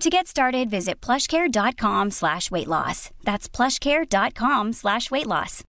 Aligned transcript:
To 0.00 0.10
get 0.10 0.26
started, 0.26 0.70
visit 0.70 1.00
plushcare.com 1.00 2.10
slash 2.10 2.50
weight 2.50 2.68
loss. 2.68 3.10
That's 3.24 3.48
plushcare.com 3.48 4.72
slash 4.72 5.10
weight 5.10 5.26
loss. 5.26 5.64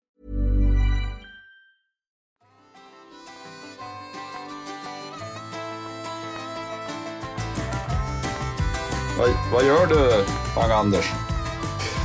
Vad, 9.19 9.31
vad 9.53 9.65
gör 9.67 9.87
du, 9.87 10.25
Pang-Anders? 10.55 11.13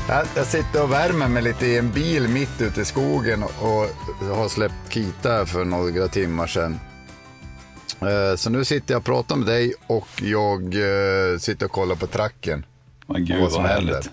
Jag, 0.08 0.25
jag 0.36 0.45
sitter 0.47 0.84
och 0.84 0.92
värmer 0.92 1.28
mig 1.28 1.44
lite 1.44 1.66
i 1.66 1.78
en 1.78 1.92
bil 1.92 2.28
mitt 2.28 2.62
ute 2.62 2.81
i 2.81 2.86
skogen 2.86 3.44
och 3.44 3.86
har 4.36 4.50
släppt 4.50 4.90
Kita 4.90 5.45
för 5.45 5.66
några 5.66 6.08
timmar 6.08 6.47
sedan. 6.47 6.80
Eh, 8.02 8.36
Så 8.36 8.50
nu 8.50 8.66
sitter 8.66 8.94
jag 8.94 9.00
och 9.00 9.06
pratar 9.06 9.36
med 9.36 9.48
dig 9.48 9.73
och 9.88 10.08
jag 10.22 10.62
eh, 10.76 11.38
sitter 11.40 11.66
och 11.66 11.72
kollar 11.72 11.96
på 11.96 12.08
tracken. 12.08 12.66
Men 13.08 13.26
gud 13.26 13.42
vad 13.42 13.52
som 13.52 13.64
vad 13.64 13.72
händer. 13.72 13.94
härligt. 13.94 14.09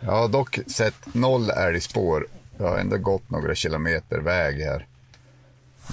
Jag 0.00 0.12
har 0.12 0.28
dock 0.28 0.58
sett 0.66 1.14
noll 1.14 1.50
älgspår. 1.50 2.26
Jag 2.58 2.68
har 2.68 2.78
ändå 2.78 2.96
gått 2.98 3.30
några 3.30 3.54
kilometer 3.54 4.18
väg 4.18 4.60
här. 4.60 4.86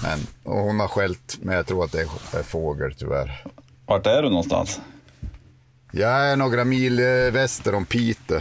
Men, 0.02 0.18
och 0.42 0.58
hon 0.62 0.80
har 0.80 0.88
skällt, 0.88 1.38
men 1.42 1.56
jag 1.56 1.66
tror 1.66 1.84
att 1.84 1.92
det 1.92 2.00
är, 2.00 2.38
är 2.38 2.42
fågel 2.42 2.94
tyvärr. 2.94 3.44
Vart 3.86 4.06
är 4.06 4.22
du 4.22 4.28
någonstans? 4.28 4.80
Jag 5.92 6.10
är 6.10 6.36
några 6.36 6.64
mil 6.64 6.98
eh, 6.98 7.06
väster 7.32 7.74
om 7.74 7.84
Piteå. 7.84 8.40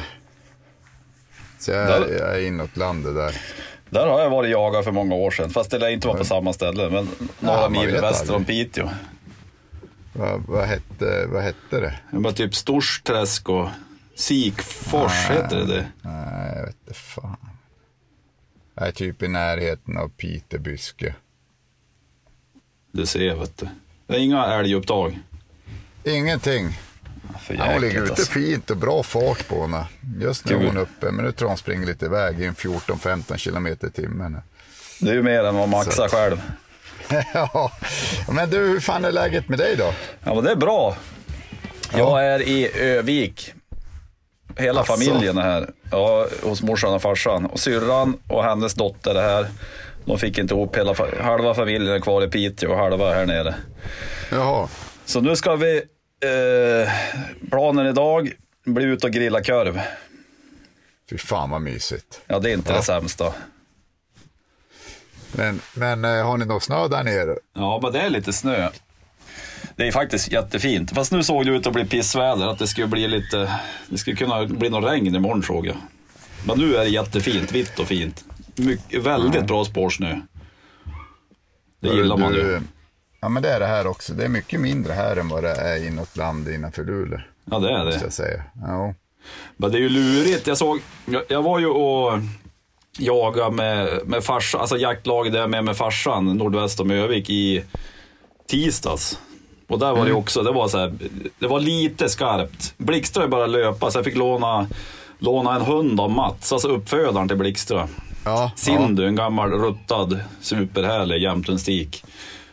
Så 1.60 1.72
jag, 1.72 1.88
Där- 1.88 2.18
jag 2.20 2.36
är 2.36 2.48
inåt 2.48 2.78
landet 2.78 3.16
där. 3.16 3.42
Där 3.92 4.08
har 4.08 4.22
jag 4.22 4.30
varit 4.30 4.52
jagad 4.52 4.84
för 4.84 4.92
många 4.92 5.16
år 5.16 5.32
sedan, 5.32 5.50
fast 5.50 5.72
det 5.72 5.78
lär 5.78 5.90
inte 5.90 6.08
vara 6.08 6.18
på 6.18 6.26
samma 6.26 6.54
ställe. 6.54 6.90
Men 6.90 7.10
några 7.40 7.62
man 7.62 7.72
mil 7.72 7.92
väster 7.92 8.36
om 8.36 8.46
Piteå. 8.46 8.90
Vad, 10.14 10.42
vad, 10.48 10.66
hette, 10.66 11.26
vad 11.28 11.44
hette 11.44 11.80
det? 11.80 12.00
Det 12.12 12.18
var 12.20 12.32
typ 12.32 12.56
Storsträsk 12.56 13.50
och 13.50 13.70
Sikfors, 14.16 15.30
heter 15.30 15.58
det 15.58 15.66
det? 15.66 15.88
Nej, 16.02 16.54
jag 16.56 16.66
vet 16.66 16.76
inte 16.82 16.94
fan. 17.00 17.38
Jag 18.76 18.88
är 18.88 18.92
typ 18.92 19.24
i 19.24 19.28
närheten 19.28 19.98
av 19.98 20.10
Pitebyske. 20.10 21.16
Du 22.92 23.06
ser, 23.06 23.36
vet 23.36 23.58
du. 23.58 23.68
Det 24.08 24.14
är 24.16 24.20
inga 24.20 24.46
älgupptag. 24.46 25.20
Ingenting. 26.04 26.78
För 27.40 27.54
Ja, 27.54 27.64
hon 27.66 27.82
ligger 27.82 27.86
jäkligt, 27.88 28.04
ute 28.04 28.12
alltså. 28.12 28.32
fint 28.32 28.70
och 28.72 28.78
bra 28.78 29.04
fart 29.04 29.48
på 29.48 29.62
henne. 29.62 29.86
Just 30.20 30.46
nu 30.46 30.56
är 30.56 30.66
hon 30.66 30.78
uppe, 30.78 31.12
men 31.12 31.26
nu 31.26 31.32
tror 31.32 31.46
jag 31.46 31.50
hon 31.50 31.58
springer 31.58 31.86
lite 31.88 32.06
iväg 32.06 32.40
i 32.42 32.46
en 32.46 32.56
14-15 32.56 33.38
kilometer 33.38 33.88
i 33.88 33.92
timmen. 33.92 34.38
Det 35.00 35.10
är 35.10 35.14
ju 35.14 35.24
mer 35.24 35.44
än 35.44 35.56
vad 35.56 35.70
Maxa 35.70 35.92
Så. 35.92 36.08
själv. 36.08 36.42
ja, 37.34 37.72
men 38.32 38.50
du, 38.50 38.58
hur 38.58 38.80
fan 38.80 39.06
är 39.06 39.12
läget 39.12 39.50
med 39.50 39.60
dig 39.60 39.76
då? 39.78 39.94
Ja, 40.24 40.36
men 40.36 40.44
det 40.44 40.52
är 40.52 40.56
bra. 40.56 40.96
Jag 41.98 42.26
är 42.26 42.42
i 42.42 42.70
Övik. 42.80 43.54
Hela 44.58 44.82
Asså? 44.82 44.94
familjen 44.94 45.38
är 45.38 45.42
här. 45.42 45.70
Ja, 45.92 46.28
hos 46.44 46.62
morsan 46.64 46.94
och 46.94 47.02
farsan. 47.02 47.46
Och 47.46 47.60
syrran 47.60 48.18
och 48.28 48.44
hennes 48.44 48.74
dotter 48.74 49.16
är 49.16 49.22
här. 49.30 49.48
De 50.06 50.18
fick 50.20 50.38
inte 50.38 50.54
ihop 50.54 50.78
hela, 50.78 50.96
halva 51.22 51.54
familjen 51.54 51.96
är 51.96 52.00
kvar 52.00 52.24
i 52.24 52.28
Piteå 52.28 52.72
och 52.72 52.78
halva 52.78 53.14
här 53.14 53.26
nere. 53.26 53.56
Jaha, 54.32 54.68
Så 55.06 55.22
nu 55.22 55.36
ska 55.36 55.56
vi, 55.56 55.82
eh, 56.24 56.90
planen 57.50 57.88
idag, 57.88 58.32
bli 58.66 58.84
ut 58.86 59.04
och 59.04 59.12
grilla 59.12 59.44
korv. 59.44 59.82
fy 61.10 61.18
fan 61.18 61.50
vad 61.50 61.62
mysigt. 61.62 62.22
Ja, 62.28 62.40
det 62.40 62.50
är 62.50 62.54
inte 62.54 62.72
Ja. 62.72 62.78
det 62.78 62.84
sämsta. 62.84 63.34
Men, 65.36 65.62
men 65.74 66.06
eh, 66.06 66.26
har 66.26 66.38
ni 66.38 66.46
någon 66.46 66.62
snö 66.62 66.88
där 66.88 67.04
nere? 67.04 67.36
Ja, 67.54 67.80
men 67.84 67.92
det 67.94 68.00
är 68.02 68.10
lite 68.10 68.34
snö. 68.34 68.70
Det 69.76 69.88
är 69.88 69.92
faktiskt 69.92 70.32
jättefint. 70.32 70.92
Fast 70.96 71.12
nu 71.12 71.24
såg 71.24 71.46
det 71.46 71.52
ut 71.52 71.68
att 71.68 71.74
bli 71.74 71.86
pissväder, 71.86 72.48
att 72.48 72.60
det 72.60 72.68
skulle 72.68 72.88
bli 72.88 73.08
lite, 73.08 73.60
det 73.90 73.98
skulle 73.98 74.16
kunna 74.16 74.46
bli 74.46 74.70
någon 74.70 74.84
regn 74.84 75.16
imorgon 75.16 75.44
såg 75.44 75.68
jag. 75.68 75.78
Men 76.46 76.58
nu 76.60 76.76
är 76.76 76.80
det 76.80 76.90
jättefint, 76.90 77.52
vitt 77.52 77.80
och 77.80 77.88
fint. 77.88 78.24
Mycket, 78.56 79.04
väldigt 79.04 79.46
bra 79.46 79.66
spårsnö. 79.66 80.22
Det 81.80 81.90
gillar 81.90 82.18
man 82.18 82.34
du, 82.34 82.40
ju. 82.40 82.62
Ja, 83.22 83.30
men 83.30 83.44
det 83.44 83.50
är 83.50 83.60
det 83.60 83.66
här 83.66 83.88
också. 83.88 84.14
Det 84.14 84.26
är 84.26 84.30
mycket 84.30 84.60
mindre 84.60 84.94
här 84.94 85.18
än 85.18 85.30
vad 85.30 85.44
det 85.44 85.56
är 85.56 85.88
inåt 85.88 86.18
land 86.18 86.48
innanför 86.50 86.84
Luleå. 86.84 87.20
Ja, 87.46 87.60
det 87.60 87.72
är 87.72 87.86
det. 87.86 88.00
jag 88.04 88.14
säga. 88.14 88.44
Ja. 88.62 88.94
Men 89.58 89.72
det 89.72 89.78
är 89.78 89.82
ju 89.82 89.90
lurigt. 89.90 90.48
Jag 90.48 90.58
såg, 90.58 90.80
jag, 91.06 91.24
jag 91.28 91.42
var 91.44 91.60
ju 91.60 91.68
och 91.68 92.20
jagade 93.00 93.52
med, 93.52 94.02
med 94.06 94.24
farsan, 94.24 94.62
alltså 94.62 94.78
jaktlaget 94.78 95.34
där 95.34 95.48
med 95.48 95.64
med 95.64 95.78
farsan, 95.78 96.38
nordväst 96.38 96.80
om 96.80 96.92
Övik 96.92 97.30
i 97.30 97.64
tisdags. 98.48 99.20
Och 99.68 99.80
där 99.80 99.94
var 99.94 100.06
det 100.06 100.14
också, 100.14 100.44
det 100.44 100.52
var 100.52 100.68
så 100.68 100.78
här, 100.78 100.94
det 101.40 101.48
var 101.48 101.60
lite 101.60 102.10
skarpt. 102.10 102.74
Blixtra 102.78 103.28
bara 103.28 103.48
löpa 103.48 103.92
så 103.92 103.98
jag 103.98 104.06
fick 104.06 104.16
låna, 104.16 104.68
låna 105.20 105.56
en 105.56 105.62
hund 105.62 106.00
av 106.00 106.12
Mats, 106.12 106.54
alltså 106.54 106.68
uppfödaren 106.68 107.28
till 107.28 107.38
Blixtra. 107.38 107.88
Ja, 108.26 108.52
Sindu, 108.56 109.08
en 109.08 109.16
gammal 109.16 109.52
ruttad, 109.52 110.20
superhärlig 110.42 111.22
jämtenstik. 111.22 112.04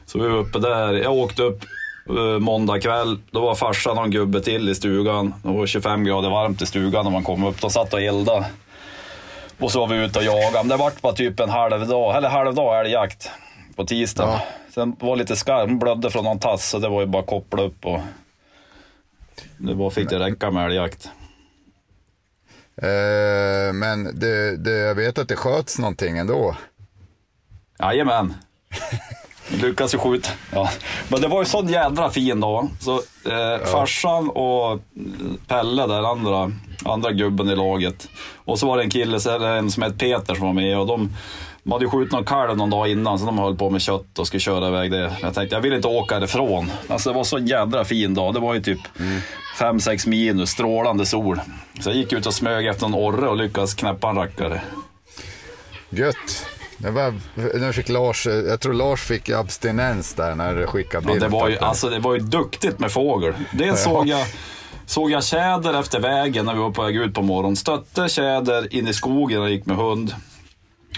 Så 0.09 0.19
vi 0.19 0.29
var 0.29 0.39
uppe 0.39 0.59
där. 0.59 0.93
Jag 0.93 1.13
åkte 1.13 1.43
upp 1.43 1.65
eh, 2.09 2.39
måndag 2.39 2.81
kväll. 2.81 3.19
Då 3.31 3.41
var 3.41 3.55
farsan 3.55 3.99
och 3.99 4.05
en 4.05 4.11
gubbe 4.11 4.41
till 4.41 4.69
i 4.69 4.75
stugan. 4.75 5.35
Det 5.43 5.49
var 5.49 5.67
25 5.67 6.05
grader 6.05 6.31
varmt 6.31 6.63
i 6.63 6.67
stugan 6.67 7.05
när 7.05 7.13
man 7.13 7.25
kom 7.25 7.45
upp. 7.45 7.61
De 7.61 7.71
satt 7.71 7.95
och 7.95 8.03
eldade. 8.03 8.47
Och 9.59 9.73
så 9.73 9.81
var 9.81 9.87
vi 9.87 10.05
ute 10.05 10.19
och 10.19 10.25
jagade. 10.25 10.53
Men 10.53 10.69
det 10.69 10.77
vart 10.77 11.03
bara 11.03 11.13
typ 11.13 11.41
en 11.41 11.51
halv 11.51 11.89
dag, 11.89 12.17
eller 12.17 12.29
halv 12.29 12.55
dag 12.55 12.81
älgjakt 12.81 13.31
på 13.77 13.85
tisdagen. 13.85 14.31
Ja. 14.31 14.43
Sen 14.75 14.97
var 15.01 15.17
lite 15.17 15.37
skarpt, 15.37 15.73
blödde 15.73 16.11
från 16.11 16.25
någon 16.25 16.39
tass 16.39 16.69
så 16.69 16.79
det 16.79 16.89
var 16.89 17.01
ju 17.01 17.07
bara 17.07 17.23
att 17.23 17.29
koppla 17.29 17.63
upp 17.63 17.87
och 17.87 18.01
det 19.57 19.75
var, 19.75 19.91
fick 19.91 20.11
det 20.11 20.19
räcka 20.19 20.51
med 20.51 20.67
älgjakt. 20.67 21.11
Eh, 22.83 23.73
men 23.73 24.19
det, 24.21 24.57
det, 24.57 24.71
jag 24.71 24.95
vet 24.95 25.19
att 25.19 25.29
det 25.29 25.37
sköts 25.37 25.79
någonting 25.79 26.19
ändå. 26.19 26.57
Jajamän. 27.79 28.35
Lyckas 29.49 29.95
ju 29.95 29.99
skjuta. 29.99 30.31
Ja. 30.53 30.71
Men 31.09 31.21
det 31.21 31.29
var 31.29 31.43
ju 31.43 31.45
sån 31.45 31.69
jädra 31.69 32.11
fin 32.11 32.41
dag. 32.41 32.69
Så 32.81 32.95
eh, 33.31 33.67
farsan 33.67 34.29
och 34.31 34.81
Pelle, 35.47 35.87
där 35.87 36.11
andra, 36.11 36.53
andra 36.85 37.13
gubben 37.13 37.49
i 37.49 37.57
laget. 37.57 38.09
Och 38.45 38.59
så 38.59 38.67
var 38.67 38.77
det 38.77 38.83
en 38.83 38.91
kille 38.91 39.19
en 39.59 39.71
som 39.71 39.83
hette 39.83 39.99
Peter 39.99 40.35
som 40.35 40.47
var 40.47 40.53
med. 40.53 40.79
Och 40.79 40.87
de, 40.87 41.13
de 41.63 41.73
hade 41.73 41.85
ju 41.85 41.91
skjutit 41.91 42.13
någon 42.13 42.25
kalv 42.25 42.57
någon 42.57 42.71
dag 42.71 42.89
innan 42.89 43.19
så 43.19 43.27
de 43.27 43.39
höll 43.39 43.57
på 43.57 43.71
med 43.71 43.81
kött 43.81 44.19
och 44.19 44.27
skulle 44.27 44.41
köra 44.41 44.69
iväg 44.69 44.91
det. 44.91 45.17
Jag 45.23 45.35
tänkte 45.35 45.57
jag 45.57 45.61
vill 45.61 45.73
inte 45.73 45.89
åka 45.89 46.15
härifrån. 46.15 46.71
Alltså 46.89 47.11
det 47.11 47.17
var 47.17 47.25
så 47.25 47.39
jädra 47.39 47.85
fin 47.85 48.15
dag. 48.15 48.35
Det 48.35 48.41
var 48.41 48.55
ju 48.55 48.61
typ 48.61 48.81
5-6 49.59 50.09
minus, 50.09 50.51
strålande 50.51 51.07
sol. 51.07 51.41
Så 51.81 51.91
jag 51.91 51.97
gick 51.97 52.13
ut 52.13 52.27
och 52.27 52.35
smög 52.35 52.67
efter 52.67 52.87
en 52.87 52.95
orre 52.95 53.29
och 53.29 53.37
lyckades 53.37 53.75
knäppa 53.75 54.11
en 54.11 54.17
rackare. 54.17 54.63
Gött. 55.91 56.47
Det 56.79 56.91
var, 56.91 57.15
nu 57.59 57.73
fick 57.73 57.89
Lars, 57.89 58.27
jag 58.27 58.61
tror 58.61 58.73
Lars 58.73 59.01
fick 59.03 59.31
abstinens 59.31 60.15
där 60.15 60.35
när 60.35 60.55
du 60.55 60.67
skickade 60.67 61.05
Ja, 61.07 61.13
bild. 61.13 61.23
det, 61.25 61.29
var 61.29 61.49
ju, 61.49 61.55
det. 61.55 61.61
alltså, 61.61 61.89
det 61.89 61.99
var 61.99 62.15
ju 62.15 62.21
duktigt 62.21 62.79
med 62.79 62.93
fågel. 62.93 63.35
Dels 63.53 63.83
såg 63.85 64.09
jag, 64.09 64.27
såg 64.87 65.11
jag 65.11 65.25
tjäder 65.25 65.81
efter 65.81 66.01
vägen 66.01 66.47
när 66.47 66.55
vi 66.55 66.61
var 66.61 66.71
på 66.71 66.83
väg 66.83 66.97
ut 66.97 67.15
på 67.15 67.23
morgonen. 67.23 67.57
Stötte 67.57 68.09
tjäder 68.09 68.75
in 68.75 68.89
i 68.89 68.95
skogen 68.95 69.43
och 69.43 69.51
gick 69.51 69.67
med 69.67 69.77
hund. 69.77 70.15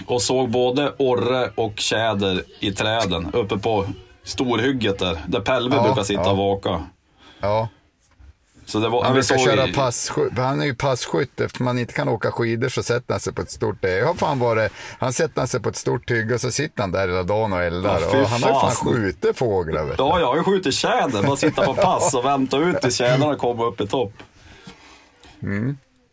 Och 0.05 0.21
såg 0.21 0.49
både 0.49 0.93
orre 0.97 1.51
och 1.55 1.73
tjäder 1.79 2.43
i 2.59 2.71
träden 2.71 3.29
uppe 3.33 3.57
på 3.57 3.85
storhygget 4.23 4.99
där. 4.99 5.19
Där 5.27 5.39
Pelve 5.39 5.75
Ja, 5.75 5.83
brukar 5.83 6.03
sitta 6.03 6.21
ja. 6.21 6.31
och 6.31 6.37
vaka. 6.37 6.83
Ja, 7.39 7.67
Så 8.71 8.79
det 8.79 8.89
var, 8.89 9.03
Han 9.03 9.13
brukar 9.13 9.37
köra 9.37 9.67
i- 9.67 9.73
passkytt. 9.73 10.37
Han 10.37 10.61
är 10.61 10.65
ju 10.65 10.75
passkytt. 10.75 11.41
Eftersom 11.41 11.63
man 11.65 11.77
inte 11.79 11.93
kan 11.93 12.09
åka 12.09 12.31
skidor 12.31 12.69
så 12.69 12.83
sätter 12.83 13.13
han 13.13 13.19
sig 13.19 13.33
på 13.33 13.41
ett 13.41 13.51
stort... 13.51 13.77
Jag 13.81 14.05
har 14.07 14.13
fan 14.13 14.39
varit... 14.39 14.71
Han 14.99 15.13
sätter 15.13 15.45
sig 15.45 15.59
på 15.59 15.69
ett 15.69 15.75
stort 15.75 16.11
hygge 16.11 16.33
och 16.33 16.41
så 16.41 16.51
sitter 16.51 16.81
han 16.83 16.91
där 16.91 17.07
hela 17.07 17.23
dagen 17.23 17.53
och 17.53 17.63
eldar. 17.63 17.99
Ja, 18.01 18.21
och 18.21 18.27
han 18.29 18.43
har 18.43 18.49
ju 18.49 18.55
fan 18.55 18.71
skjutit 18.93 19.37
fåglar. 19.37 19.83
Vet. 19.83 19.95
Ja, 19.99 20.19
jag 20.19 20.27
har 20.27 20.35
ju 20.35 20.43
skjutit 20.43 20.73
tjäder. 20.73 21.23
Bara 21.23 21.35
sitta 21.37 21.65
på 21.65 21.73
pass 21.73 22.13
och 22.13 22.25
vänta 22.25 22.57
ut 22.57 22.81
tills 22.81 22.95
tjädrarna 22.95 23.35
kommer 23.35 23.63
upp 23.65 23.81
i 23.81 23.87
topp. 23.87 24.13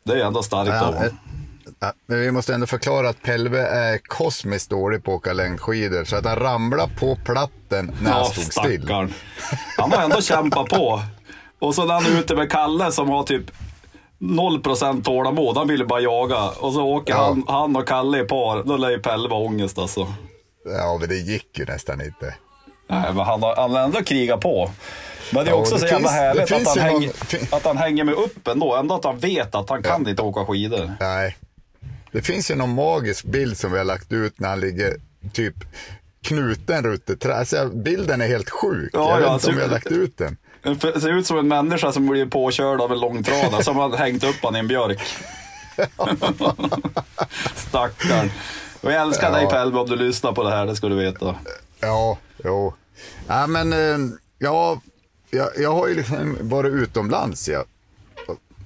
Det 0.04 0.12
är 0.12 0.24
ändå 0.26 0.42
starkt 0.42 0.68
Ja, 0.70 0.80
av 0.86 0.94
eh, 0.94 0.98
honom. 1.00 1.18
ja, 1.80 1.92
men 2.06 2.20
vi 2.20 2.30
måste 2.30 2.54
ändå 2.54 2.66
förklara 2.66 3.08
att 3.08 3.22
Pelve 3.22 3.60
är 3.60 3.98
kosmiskt 3.98 4.70
dålig 4.70 5.04
på 5.04 5.10
att 5.12 5.16
åka 5.16 5.32
längdskidor. 5.32 6.04
Så 6.04 6.16
att 6.16 6.24
han 6.24 6.36
ramlade 6.36 6.92
på 6.98 7.18
platten 7.24 7.96
när 8.02 8.10
han 8.10 8.20
Ja, 8.20 8.24
stod 8.24 8.44
still. 8.44 8.82
stackarn. 8.82 9.12
Han 9.78 9.92
har 9.92 10.02
ändå 10.02 10.20
kämpat 10.22 10.68
på. 10.68 11.02
Och 11.58 11.74
så 11.74 11.84
när 11.84 11.94
han 11.94 12.12
är 12.12 12.20
ute 12.20 12.34
med 12.36 12.50
Kalle 12.50 12.92
som 12.92 13.08
har 13.08 13.22
typ 13.22 13.44
0% 14.20 15.02
tålamod. 15.02 15.56
Han 15.56 15.68
vill 15.68 15.80
ju 15.80 15.86
bara 15.86 16.00
jaga. 16.00 16.48
Och 16.48 16.72
så 16.72 16.82
åker 16.86 17.12
Ja. 17.12 17.24
han, 17.26 17.44
han 17.48 17.76
och 17.76 17.88
Kalle 17.88 18.20
i 18.20 18.24
par. 18.24 18.62
Då 18.64 18.76
lär 18.76 18.90
ju 18.90 18.98
Pelle 18.98 19.28
vara 19.28 19.40
ångest 19.40 19.78
alltså. 19.78 20.14
Ja, 20.64 20.96
men 21.00 21.08
det 21.08 21.16
gick 21.16 21.58
ju 21.58 21.64
nästan 21.64 22.00
inte. 22.00 22.34
Nej, 22.90 23.12
men 23.14 23.26
han 23.26 23.42
har, 23.42 23.56
han 23.56 23.70
har 23.70 23.80
ändå 23.80 24.02
krigat 24.02 24.40
på. 24.40 24.70
Men 25.32 25.44
det 25.44 25.50
är 25.50 25.54
Ja, 25.54 25.60
också 25.60 25.74
det 25.74 25.80
så 25.80 25.86
jävla 25.86 25.98
finns- 25.98 26.10
det 26.10 26.20
härligt 26.20 26.52
att 26.68 26.78
han, 26.78 26.92
någon- 26.92 27.10
fin- 27.12 27.46
att 27.50 27.64
han 27.64 27.76
hänger 27.76 28.04
med 28.04 28.14
upp 28.14 28.48
ändå. 28.48 28.76
Ändå 28.76 28.94
att 28.94 29.04
han 29.04 29.18
vet 29.18 29.54
att 29.54 29.70
han 29.70 29.82
kan 29.82 30.08
inte 30.08 30.22
åka 30.22 30.44
skidor. 30.44 30.92
Nej. 31.00 31.36
Det 32.12 32.22
finns 32.22 32.50
ju 32.50 32.54
någon 32.54 32.74
magisk 32.74 33.24
bild 33.24 33.56
som 33.58 33.72
vi 33.72 33.78
har 33.78 33.84
lagt 33.84 34.12
ut 34.12 34.40
när 34.40 34.48
han 34.48 34.60
ligger 34.60 34.96
typ 35.32 35.54
knuten 36.24 36.84
runt 36.84 37.10
ett 37.10 37.20
träd. 37.20 37.36
Alltså, 37.36 37.68
bilden 37.74 38.20
är 38.20 38.26
helt 38.26 38.50
sjuk. 38.50 38.90
Ja, 38.92 39.10
jag 39.10 39.16
vet 39.18 39.26
ja, 39.26 39.34
inte 39.34 39.46
om 39.46 39.52
så- 39.52 39.58
vi 39.58 39.62
har 39.62 39.70
lagt 39.72 39.86
ut 39.86 40.18
den. 40.18 40.36
Det 40.62 41.00
ser 41.00 41.08
ut 41.12 41.26
som 41.26 41.38
en 41.38 41.48
människa 41.48 41.92
som 41.92 42.06
blir 42.06 42.26
påkörd 42.26 42.80
av 42.80 42.92
en 42.92 43.00
långtradare 43.00 43.62
som 43.64 43.76
har 43.76 43.96
hängt 43.96 44.24
upp 44.24 44.36
han 44.42 44.56
i 44.56 44.58
en 44.58 44.68
björk. 44.68 45.00
Stackarn. 47.54 48.30
Och 48.80 48.92
jag 48.92 49.02
älskar 49.02 49.32
dig 49.32 49.42
Ja. 49.42 49.50
Pelve 49.50 49.78
om 49.78 49.88
du 49.88 49.96
lyssnar 49.96 50.32
på 50.32 50.42
det 50.42 50.50
här, 50.50 50.66
det 50.66 50.76
ska 50.76 50.88
du 50.88 50.94
veta. 50.96 51.34
Ja, 51.80 52.18
jo. 52.44 52.74
Ja, 53.26 53.46
men 53.46 53.72
eh, 53.72 53.98
ja, 54.38 54.80
jag, 55.30 55.48
jag 55.56 55.72
har 55.72 55.88
ju 55.88 55.94
liksom 55.94 56.36
varit 56.40 56.72
utomlands. 56.72 57.48
Ja. 57.48 57.64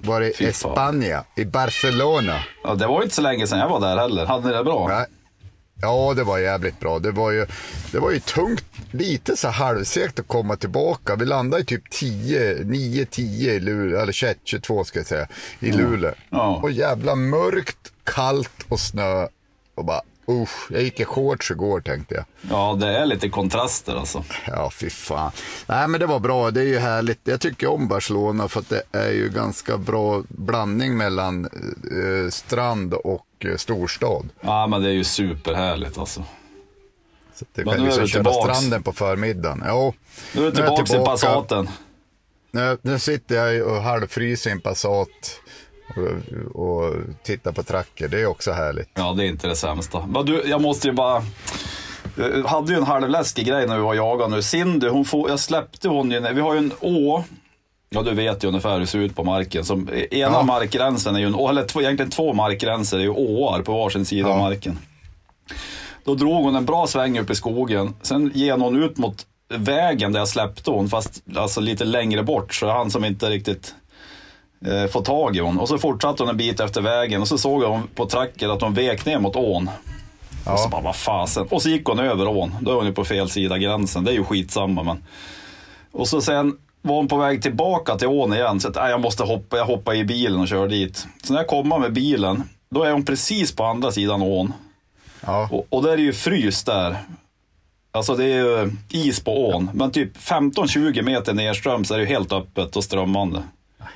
Varit 0.01 0.41
i. 0.41 0.53
Spanien, 0.53 1.23
i 1.35 1.45
Barcelona. 1.45 2.39
Ja, 2.63 2.75
det 2.75 2.87
var 2.87 2.97
ju 2.99 3.03
inte 3.03 3.15
så 3.15 3.21
länge 3.21 3.47
sedan 3.47 3.59
jag 3.59 3.69
var 3.69 3.79
där 3.79 3.97
heller. 3.97 4.25
Hade 4.25 4.47
ni 4.47 4.53
det 4.53 4.63
bra? 4.63 4.87
Nej. 4.87 5.05
Ja, 5.81 6.13
det 6.15 6.23
var 6.23 6.37
jävligt 6.37 6.79
bra. 6.79 6.99
Det 6.99 7.11
var 7.11 7.31
ju, 7.31 7.45
det 7.91 7.99
var 7.99 8.11
ju 8.11 8.19
tungt, 8.19 8.65
lite 8.91 9.37
så 9.37 9.47
halvsegt 9.47 10.19
att 10.19 10.27
komma 10.27 10.55
tillbaka. 10.55 11.15
Vi 11.15 11.25
landade 11.25 11.63
i 11.63 11.65
typ 11.65 11.89
10, 11.89 12.63
9, 12.63 13.05
10 13.05 13.53
i 13.53 13.59
Luleå, 13.59 13.99
eller 13.99 14.13
21, 14.13 14.37
22 14.43 14.83
ska 14.83 14.99
jag 14.99 15.05
säga, 15.05 15.27
i 15.59 15.71
Luleå. 15.71 16.13
Ja. 16.29 16.59
Och 16.63 16.71
jävla 16.71 17.15
mörkt, 17.15 17.91
kallt 18.03 18.65
och 18.69 18.79
snö. 18.79 19.27
Och 19.75 19.85
bara, 19.85 20.01
usch, 20.29 20.67
jag 20.71 20.81
gick 20.81 20.99
i 20.99 21.05
shorts 21.05 21.51
igår 21.51 21.81
tänkte 21.81 22.15
jag. 22.15 22.25
Ja, 22.51 22.77
det 22.79 22.87
är 22.97 23.05
lite 23.05 23.29
kontraster 23.29 23.95
alltså. 23.95 24.23
Ja, 24.47 24.69
fy 24.69 24.89
fan. 24.89 25.31
Nej, 25.67 25.87
men 25.87 25.99
det 25.99 26.05
var 26.05 26.19
bra. 26.19 26.51
Det 26.51 26.61
är 26.61 26.65
ju 26.65 26.77
härligt. 26.79 27.19
Jag 27.23 27.41
tycker 27.41 27.67
om 27.67 27.87
Barcelona 27.87 28.47
för 28.47 28.59
att 28.59 28.69
det 28.69 28.83
är 28.91 29.11
ju 29.11 29.29
ganska 29.29 29.77
bra 29.77 30.23
blandning 30.29 30.97
mellan 30.97 31.45
eh, 31.45 32.29
strand 32.29 32.93
och 32.93 33.25
eh, 33.39 33.55
storstad. 33.57 34.29
Ja, 34.41 34.67
men 34.67 34.81
det 34.81 34.89
är 34.89 34.93
ju 34.93 35.03
superhärligt 35.03 35.97
alltså. 35.97 36.23
Så 37.35 37.45
det 37.53 37.65
Men 37.65 37.73
kan 37.73 37.83
nu 37.83 37.89
är 37.91 38.01
liksom 38.01 38.03
du 38.03 38.07
köra 38.09 38.23
tillbaks. 38.23 38.57
stranden 38.59 38.83
på 38.83 38.93
förmiddagen. 38.93 39.63
Jo, 39.67 39.93
Nu 40.33 40.47
är 40.47 40.51
du 40.51 40.57
Nu 40.57 40.63
är 40.63 40.67
jag 40.67 40.75
tillbaks 40.75 40.89
i 40.89 40.93
tillbaka. 40.93 41.11
Passaten. 41.11 41.69
nu, 42.51 42.77
nu 42.81 42.99
sitter 42.99 43.35
jag 43.47 43.67
och 43.67 43.81
halvfryser 43.81 44.49
i 44.49 44.53
en 44.53 44.61
Passat 44.61 45.07
och, 45.95 46.61
och 46.65 46.93
tittar 47.23 47.51
på 47.51 47.63
tracker. 47.63 48.07
Det 48.07 48.21
är 48.21 48.25
också 48.25 48.51
härligt. 48.51 48.89
Ja, 48.93 49.13
det 49.17 49.23
är 49.23 49.27
inte 49.27 49.47
det 49.47 49.55
sämsta. 49.55 50.05
Men 50.05 50.25
du, 50.25 50.43
jag 50.45 50.61
måste 50.61 50.87
ju 50.87 50.93
bara... 50.93 51.23
Jag 52.17 52.43
hade 52.47 52.71
ju 52.71 52.77
en 52.77 52.83
halvläskig 52.83 53.45
grej 53.47 53.67
när 53.67 53.75
vi 53.77 53.81
var 53.83 53.93
jagade 53.93 54.35
nu. 54.35 54.41
Cindy, 54.41 54.87
hon 54.87 55.05
får, 55.05 55.29
jag 55.29 55.39
släppte 55.39 55.87
hon 55.89 56.11
ju, 56.11 56.19
vi 56.33 56.41
har 56.41 56.53
ju 56.53 56.57
en 56.57 56.71
å. 56.79 57.23
Ja, 57.89 58.01
du 58.01 58.13
vet 58.13 58.43
ju 58.43 58.47
ungefär 58.47 58.73
hur 58.73 58.79
det 58.79 58.87
ser 58.87 58.99
ut 58.99 59.15
på 59.15 59.23
marken. 59.23 59.65
Som, 59.65 59.89
ena 60.11 60.31
Ja. 60.33 60.43
markgränsen 60.43 61.15
är 61.15 61.19
ju 61.19 61.25
en 61.25 61.35
å, 61.35 61.49
eller 61.49 61.65
två, 61.65 61.81
egentligen 61.81 62.11
två 62.11 62.33
markgränser 62.33 62.97
är 62.97 63.01
ju 63.01 63.09
åar 63.09 63.61
på 63.61 63.73
varsin 63.73 64.05
sida 64.05 64.29
av 64.29 64.35
Ja. 64.37 64.41
marken. 64.43 64.77
Då 66.03 66.15
drog 66.15 66.43
hon 66.43 66.55
en 66.55 66.65
bra 66.65 66.87
sväng 66.87 67.19
upp 67.19 67.29
i 67.29 67.35
skogen. 67.35 67.93
Sen 68.01 68.31
gen 68.33 68.61
hon 68.61 68.83
ut 68.83 68.97
mot 68.97 69.25
vägen 69.53 70.11
där 70.13 70.19
jag 70.19 70.27
släppte 70.27 70.71
hon, 70.71 70.89
fast 70.89 71.23
alltså 71.35 71.61
lite 71.61 71.85
längre 71.85 72.23
bort. 72.23 72.53
Så 72.53 72.69
han 72.71 72.91
som 72.91 73.05
inte 73.05 73.29
riktigt 73.29 73.75
eh, 74.65 74.87
får 74.89 75.01
tag 75.01 75.35
i 75.35 75.39
hon. 75.39 75.59
Och 75.59 75.67
så 75.69 75.77
fortsatte 75.77 76.23
hon 76.23 76.29
en 76.29 76.37
bit 76.37 76.59
efter 76.59 76.81
vägen 76.81 77.21
och 77.21 77.27
så 77.27 77.37
såg 77.37 77.63
hon 77.63 77.87
på 77.95 78.05
tracker 78.05 78.49
att 78.49 78.61
hon 78.61 78.73
vek 78.73 79.05
ner 79.05 79.19
mot 79.19 79.35
ån. 79.35 79.69
Och 80.45 80.59
så 80.59 80.65
Ja, 80.65 80.69
bara, 80.71 80.81
vad 80.81 80.95
fasen. 80.95 81.47
Och 81.49 81.61
så 81.61 81.69
gick 81.69 81.85
hon 81.85 81.99
över 81.99 82.27
ån. 82.27 82.55
Då 82.61 82.71
är 82.71 82.75
hon 82.75 82.85
ju 82.85 82.93
på 82.93 83.05
fel 83.05 83.29
sida 83.29 83.57
gränsen. 83.57 84.03
Det 84.03 84.11
är 84.11 84.15
ju 84.15 84.23
skitsamma 84.23 84.83
men. 84.83 85.03
Och 85.91 86.07
så 86.07 86.21
sen 86.21 86.57
var 86.81 86.95
hon 86.95 87.07
på 87.07 87.17
väg 87.17 87.41
tillbaka 87.41 87.95
till 87.95 88.07
ån 88.07 88.33
igen. 88.33 88.59
Så 88.59 88.67
att, 88.67 88.75
nej, 88.75 88.89
jag 88.89 89.01
måste 89.01 89.23
hoppa. 89.23 89.57
Jag 89.57 89.65
hoppade 89.65 89.97
i 89.97 90.03
bilen 90.05 90.39
och 90.39 90.47
kör 90.47 90.67
dit. 90.67 91.07
Så 91.23 91.33
när 91.33 91.39
jag 91.39 91.47
kommer 91.47 91.79
med 91.79 91.93
bilen, 91.93 92.43
då 92.69 92.83
är 92.83 92.91
hon 92.91 93.05
precis 93.05 93.55
på 93.55 93.63
andra 93.63 93.91
sidan 93.91 94.21
ån. 94.21 94.53
ja. 95.25 95.49
Och, 95.51 95.65
och 95.69 95.83
där 95.83 95.91
är 95.91 95.97
ju 95.97 96.13
frys 96.13 96.63
där. 96.63 96.97
Alltså 97.91 98.15
det 98.15 98.23
är 98.25 98.27
ju 98.37 98.71
is 98.89 99.19
på 99.19 99.47
ån. 99.49 99.69
Men 99.73 99.91
typ 99.91 100.17
15-20 100.17 101.01
meter 101.01 101.33
nedströms 101.33 101.91
är 101.91 101.95
det 101.97 102.03
ju 102.03 102.09
helt 102.09 102.31
öppet 102.33 102.75
och 102.75 102.83
strömmande. 102.83 103.43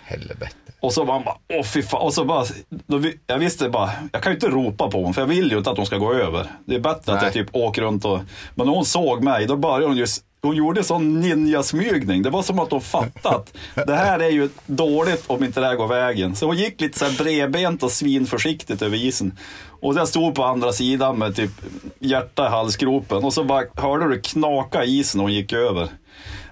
Helvete. 0.08 0.56
Och 0.80 0.94
så 0.94 1.12
han 1.12 1.24
bara, 1.24 1.38
åh 1.50 1.64
fy 1.64 1.84
fan. 1.84 2.02
Och 2.02 2.14
så 2.14 2.26
bara, 2.26 2.46
då, 2.70 3.02
jag 3.28 3.38
visste 3.38 3.70
bara, 3.70 3.92
jag 4.12 4.24
kan 4.24 4.32
ju 4.32 4.36
inte 4.36 4.48
ropa 4.48 4.90
på 4.92 5.04
hon 5.04 5.14
för 5.14 5.22
jag 5.22 5.28
vill 5.28 5.52
ju 5.52 5.58
inte 5.58 5.70
att 5.70 5.78
hon 5.78 5.86
ska 5.86 5.98
gå 5.98 6.14
över. 6.14 6.48
Det 6.66 6.76
är 6.76 6.80
bättre 6.80 7.14
att 7.14 7.22
Nej. 7.22 7.24
jag 7.24 7.34
typ 7.34 7.56
åker 7.56 7.82
runt 7.82 8.06
och... 8.06 8.20
Men 8.56 8.68
när 8.68 8.74
hon 8.74 8.86
såg 8.86 9.24
mig, 9.24 9.46
då 9.46 9.56
började 9.56 9.86
hon 9.86 9.98
ju... 9.98 10.06
Hon 10.42 10.56
gjorde 10.56 10.84
sån 10.84 11.20
ninjasmygning. 11.20 12.24
Det 12.24 12.30
var 12.30 12.44
som 12.44 12.60
att 12.60 12.72
hon 12.72 12.82
fattat. 12.82 13.54
Det 13.88 13.96
här 13.96 14.20
är 14.20 14.30
ju 14.30 14.50
dåligt 14.66 15.24
om 15.28 15.44
inte 15.44 15.60
det 15.60 15.66
här 15.66 15.76
går 15.76 15.88
vägen. 15.88 16.36
Så 16.36 16.46
hon 16.46 16.58
gick 16.58 16.82
lite 16.82 17.00
så 17.00 17.06
här 17.06 17.18
bredbent 17.24 17.84
och 17.84 17.92
svinförsiktigt 17.92 18.82
över 18.82 18.98
isen. 18.98 19.38
Och 19.82 19.96
jag 19.96 20.08
stod 20.08 20.36
på 20.36 20.44
andra 20.44 20.74
sidan 20.74 21.18
med 21.18 21.36
typ 21.36 21.52
hjärta 22.00 22.46
i 22.46 22.50
halsgropen. 22.50 23.24
Och 23.24 23.34
så 23.34 23.44
bara 23.44 23.64
hörde 23.76 24.10
du 24.10 24.22
knaka 24.22 24.84
i 24.84 25.00
isen 25.00 25.22
och 25.22 25.26
hon 25.26 25.34
gick 25.34 25.54
över. 25.54 25.90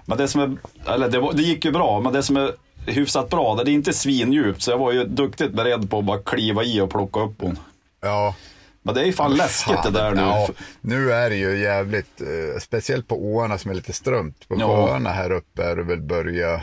Men 0.04 0.18
det 0.18 0.28
som 0.28 0.40
är, 0.40 0.56
eller 0.94 1.08
det, 1.08 1.18
var, 1.18 1.32
det 1.32 1.42
gick 1.42 1.64
ju 1.64 1.72
bra, 1.72 2.00
men 2.00 2.12
det 2.12 2.22
som 2.22 2.36
är 2.36 2.52
hyfsat 2.86 3.28
bra, 3.30 3.54
det 3.64 3.70
är 3.70 3.72
inte 3.74 3.92
svindjupt. 3.92 4.62
Så 4.62 4.70
jag 4.70 4.78
var 4.78 4.92
ju 4.92 5.04
duktigt 5.04 5.52
beredd 5.52 5.90
på 5.90 5.98
att 5.98 6.04
bara 6.04 6.18
kliva 6.18 6.64
i 6.64 6.80
och 6.80 6.90
plocka 6.90 7.20
upp 7.20 7.34
hon. 7.40 7.58
Ja. 8.00 8.34
Men 8.82 8.94
det 8.94 9.00
är 9.00 9.04
ju 9.04 9.12
fan 9.12 9.34
läskigt 9.34 9.82
det 9.82 9.90
där 9.90 10.10
nu. 10.14 10.20
Ja, 10.20 10.48
nu 10.80 11.12
är 11.12 11.30
det 11.30 11.36
ju 11.36 11.58
jävligt, 11.58 12.20
eh, 12.20 12.60
speciellt 12.60 13.08
på 13.08 13.16
åarna 13.16 13.58
som 13.58 13.70
är 13.70 13.74
lite 13.74 13.92
strömt. 13.92 14.48
På 14.48 14.56
Ja. 14.58 14.66
sjöarna 14.86 15.10
här 15.10 15.32
uppe 15.32 15.62
är 15.64 15.76
det 15.76 15.82
väl 15.82 16.00
börja 16.00 16.60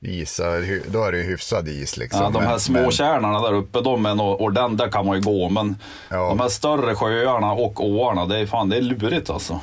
isa, 0.00 0.44
då 0.86 1.04
är 1.04 1.12
det 1.12 1.18
ju 1.18 1.24
hyfsad 1.24 1.68
is 1.68 1.96
liksom. 1.96 2.20
Ja, 2.22 2.30
de 2.30 2.42
här 2.42 2.50
Men- 2.50 2.60
små 2.60 2.80
men- 2.80 2.90
kärnorna 2.90 3.40
där 3.42 3.52
uppe, 3.52 3.80
de 3.80 4.06
är 4.06 4.14
nog 4.14 4.40
ordentliga, 4.40 4.86
där 4.86 4.92
kan 4.92 5.06
man 5.06 5.16
ju 5.16 5.22
gå. 5.22 5.48
Men 5.48 5.76
Ja. 6.10 6.28
de 6.28 6.40
här 6.40 6.48
större 6.48 6.94
sjöarna 6.94 7.52
och 7.52 7.84
åarna, 7.86 8.26
det 8.26 8.38
är 8.38 8.46
fan 8.46 8.68
det 8.68 8.76
är 8.76 8.80
lurigt 8.82 9.30
alltså. 9.30 9.60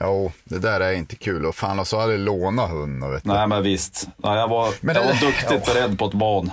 Jo, 0.00 0.32
det 0.44 0.58
där 0.58 0.80
är 0.80 0.92
inte 0.92 1.16
kul. 1.16 1.46
Och 1.46 1.54
fan, 1.54 1.78
och 1.78 1.86
så 1.86 2.00
hade 2.00 2.12
jag 2.12 2.20
lånat 2.20 2.70
hund. 2.70 3.04
Vet 3.04 3.24
du. 3.24 3.28
Nej 3.30 3.46
men 3.46 3.62
visst. 3.62 4.08
Nej, 4.16 4.38
jag 4.38 4.48
var, 4.48 4.74
Men 4.80 4.94
jag 4.94 5.04
det- 5.04 5.08
var 5.12 5.20
duktigt 5.20 5.66
ja. 5.66 5.74
beredd 5.74 5.98
på 5.98 6.06
ett 6.06 6.14
bad. 6.14 6.50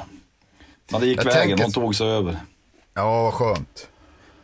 Men 0.91 1.01
det 1.01 1.08
gick 1.08 1.20
Jag 1.20 1.25
vägen, 1.25 1.41
tänker- 1.48 1.63
hon 1.63 1.72
tog 1.74 1.96
sig 1.96 2.08
över. 2.08 2.38
Ja, 2.94 3.24
vad 3.24 3.34
skönt. 3.34 3.88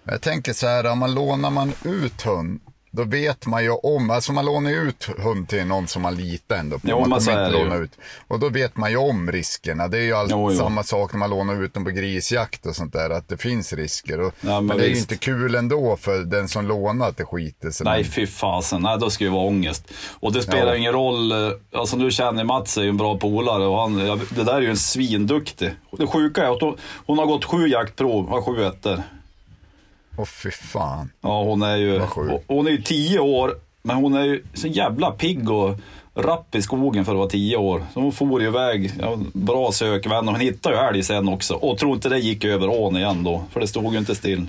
Jag 0.03 0.21
tänker 0.21 0.53
så 0.53 0.67
här, 0.67 0.85
om 0.85 0.99
man 0.99 1.13
lånar 1.13 1.49
man 1.49 1.73
ut 1.83 2.21
hund, 2.21 2.59
då 2.95 3.03
vet 3.03 3.45
man 3.45 3.63
ju 3.63 3.69
om, 3.69 4.09
alltså 4.09 4.33
man 4.33 4.45
lånar 4.45 4.71
ut 4.71 5.09
hund 5.17 5.49
till 5.49 5.65
någon 5.65 5.87
som 5.87 6.01
man 6.01 6.15
litar 6.15 6.55
ändå 6.57 6.79
på. 6.79 6.87
Jo, 6.89 7.05
man 7.05 7.19
kommer 7.19 7.45
inte 7.47 7.57
låna 7.63 7.75
ut. 7.75 7.91
Och 8.27 8.39
då 8.39 8.49
vet 8.49 8.77
man 8.77 8.91
ju 8.91 8.97
om 8.97 9.31
riskerna. 9.31 9.87
Det 9.87 9.97
är 9.97 10.01
ju 10.01 10.13
allt 10.13 10.31
Jo, 10.31 10.51
jo. 10.51 10.57
samma 10.57 10.83
sak 10.83 11.13
när 11.13 11.19
man 11.19 11.29
lånar 11.29 11.63
ut 11.63 11.73
dem 11.73 11.83
på 11.85 11.89
grisjakt 11.91 12.65
och 12.65 12.75
sånt 12.75 12.93
där, 12.93 13.09
att 13.09 13.29
det 13.29 13.37
finns 13.37 13.73
risker. 13.73 14.19
Och, 14.21 14.33
Ja, 14.41 14.47
men 14.49 14.65
men 14.65 14.77
det 14.77 14.85
är 14.85 14.89
ju 14.89 14.97
inte 14.97 15.15
kul 15.17 15.55
ändå 15.55 15.97
för 15.97 16.19
den 16.19 16.47
som 16.47 16.67
lånar 16.67 17.07
att 17.09 17.17
det 17.17 17.25
skiter 17.25 17.71
sig. 17.71 17.83
Nej 17.85 18.01
Men- 18.03 18.11
fy 18.11 18.27
fasen, 18.27 18.81
nej 18.81 18.97
då 18.99 19.09
ska 19.09 19.23
det 19.25 19.31
vara 19.31 19.45
ångest. 19.47 19.87
Och 20.19 20.33
det 20.33 20.41
spelar 20.41 20.67
Ja. 20.67 20.75
ingen 20.75 20.93
roll, 20.93 21.31
eh, 21.31 21.37
alltså 21.75 21.97
du 21.97 22.11
känner 22.11 22.43
Mats 22.43 22.77
är 22.77 22.81
ju 22.83 22.89
en 22.89 22.97
bra 22.97 23.17
polare 23.17 23.65
och 23.65 23.79
han, 23.79 23.95
det 24.29 24.43
där 24.43 24.53
är 24.53 24.61
ju 24.61 24.69
en 24.69 24.77
svinduktig. 24.77 25.71
Det 25.97 26.07
sjuka 26.07 26.43
är 26.47 26.51
att 26.55 26.61
hon, 26.61 26.77
hon 27.05 27.17
har 27.17 27.25
gått 27.25 27.45
sju 27.45 27.67
jaktprov, 27.67 28.29
har 28.29 28.41
sju 28.41 28.63
ettor. 28.65 29.03
Åh 30.17 30.25
fy 30.25 30.51
fan. 30.51 31.09
Ja 31.21 31.43
hon 31.43 31.61
är 31.61 31.75
ju, 31.75 32.01
hon 32.47 32.67
är 32.67 32.71
ju 32.71 32.81
tio 32.81 33.19
år, 33.19 33.55
men 33.81 33.95
hon 33.95 34.13
är 34.13 34.23
ju 34.23 34.43
så 34.53 34.67
jävla 34.67 35.11
pigg 35.11 35.49
och 35.49 35.75
rapp 36.15 36.55
i 36.55 36.61
skogen 36.61 37.05
för 37.05 37.11
att 37.11 37.17
vara 37.17 37.29
tio 37.29 37.57
år. 37.57 37.85
Så 37.93 37.99
hon 37.99 38.11
for 38.11 38.41
ju 38.41 38.47
iväg, 38.47 38.93
ja, 39.01 39.17
bra 39.33 39.71
sökvän 39.71 40.27
och 40.27 40.33
hon 40.33 40.41
hittade 40.41 40.75
ju 40.75 40.81
älg 40.81 41.03
sen 41.03 41.29
också. 41.29 41.53
Och 41.53 41.77
tror 41.77 41.93
inte 41.93 42.09
det 42.09 42.19
gick 42.19 42.45
över 42.45 42.69
ån 42.69 42.97
igen 42.97 43.23
då, 43.23 43.43
för 43.51 43.59
det 43.59 43.67
stod 43.67 43.93
ju 43.93 43.99
inte 43.99 44.15
still. 44.15 44.47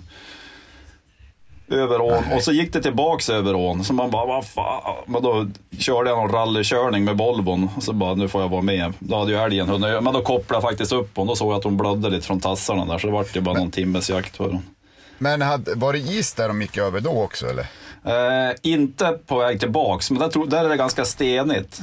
över 1.68 2.00
ån 2.00 2.22
och 2.34 2.42
så 2.42 2.52
gick 2.52 2.72
det 2.72 2.82
tillbaks 2.82 3.30
över 3.30 3.54
ån. 3.54 3.84
Så 3.84 3.92
man 3.92 4.10
bara, 4.10 4.26
vad 4.26 4.46
fan. 4.46 4.94
Men 5.06 5.22
då 5.22 5.46
körde 5.78 6.10
jag 6.10 6.18
någon 6.18 6.32
rallykörning 6.32 7.04
med 7.04 7.18
Volvon 7.18 7.70
och 7.76 7.82
så 7.82 7.92
bara, 7.92 8.14
nu 8.14 8.28
får 8.28 8.40
jag 8.40 8.48
vara 8.48 8.62
med. 8.62 8.92
Då 8.98 9.16
hade 9.18 9.32
ju 9.32 9.38
älgen 9.38 9.68
hunnit, 9.68 10.02
men 10.02 10.14
då 10.14 10.20
kopplade 10.20 10.62
jag 10.62 10.70
faktiskt 10.70 10.92
upp 10.92 11.10
hon. 11.14 11.26
Då 11.26 11.36
såg 11.36 11.52
jag 11.52 11.58
att 11.58 11.64
hon 11.64 11.76
blödde 11.76 12.10
lite 12.10 12.26
från 12.26 12.40
tassarna 12.40 12.84
där, 12.84 12.98
så 12.98 13.06
det 13.06 13.12
vart 13.12 13.36
ju 13.36 13.40
bara 13.40 13.58
någon 13.58 13.70
timmes 13.70 14.10
jakt 14.10 14.36
för 14.36 14.50
hon. 14.50 14.62
Men 15.18 15.42
hade, 15.42 15.74
var 15.74 15.92
det 15.92 15.98
is 15.98 16.34
där 16.34 16.48
de 16.48 16.62
gick 16.62 16.78
över 16.78 17.00
då 17.00 17.22
också 17.22 17.46
eller? 17.46 17.66
Eh, 18.06 18.54
inte 18.62 19.18
på 19.26 19.38
väg 19.38 19.60
tillbaks, 19.60 20.10
men 20.10 20.20
där, 20.20 20.28
tro, 20.28 20.44
där 20.46 20.64
är 20.64 20.68
det 20.68 20.76
ganska 20.76 21.04
stenigt. 21.04 21.80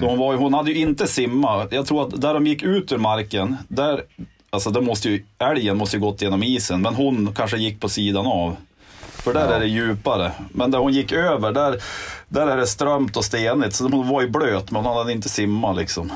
Så 0.00 0.06
hon, 0.06 0.18
var, 0.18 0.32
ju- 0.32 0.38
hon 0.38 0.54
hade 0.54 0.70
ju 0.70 0.76
inte 0.78 1.06
simmat. 1.06 1.68
Jag 1.72 1.86
tror 1.86 2.02
att 2.08 2.20
där 2.20 2.34
de 2.34 2.46
gick 2.46 2.62
ut 2.62 2.92
ur 2.92 2.98
marken, 2.98 3.56
där, 3.68 4.02
alltså 4.50 4.70
där 4.70 4.80
måste 4.80 5.08
ju, 5.10 5.24
älgen 5.38 5.76
måste 5.76 5.96
ju 5.96 6.00
gått 6.00 6.22
genom 6.22 6.42
isen, 6.42 6.82
men 6.82 6.94
hon 6.94 7.34
kanske 7.34 7.56
gick 7.58 7.80
på 7.80 7.88
sidan 7.88 8.26
av. 8.26 8.56
För 9.00 9.34
där 9.34 9.52
är 9.52 9.60
det 9.60 9.66
djupare. 9.66 10.32
Men 10.52 10.70
där 10.70 10.78
hon 10.78 10.92
gick 10.92 11.12
över, 11.12 11.52
där, 11.52 11.82
där 12.28 12.46
är 12.46 12.56
det 12.56 12.66
strömt 12.66 13.16
och 13.16 13.24
stenigt. 13.24 13.74
Så 13.76 13.88
hon 13.88 14.08
var 14.08 14.22
ju 14.22 14.28
blöt, 14.28 14.70
men 14.70 14.84
hon 14.84 14.96
hade 14.96 15.12
inte 15.12 15.28
simmat 15.28 15.76
liksom. 15.76 16.12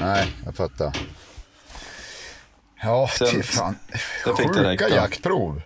Nej, 0.00 0.32
jag 0.44 0.54
fattar. 0.56 0.92
Ja, 2.86 3.08
Sen- 3.08 3.42
fan. 3.42 3.76
sen 4.24 4.36
Sjuka 4.36 4.88
jaktprov. 4.88 5.62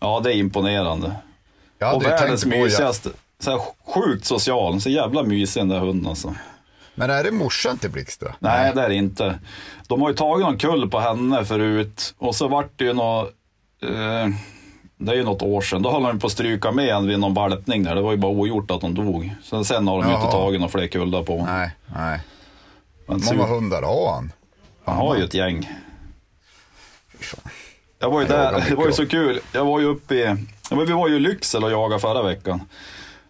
Ja, 0.00 0.20
det 0.24 0.32
är 0.32 0.36
imponerande. 0.36 1.12
Jag 1.78 1.94
och 1.96 2.04
världens 2.04 2.46
mysigaste. 2.46 3.10
Så 3.38 3.50
här, 3.50 3.60
sjukt 3.94 4.24
social, 4.24 4.80
så 4.80 4.90
jävla 4.90 5.22
mysig 5.22 5.60
den 5.60 5.68
där 5.68 5.78
hunden 5.78 6.06
alltså. 6.06 6.34
Men 6.94 7.10
är 7.10 7.24
det 7.24 7.30
morsan 7.32 7.78
till 7.78 7.90
Blixtra? 7.90 8.34
Nej, 8.38 8.72
det 8.74 8.82
är 8.82 8.88
det 8.88 8.94
inte. 8.94 9.38
De 9.88 10.02
har 10.02 10.08
ju 10.08 10.14
tagit 10.16 10.46
någon 10.46 10.58
kull 10.58 10.90
på 10.90 11.00
henne 11.00 11.44
förut 11.44 12.14
och 12.18 12.34
så 12.34 12.48
vart 12.48 12.70
det 12.76 12.84
ju 12.84 12.92
något, 12.92 13.30
eh, 13.82 14.28
det 14.98 15.12
är 15.12 15.16
ju 15.16 15.24
något 15.24 15.42
år 15.42 15.60
sedan, 15.60 15.82
då 15.82 15.90
höll 15.92 16.02
de 16.02 16.18
på 16.18 16.26
att 16.26 16.32
stryka 16.32 16.72
med 16.72 16.88
en 16.88 17.06
vid 17.06 17.18
någon 17.18 17.34
valpning 17.34 17.82
där. 17.82 17.94
Det 17.94 18.00
var 18.00 18.10
ju 18.12 18.16
bara 18.18 18.32
ogjort 18.32 18.70
att 18.70 18.82
hon 18.82 18.94
dog. 18.94 19.34
Så 19.42 19.64
sen 19.64 19.88
har 19.88 20.02
de 20.02 20.08
ju 20.10 20.16
inte 20.16 20.30
tagit 20.30 20.60
några 20.60 20.70
fler 20.72 20.86
kullar 20.86 21.22
på. 21.22 21.44
Nej, 21.46 21.70
nej. 21.96 22.20
Men 23.08 23.20
Många 23.24 23.46
hundar 23.46 23.82
har 23.82 24.12
han. 24.14 24.32
han 24.84 24.96
har 24.96 25.16
ju 25.16 25.24
ett 25.24 25.34
gäng. 25.34 25.70
Jag 27.98 28.10
var 28.10 28.20
ju 28.20 28.26
där, 28.26 28.64
det 28.68 28.74
var 28.74 28.86
ju 28.86 28.92
så 28.92 29.06
kul. 29.06 29.40
Jag 29.52 29.64
var 29.64 29.80
ju 29.80 29.86
uppe 29.86 30.14
i, 30.14 30.36
vi 30.70 30.92
var 30.92 31.08
ju 31.08 31.16
i 31.16 31.20
Lycksele 31.20 31.66
och 31.66 31.72
jagade 31.72 32.00
förra 32.00 32.22
veckan. 32.22 32.60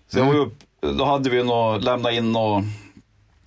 Så 0.09 0.19
jag 0.19 0.26
var 0.26 0.35
ju 0.35 0.40
upp, 0.40 0.55
då 0.81 1.05
hade 1.05 1.31
vi 1.31 1.43
nog 1.45 1.83
lämnat 1.83 2.12
in 2.12 2.37
och 2.37 2.62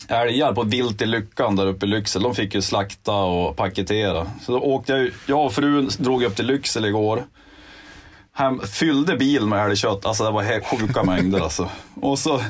älgar 0.07 0.53
på 0.53 0.63
Vilt 0.63 1.01
i 1.01 1.05
Lyckan 1.05 1.55
där 1.55 1.67
uppe 1.67 1.85
i 1.85 1.89
Lycksele. 1.89 2.23
De 2.23 2.35
fick 2.35 2.55
ju 2.55 2.61
slakta 2.61 3.13
och 3.13 3.55
paketera. 3.55 4.27
Så 4.41 4.51
då 4.51 4.59
åkte 4.59 4.93
jag, 4.93 5.11
jag 5.25 5.45
och 5.45 5.53
frun 5.53 5.89
drog 5.97 6.23
upp 6.23 6.35
till 6.35 6.45
Lycksele 6.45 6.87
igår. 6.87 7.23
Hem, 8.39 8.61
fyllde 8.67 9.15
bilen 9.17 9.49
med 9.49 9.65
älgkött, 9.65 10.05
alltså 10.05 10.23
det 10.23 10.31
var 10.31 10.41
helt 10.41 10.65
sjuka 10.65 11.03
mängder 11.03 11.39
alltså. 11.39 11.69
Och 12.01 12.19
så 12.19 12.41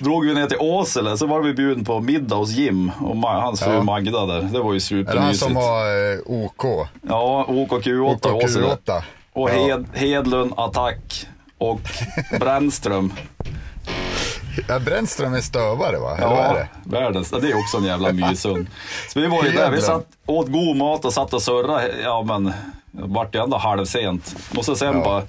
drog 0.00 0.26
vi 0.26 0.34
ner 0.34 0.46
till 0.46 0.58
Åsele, 0.60 1.16
så 1.16 1.26
var 1.26 1.40
vi 1.42 1.52
bjuden 1.54 1.84
på 1.84 2.00
middag 2.00 2.36
hos 2.36 2.50
Jim 2.50 2.92
och 3.00 3.16
hans 3.16 3.60
fru 3.60 3.72
Ja. 3.72 3.82
Magda 3.82 4.26
där. 4.26 4.42
Det 4.42 4.58
var 4.60 4.72
ju 4.72 4.78
det 4.78 5.10
han 5.10 5.14
supermysigt. 5.14 5.42
som 5.44 5.56
har 5.56 6.12
eh, 6.12 6.18
OK? 6.44 6.88
Ja, 7.02 7.44
OKQ8 7.48 8.14
OK 8.14 8.44
Åsele. 8.44 8.66
Q8. 8.86 9.02
Och. 9.32 9.50
Hed, 9.50 9.86
Hedlund, 9.94 10.52
Attack 10.56 11.26
och 11.58 11.80
Brännström. 12.40 13.12
Ja, 14.68 14.78
Brännström 14.78 15.34
är 15.34 15.40
stövare 15.40 15.98
va? 15.98 16.16
Eller 16.16 16.26
Ja, 16.36 16.52
det? 16.52 16.68
världens. 16.90 17.30
Det 17.30 17.50
är 17.50 17.58
också 17.58 17.76
en 17.76 17.84
jävla 17.84 18.12
myshund. 18.12 18.66
Så 19.08 19.20
vi 19.20 19.26
var 19.26 19.44
ju 19.44 19.50
där, 19.56 19.70
vi 19.70 19.80
satt, 19.80 20.06
åt 20.26 20.48
god 20.48 20.76
mat 20.76 21.04
och 21.04 21.12
satt 21.12 21.34
och 21.34 21.42
surrade. 21.42 21.90
Ja 22.02 22.22
men, 22.22 22.52
vart 23.02 23.34
ju 23.34 23.42
ändå 23.42 23.56
halvsent. 23.56 24.36
Och 24.56 24.64
så 24.64 24.76
sen 24.76 24.94
Ja. 24.96 25.04
bara, 25.04 25.22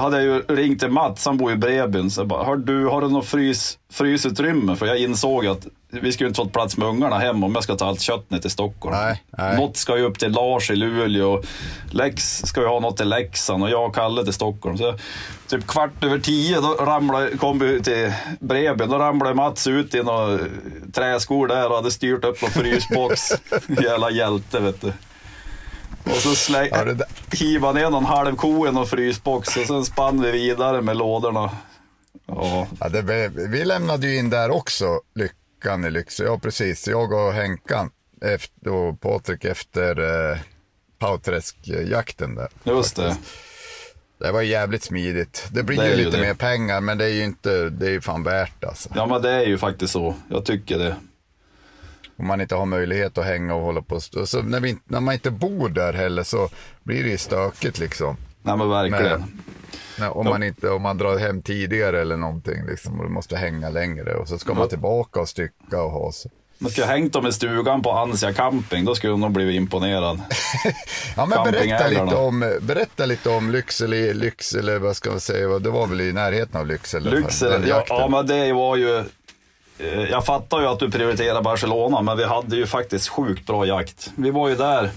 hade 0.00 0.16
jag 0.22 0.24
ju 0.24 0.56
ringt 0.56 0.80
till 0.80 0.90
Mats, 0.90 1.26
han 1.26 1.36
bor 1.36 1.52
i 1.52 1.56
Bredbyn. 1.56 2.10
Så 2.10 2.20
jag 2.20 2.28
bara, 2.28 2.44
hör 2.44 2.56
du, 2.56 2.86
har 2.86 3.00
du 3.00 3.08
något 3.08 3.26
frys, 3.26 3.78
frysutrymme? 3.92 4.76
För 4.76 4.86
jag 4.86 4.98
insåg 4.98 5.46
att 5.46 5.66
vi 5.90 6.12
skulle 6.12 6.28
inte 6.28 6.38
fått 6.42 6.52
plats 6.52 6.76
med 6.76 6.88
ungarna 6.88 7.18
hem 7.18 7.44
om 7.44 7.54
jag 7.54 7.62
ska 7.64 7.74
ta 7.74 7.86
allt 7.86 8.00
kött 8.00 8.30
ner 8.30 8.38
till 8.38 8.50
Stockholm. 8.50 8.96
Nej, 8.96 9.22
nej. 9.38 9.56
Något 9.56 9.76
ska 9.76 9.96
ju 9.98 10.02
upp 10.04 10.18
till 10.18 10.32
Lars 10.32 10.70
i 10.70 10.76
Luleå. 10.76 11.42
Lex 11.90 12.42
ska 12.44 12.60
ju 12.60 12.66
ha 12.66 12.80
något 12.80 12.96
till 12.96 13.08
Leksand 13.08 13.62
och 13.62 13.70
jag 13.70 13.84
och 13.88 13.94
Kalle 13.94 14.24
till 14.24 14.32
Stockholm. 14.32 14.78
Så 14.78 14.94
typ 15.48 15.66
kvart 15.66 16.04
över 16.04 16.18
tio 16.18 16.60
då 16.60 16.68
ramlade, 16.84 17.36
kom 17.36 17.58
vi 17.58 17.82
till 17.82 18.12
Bredbyn. 18.40 18.88
Då 18.90 18.98
ramlade 18.98 19.34
Mats 19.34 19.66
ut 19.66 19.94
i 19.94 20.02
några 20.02 20.38
träskor 20.92 21.46
där 21.48 21.68
och 21.70 21.76
hade 21.76 21.90
styrt 21.90 22.24
upp 22.24 22.42
någon 22.42 22.50
frysbox. 22.50 23.20
Jävla 23.82 24.10
hjälte 24.10 24.60
vet 24.60 24.80
du. 24.80 24.92
Och 26.04 26.10
så 26.16 26.34
släng, 26.34 26.68
Ja, 26.70 26.84
det 26.84 26.94
där- 26.94 27.08
hivade 27.30 27.80
ner 27.80 27.90
någon 27.90 28.04
halv 28.04 28.36
ko 28.36 28.66
i 28.68 28.72
någon 28.72 28.86
frysbox 28.86 29.56
och 29.56 29.66
sen 29.66 29.84
spann 29.84 30.20
vi 30.22 30.30
vidare 30.30 30.82
med 30.82 30.96
lådorna. 30.96 31.50
Ja, 32.26 32.66
Ja, 32.80 32.88
det, 32.88 33.28
vi 33.28 33.64
lämnade 33.64 34.06
ju 34.06 34.18
in 34.18 34.30
där 34.30 34.50
också, 34.50 35.00
Lyckan 35.14 35.84
i 35.84 35.90
Lycksele. 35.90 36.28
Ja, 36.28 36.38
precis. 36.38 36.88
Jag 36.88 37.12
och 37.12 37.32
Henkan 37.32 37.90
efter, 38.22 38.68
och 38.72 39.00
Patrik 39.00 39.44
efter 39.44 40.00
eh, 40.32 40.38
Pauträskjakten 40.98 42.34
där. 42.34 42.48
just 42.64 42.96
det. 42.96 43.16
Det 44.18 44.32
var 44.32 44.42
jävligt 44.42 44.82
smidigt. 44.82 45.46
Det 45.52 45.62
blir 45.62 45.76
Det 45.78 45.84
ju 45.88 45.90
ju 45.96 46.04
lite 46.04 46.16
det. 46.16 46.22
mer 46.22 46.34
pengar, 46.34 46.80
men 46.80 46.98
det 46.98 47.04
är 47.04 47.08
ju 47.12 47.24
inte, 47.24 47.68
det 47.70 47.86
är 47.86 47.90
ju 47.90 48.00
fan 48.00 48.22
värt 48.22 48.64
alltså. 48.64 48.88
Ja 48.94 49.06
men 49.06 49.22
det 49.22 49.30
är 49.30 49.46
ju 49.46 49.58
faktiskt 49.58 49.92
så. 49.92 50.14
Jag 50.30 50.44
tycker 50.44 50.78
det. 50.78 50.96
Om 52.16 52.26
man 52.26 52.40
inte 52.40 52.54
har 52.54 52.66
möjlighet 52.66 53.18
att 53.18 53.24
hänga 53.24 53.54
och 53.54 53.62
hålla 53.62 53.82
på. 53.82 53.94
Och 53.94 54.28
så 54.28 54.42
när, 54.42 54.60
vi, 54.60 54.76
när 54.84 55.00
man 55.00 55.14
inte 55.14 55.30
bor 55.30 55.68
där 55.68 55.92
heller 55.92 56.22
så 56.22 56.48
blir 56.82 57.02
det 57.04 57.10
ju 57.10 57.18
stökigt 57.18 57.78
liksom. 57.78 58.16
Nej 58.42 58.56
men 58.56 58.68
verkligen. 58.68 59.20
Men- 59.20 60.10
om, 60.12 60.24
man 60.24 60.42
inte, 60.42 60.70
om 60.70 60.82
man 60.82 60.98
drar 60.98 61.18
hem 61.18 61.42
tidigare 61.42 62.00
eller 62.00 62.16
någonting 62.16 62.66
liksom, 62.66 63.00
och 63.00 63.10
måste 63.10 63.36
hänga 63.36 63.68
längre 63.70 64.14
och 64.14 64.28
så 64.28 64.38
ska 64.38 64.54
man 64.54 64.68
tillbaka 64.68 65.20
och 65.20 65.28
stycka 65.28 65.82
och 65.82 65.90
ha 65.90 66.12
sig. 66.12 66.30
Man 66.58 66.70
skulle 66.70 66.86
hängt 66.86 67.12
dem 67.12 67.26
i 67.26 67.32
stugan 67.32 67.82
på 67.82 67.92
Ansia 67.92 68.32
camping, 68.32 68.84
då 68.84 68.94
skulle 68.94 69.12
de 69.12 69.20
nog 69.20 69.30
blivit 69.30 69.54
imponerad. 69.54 70.20
Ja, 71.16 71.26
men 71.26 71.52
berätta 71.52 71.88
lite, 71.88 72.16
om, 72.16 72.58
berätta 72.60 73.06
lite 73.06 73.30
om 73.30 73.50
Lycksele, 73.50 74.14
Lycksele, 74.14 74.78
vad 74.78 74.96
ska 74.96 75.10
man 75.10 75.20
säga, 75.20 75.58
det 75.58 75.70
var 75.70 75.86
väl 75.86 76.00
i 76.00 76.12
närheten 76.12 76.60
av 76.60 76.66
Lycksele? 76.66 77.10
Lycksele, 77.10 77.68
ja, 77.68 77.84
ja 77.88 78.08
men 78.08 78.26
det 78.26 78.52
var 78.52 78.76
ju... 78.76 79.04
eh, 79.78 80.02
Jag 80.10 80.24
fattar 80.26 80.60
ju 80.60 80.66
att 80.66 80.78
du 80.78 80.90
prioriterar 80.90 81.42
Barcelona, 81.42 82.02
men 82.02 82.16
vi 82.16 82.24
hade 82.24 82.56
ju 82.56 82.66
faktiskt 82.66 83.08
sjukt 83.08 83.46
bra 83.46 83.66
jakt. 83.66 84.12
Vi 84.16 84.30
var 84.30 84.48
ju 84.48 84.54
där. 84.56 84.90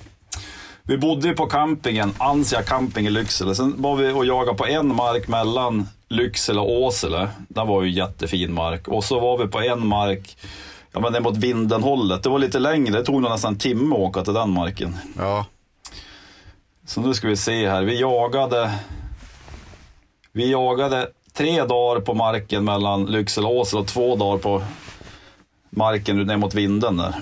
Vi 0.83 0.97
bodde 0.97 1.27
ju 1.27 1.33
på 1.35 1.45
campingen, 1.45 2.13
Ansia 2.17 2.61
camping 2.61 3.07
i 3.07 3.09
Lycksele. 3.09 3.55
Sen 3.55 3.81
var 3.81 3.95
vi 3.95 4.11
och 4.11 4.25
jagade 4.25 4.57
på 4.57 4.65
en 4.67 4.95
mark 4.95 5.27
mellan 5.27 5.87
Lycksele 6.09 6.59
och 6.59 6.81
Åsele. 6.81 7.29
Det 7.47 7.63
var 7.63 7.83
ju 7.83 7.91
jättefin 7.91 8.53
mark. 8.53 8.87
Och 8.87 9.03
så 9.03 9.19
var 9.19 9.37
vi 9.37 9.47
på 9.47 9.59
en 9.61 9.87
mark, 9.87 10.37
ja 10.91 10.99
men 10.99 11.23
mot 11.23 11.37
Vindenhållet. 11.37 12.23
Det 12.23 12.29
var 12.29 12.39
lite 12.39 12.59
längre, 12.59 12.97
det 12.97 13.03
tog 13.03 13.21
nog 13.21 13.31
nästan 13.31 13.53
en 13.53 13.59
timme 13.59 13.95
att 13.95 14.01
åka 14.01 14.23
till 14.23 14.33
den 14.33 14.49
marken. 14.49 14.97
Ja, 15.17 15.45
Så 16.85 17.01
nu 17.01 17.13
ska 17.13 17.27
vi 17.27 17.35
se 17.37 17.69
här. 17.69 17.83
Vi 17.83 17.99
jagade, 17.99 18.71
vi 20.31 20.51
jagade 20.51 21.09
tre 21.37 21.63
dagar 21.65 22.01
på 22.01 22.13
marken 22.13 22.63
mellan 22.63 23.05
Lycksele 23.05 23.47
och 23.47 23.55
Åsele 23.55 23.81
och 23.81 23.87
två 23.87 24.15
dagar 24.15 24.37
på 24.37 24.63
marken 25.69 26.17
ner 26.27 26.37
mot 26.37 26.53
vinden 26.53 26.97
där. 26.97 27.13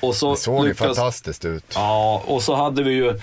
Och 0.00 0.14
så 0.14 0.30
det 0.30 0.36
såg 0.36 0.64
ju 0.64 0.68
lyckades- 0.68 0.96
fantastiskt 0.96 1.44
ut. 1.44 1.72
Ja, 1.74 2.22
och 2.26 2.42
så 2.42 2.54
hade 2.54 2.82
vi 2.82 2.92
ju, 2.92 3.20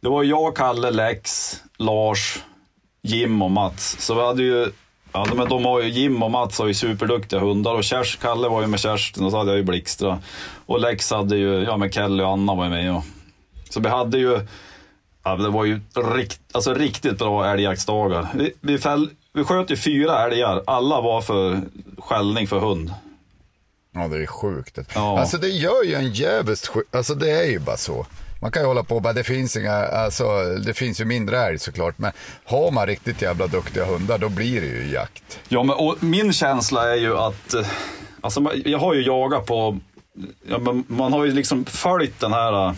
det 0.00 0.08
var 0.08 0.22
jag, 0.22 0.56
Kalle, 0.56 0.90
Lex, 0.90 1.52
Lars, 1.78 2.38
Jim 3.02 3.42
och 3.42 3.50
Mats. 3.50 3.96
Så 4.00 4.14
vi 4.14 4.20
hade 4.20 4.42
ju, 4.42 4.72
ja 5.12 5.26
men 5.34 5.48
de 5.48 5.64
har 5.64 5.80
ju, 5.82 5.88
Jim 5.88 6.22
och 6.22 6.30
Mats 6.30 6.58
har 6.58 6.66
ju 6.66 6.74
superduktiga 6.74 7.40
hundar 7.40 7.74
och 7.74 7.84
Kers, 7.84 8.16
Kalle 8.16 8.48
var 8.48 8.60
ju 8.60 8.66
med 8.66 8.80
Kerstin 8.80 9.24
och 9.24 9.30
så 9.30 9.38
hade 9.38 9.50
jag 9.50 9.58
ju 9.58 9.64
Blixtra. 9.64 10.18
Och 10.66 10.80
Lex 10.80 11.10
hade 11.10 11.36
ju, 11.36 11.62
ja 11.62 11.76
med 11.76 11.94
Kelly 11.94 12.22
och 12.24 12.28
Anna 12.30 12.54
var 12.54 12.64
ju 12.64 12.70
med 12.70 12.94
och. 12.96 13.04
Så 13.70 13.80
vi 13.80 13.88
hade 13.88 14.18
ju, 14.18 14.40
ja 15.28 15.36
det 15.36 15.50
var 15.50 15.64
ju 15.64 15.80
rikt, 16.14 16.40
alltså 16.52 16.74
riktigt 16.74 17.18
bra 17.18 17.52
älgjaktsdagar. 17.52 18.28
Vi, 18.34 18.52
vi, 18.60 18.78
fäll, 18.78 19.10
vi 19.32 19.44
sköt 19.44 19.70
ju 19.70 19.76
fyra 19.76 20.24
älgar, 20.24 20.62
alla 20.66 21.00
var 21.00 21.20
för 21.20 21.60
skällning 21.98 22.46
för 22.46 22.58
hund. 22.58 22.92
Ja, 23.94 24.08
det 24.08 24.22
är 24.22 24.26
sjukt. 24.26 24.78
Ja. 24.94 25.18
Alltså 25.20 25.38
det 25.38 25.48
gör 25.48 25.84
ju 25.84 25.94
en 25.94 26.12
jävligt 26.12 26.70
alltså 26.90 27.14
det 27.14 27.30
är 27.30 27.50
ju 27.50 27.58
bara 27.58 27.76
så. 27.76 28.06
Man 28.40 28.52
kan 28.52 28.62
ju 28.62 28.68
hålla 28.68 28.84
på 28.84 28.96
och 28.96 29.02
bara, 29.02 29.12
det 29.12 29.24
finns 29.24 29.56
inga, 29.56 29.72
alltså 29.72 30.24
det 30.66 30.74
finns 30.74 31.00
ju 31.00 31.04
mindre 31.04 31.38
älg 31.38 31.58
såklart, 31.58 31.98
men 31.98 32.12
har 32.44 32.70
man 32.70 32.86
riktigt 32.86 33.22
jävla 33.22 33.46
duktiga 33.46 33.84
hundar 33.84 34.18
då 34.18 34.28
blir 34.28 34.60
det 34.60 34.66
ju 34.66 34.90
jakt. 34.92 35.38
Ja, 35.48 35.62
men 35.62 35.76
och 35.76 36.02
min 36.02 36.32
känsla 36.32 36.92
är 36.92 36.96
ju 36.96 37.16
att, 37.16 37.54
eh, 37.54 37.66
alltså 38.20 38.52
jag 38.64 38.78
har 38.78 38.94
ju 38.94 39.02
jagat 39.02 39.46
på, 39.46 39.78
ja, 40.48 40.58
men 40.58 40.84
man 40.88 41.12
har 41.12 41.24
ju 41.24 41.32
liksom 41.32 41.64
följt 41.64 42.20
den 42.20 42.32
här 42.32 42.68
eh, 42.68 42.74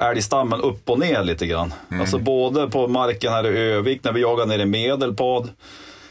älgstammen 0.00 0.60
upp 0.60 0.90
och 0.90 0.98
ner 0.98 1.22
lite 1.24 1.46
grann. 1.46 1.74
Alltså 2.00 2.18
både 2.18 2.70
på 2.70 2.88
marken 2.88 3.32
här 3.32 3.46
i 3.46 3.58
Övik 3.72 4.04
när 4.04 4.12
vi 4.12 4.20
jagar 4.20 4.46
nere 4.46 4.62
i 4.62 4.66
Medelpad 4.66 5.48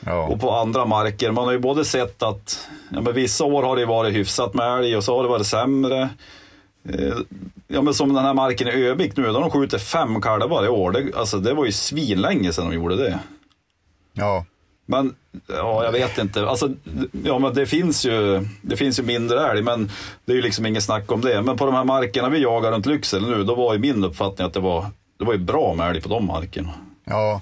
Ja. 0.06 0.28
och 0.28 0.42
på 0.42 0.52
andra 0.52 0.86
marker. 0.86 1.32
Man 1.32 1.46
har 1.46 1.52
ju 1.52 1.60
både 1.60 1.86
sett 1.86 2.24
att 2.24 2.68
ja, 2.90 3.02
men 3.02 3.14
vissa 3.14 3.44
år 3.46 3.64
har 3.64 3.76
det 3.76 3.86
varit 3.86 4.14
hyfsat 4.14 4.54
med 4.54 4.78
älg 4.80 4.98
och 4.98 5.04
så 5.04 5.16
har 5.16 5.24
det 5.24 5.30
varit 5.30 5.48
sämre. 5.48 6.10
Eh, 6.90 7.14
Ja 7.68 7.82
men 7.82 7.94
som 7.94 8.14
den 8.14 8.24
här 8.26 8.34
marken 8.34 8.68
i 8.68 8.72
Övik 8.72 9.18
nu, 9.18 9.24
där 9.24 9.34
de 9.34 9.50
skjuter 9.52 9.78
fem 9.78 10.22
kalvar 10.22 10.66
i 10.66 10.68
år. 10.70 10.92
Det, 10.92 11.16
alltså, 11.16 11.38
det 11.38 11.54
var 11.54 11.66
ju 11.66 11.72
svinlänge 11.72 12.54
sedan 12.54 12.70
de 12.70 12.76
gjorde 12.76 12.96
det. 12.96 13.20
Ja, 14.14 14.46
Men, 14.86 15.16
ja 15.48 15.84
jag 15.84 15.92
vet 15.92 16.18
inte. 16.18 16.48
Alltså, 16.48 16.72
ja 17.24 17.40
men 17.40 17.54
det 17.54 17.66
finns 17.66 18.06
ju, 18.06 18.48
det 18.62 18.78
finns 18.78 19.00
ju 19.00 19.04
mindre 19.04 19.52
älg, 19.52 19.62
men 19.62 19.92
det 20.26 20.32
är 20.32 20.36
ju 20.36 20.42
liksom 20.42 20.66
inget 20.66 20.84
snack 20.84 21.12
om 21.12 21.22
det. 21.22 21.42
Men 21.42 21.58
på 21.58 21.66
de 21.66 21.76
här 21.76 21.84
markerna 21.84 22.30
vi 22.30 22.40
jagar 22.42 22.72
runt 22.72 22.86
Lycksele 22.86 23.28
nu, 23.28 23.44
då 23.44 23.56
var 23.56 23.74
ju 23.74 23.80
min 23.80 24.04
uppfattning 24.04 24.48
att 24.48 24.54
det 24.54 24.60
var, 24.60 24.86
det 25.20 25.26
var 25.26 25.34
ju 25.34 25.40
bra 25.40 25.74
med 25.74 25.90
älg 25.90 26.02
på 26.02 26.10
de 26.10 26.26
markerna. 26.26 26.70
ja. 27.06 27.42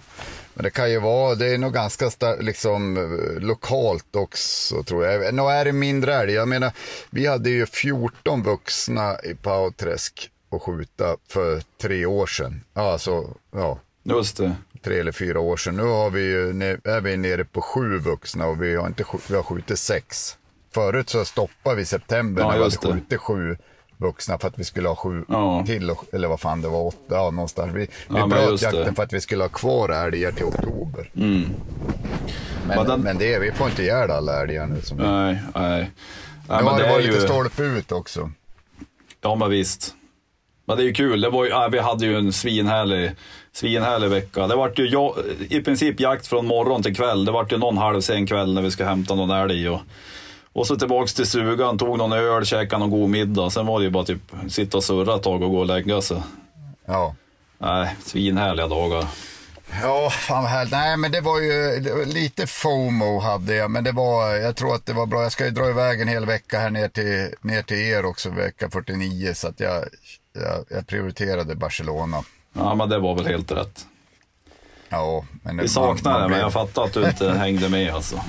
Men 0.53 0.63
det 0.63 0.69
kan 0.69 0.91
ju 0.91 0.99
vara, 0.99 1.35
det 1.35 1.53
är 1.53 1.57
nog 1.57 1.73
ganska 1.73 2.09
liksom, 2.39 2.97
lokalt 3.39 4.15
också 4.15 4.83
tror 4.83 5.05
jag. 5.05 5.33
Nå 5.33 5.49
är 5.49 5.65
det 5.65 5.71
mindre 5.71 6.15
älg. 6.15 6.33
Jag 6.33 6.47
menar, 6.47 6.71
vi 7.09 7.27
hade 7.27 7.49
ju 7.49 7.65
14 7.65 8.43
vuxna 8.43 9.19
i 9.19 9.35
Pauträsk 9.35 10.29
att 10.51 10.61
skjuta 10.61 11.17
för 11.27 11.61
tre 11.81 12.05
år 12.05 12.27
sedan. 12.27 12.63
Alltså, 12.73 13.23
ja, 13.51 13.79
Just 14.03 14.37
det. 14.37 14.55
Tre 14.83 14.99
eller 14.99 15.11
fyra 15.11 15.39
år 15.39 15.57
sedan. 15.57 15.75
Nu 15.77 15.83
har 15.83 16.09
vi 16.09 16.21
ju, 16.21 16.49
är 16.83 17.01
vi 17.01 17.17
nere 17.17 17.45
på 17.45 17.61
sju 17.61 17.97
vuxna 17.97 18.47
och 18.47 18.61
vi 18.63 18.75
har, 18.75 18.87
inte, 18.87 19.03
vi 19.29 19.35
har 19.35 19.43
skjutit 19.43 19.79
sex. 19.79 20.37
Förut 20.73 21.09
så 21.09 21.25
stoppade 21.25 21.75
vi 21.75 21.81
i 21.81 21.85
september 21.85 22.41
Ja, 22.41 22.47
när 22.47 22.57
vi 22.57 22.63
hade 22.63 22.75
det. 22.81 22.93
skjutit 22.93 23.19
sju 23.21 23.57
vuxna 23.97 24.37
för 24.37 24.47
att 24.47 24.59
vi 24.59 24.63
skulle 24.63 24.87
ha 24.87 24.95
sju 24.95 25.25
Ja. 25.27 25.63
till, 25.67 25.91
eller 26.13 26.27
vad 26.27 26.39
fan 26.39 26.61
det 26.61 26.67
var, 26.69 26.87
åtta, 26.87 26.97
ja 27.15 27.31
någonstans. 27.31 27.73
Vi, 27.75 27.87
Ja, 28.09 28.27
bröt 28.27 28.49
just 28.51 28.71
det. 28.71 28.77
jakten 28.77 28.95
för 28.95 29.03
att 29.03 29.13
vi 29.13 29.21
skulle 29.21 29.43
ha 29.43 29.49
kvar 29.49 29.89
älgar 29.89 30.31
till 30.31 30.45
oktober. 30.45 31.09
Men, 31.13 31.55
Men 32.67 32.85
den- 32.87 33.01
men 33.01 33.17
det, 33.17 33.39
vi 33.39 33.51
får 33.51 33.69
inte 33.69 33.81
ihjäl 33.83 34.11
alla 34.11 34.41
älgar 34.41 34.67
nu. 34.67 34.81
Som 34.81 34.97
Nej, 34.97 35.39
nej. 35.55 35.71
nej 35.79 35.89
nu 36.47 36.55
men 36.55 36.65
har 36.65 36.79
det 36.79 36.85
är 36.85 36.91
varit 36.91 37.05
ju- 37.05 37.11
lite 37.11 37.21
stolpe 37.21 37.63
ut 37.63 37.91
också. 37.91 38.31
Ja 39.21 39.35
men 39.35 39.49
visst. 39.49 39.95
Men 40.65 40.77
det 40.77 40.83
är 40.83 40.85
ju 40.85 40.93
kul. 40.93 41.21
Det 41.21 41.29
var 41.29 41.45
ju, 41.45 41.51
vi 41.71 41.79
hade 41.79 42.05
ju 42.05 42.15
en 42.17 42.33
svinhärlig, 42.33 43.11
svinhärlig 43.53 44.09
vecka. 44.09 44.47
Det 44.47 44.55
vart 44.55 44.79
ju 44.79 45.11
i 45.49 45.61
princip 45.61 45.99
jakt 45.99 46.27
från 46.27 46.45
morgon 46.45 46.83
till 46.83 46.95
kväll. 46.95 47.25
Det 47.25 47.31
vart 47.31 47.51
ju 47.51 47.57
någon 47.57 47.77
halv 47.77 48.01
sen 48.01 48.27
kväll 48.27 48.53
när 48.53 48.61
vi 48.61 48.71
ska 48.71 48.85
hämta 48.85 49.15
någon 49.15 49.29
älg. 49.29 49.69
Och, 49.69 49.81
och 50.53 50.67
så 50.67 50.75
tillbaks 50.75 51.13
till 51.13 51.27
stugan, 51.27 51.77
tog 51.77 51.97
någon 51.97 52.13
öl, 52.13 52.45
käkade 52.45 52.79
någon 52.79 52.89
god 52.89 53.09
middag. 53.09 53.49
Sen 53.49 53.65
var 53.65 53.79
det 53.79 53.85
ju 53.85 53.91
bara 53.91 54.03
typ 54.03 54.21
sitta 54.49 54.77
och 54.77 54.83
surra 54.83 55.15
ett 55.15 55.23
tag 55.23 55.43
och 55.43 55.51
gå 55.51 55.59
och 55.59 55.65
lägga 55.65 56.01
sig. 56.01 56.21
Ja. 56.85 57.15
Nej, 57.57 57.95
svinhärliga 58.05 58.67
dagar. 58.67 59.05
Ja, 59.81 60.09
fan 60.09 60.45
härligt. 60.45 60.71
Nej, 60.71 60.97
men 60.97 61.11
det 61.11 61.21
var 61.21 61.39
ju 61.39 61.79
lite 62.05 62.47
FOMO 62.47 63.19
hade 63.19 63.55
jag, 63.55 63.71
men 63.71 63.83
det 63.83 63.91
var, 63.91 64.35
jag 64.35 64.55
tror 64.55 64.75
att 64.75 64.85
det 64.85 64.93
var 64.93 65.05
bra. 65.05 65.23
Jag 65.23 65.31
ska 65.31 65.45
ju 65.45 65.51
dra 65.51 65.69
iväg 65.69 66.01
en 66.01 66.07
hel 66.07 66.25
vecka 66.25 66.59
här 66.59 66.69
ner 66.69 66.87
till, 66.87 67.35
ner 67.41 67.61
till 67.61 67.77
er 67.77 68.05
också, 68.05 68.29
vecka 68.29 68.69
49, 68.69 69.33
så 69.33 69.47
att 69.47 69.59
jag, 69.59 69.83
jag, 70.33 70.65
jag 70.69 70.87
prioriterade 70.87 71.55
Barcelona. 71.55 72.23
Ja 72.53 72.75
men 72.75 72.89
det 72.89 72.99
var 72.99 73.15
väl 73.15 73.25
helt 73.25 73.51
rätt. 73.51 73.85
Ja, 74.89 75.25
men 75.43 75.57
Vi 75.57 75.67
saknar 75.67 76.21
det, 76.21 76.27
men 76.27 76.39
jag 76.39 76.53
fattar 76.53 76.83
att 76.83 76.93
du 76.93 77.05
inte 77.07 77.31
hängde 77.37 77.69
med 77.69 77.93
alltså. 77.93 78.21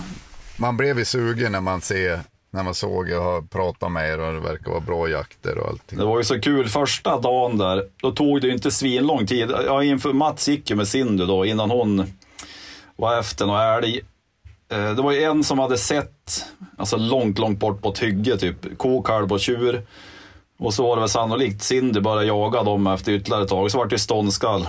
man 0.57 0.77
blev 0.77 0.99
ju 0.99 1.05
sugen 1.05 1.53
när 1.53 1.61
man 1.61 1.81
ser, 1.81 2.21
när 2.51 2.63
man 2.63 2.75
såg 2.75 3.11
och 3.11 3.51
pratat 3.51 3.93
med 3.93 4.11
er 4.11 4.21
och 4.21 4.33
det 4.35 4.41
verkar 4.41 4.71
vara 4.71 4.81
bra 4.81 5.09
jakter 5.09 5.59
och 5.59 5.69
allting. 5.69 5.99
Det 5.99 6.05
var 6.05 6.19
ju 6.19 6.25
så 6.25 6.41
kul 6.41 6.69
första 6.69 7.21
dagen 7.21 7.59
där. 7.59 7.85
Då 8.03 8.13
tog 8.13 8.41
det 8.41 8.47
ju 8.47 8.53
inte 8.53 8.71
svinlång 8.71 9.27
tid. 9.27 9.53
Ja, 9.67 9.83
inför 9.85 10.13
Mats 10.13 10.49
gick 10.49 10.71
ju 10.71 10.77
med 10.77 10.89
Cindy 10.89 11.27
då 11.27 11.45
innan 11.47 11.71
hon 11.71 12.13
var 12.97 13.19
efter 13.19 13.47
någon 13.47 13.61
älg. 13.61 14.01
Eh, 14.73 14.95
Det 14.95 15.03
var 15.03 15.13
ju 15.13 15.23
en 15.23 15.45
som 15.45 15.59
hade 15.59 15.79
sett, 15.79 16.45
alltså 16.79 16.97
långt, 16.97 17.39
långt 17.39 17.59
bort 17.59 17.83
på 17.83 17.89
ett 17.89 17.99
hygge, 18.03 18.37
typ 18.39 18.79
ko, 18.79 19.03
kalv 19.03 19.33
och 19.33 19.41
tjur. 19.41 19.87
Och 20.65 20.75
så 20.75 20.83
var 20.89 20.97
det 20.97 21.01
väl 21.01 21.09
sannolikt 21.09 21.63
Cindy 21.63 22.01
började 22.01 22.25
jaga 22.27 22.63
dem 22.63 22.87
efter 22.87 23.13
ytterligare 23.13 23.43
ett 23.43 23.49
tag. 23.49 23.71
Så 23.71 23.79
var 23.79 23.87
det 23.87 23.99
ståndskall. 23.99 24.67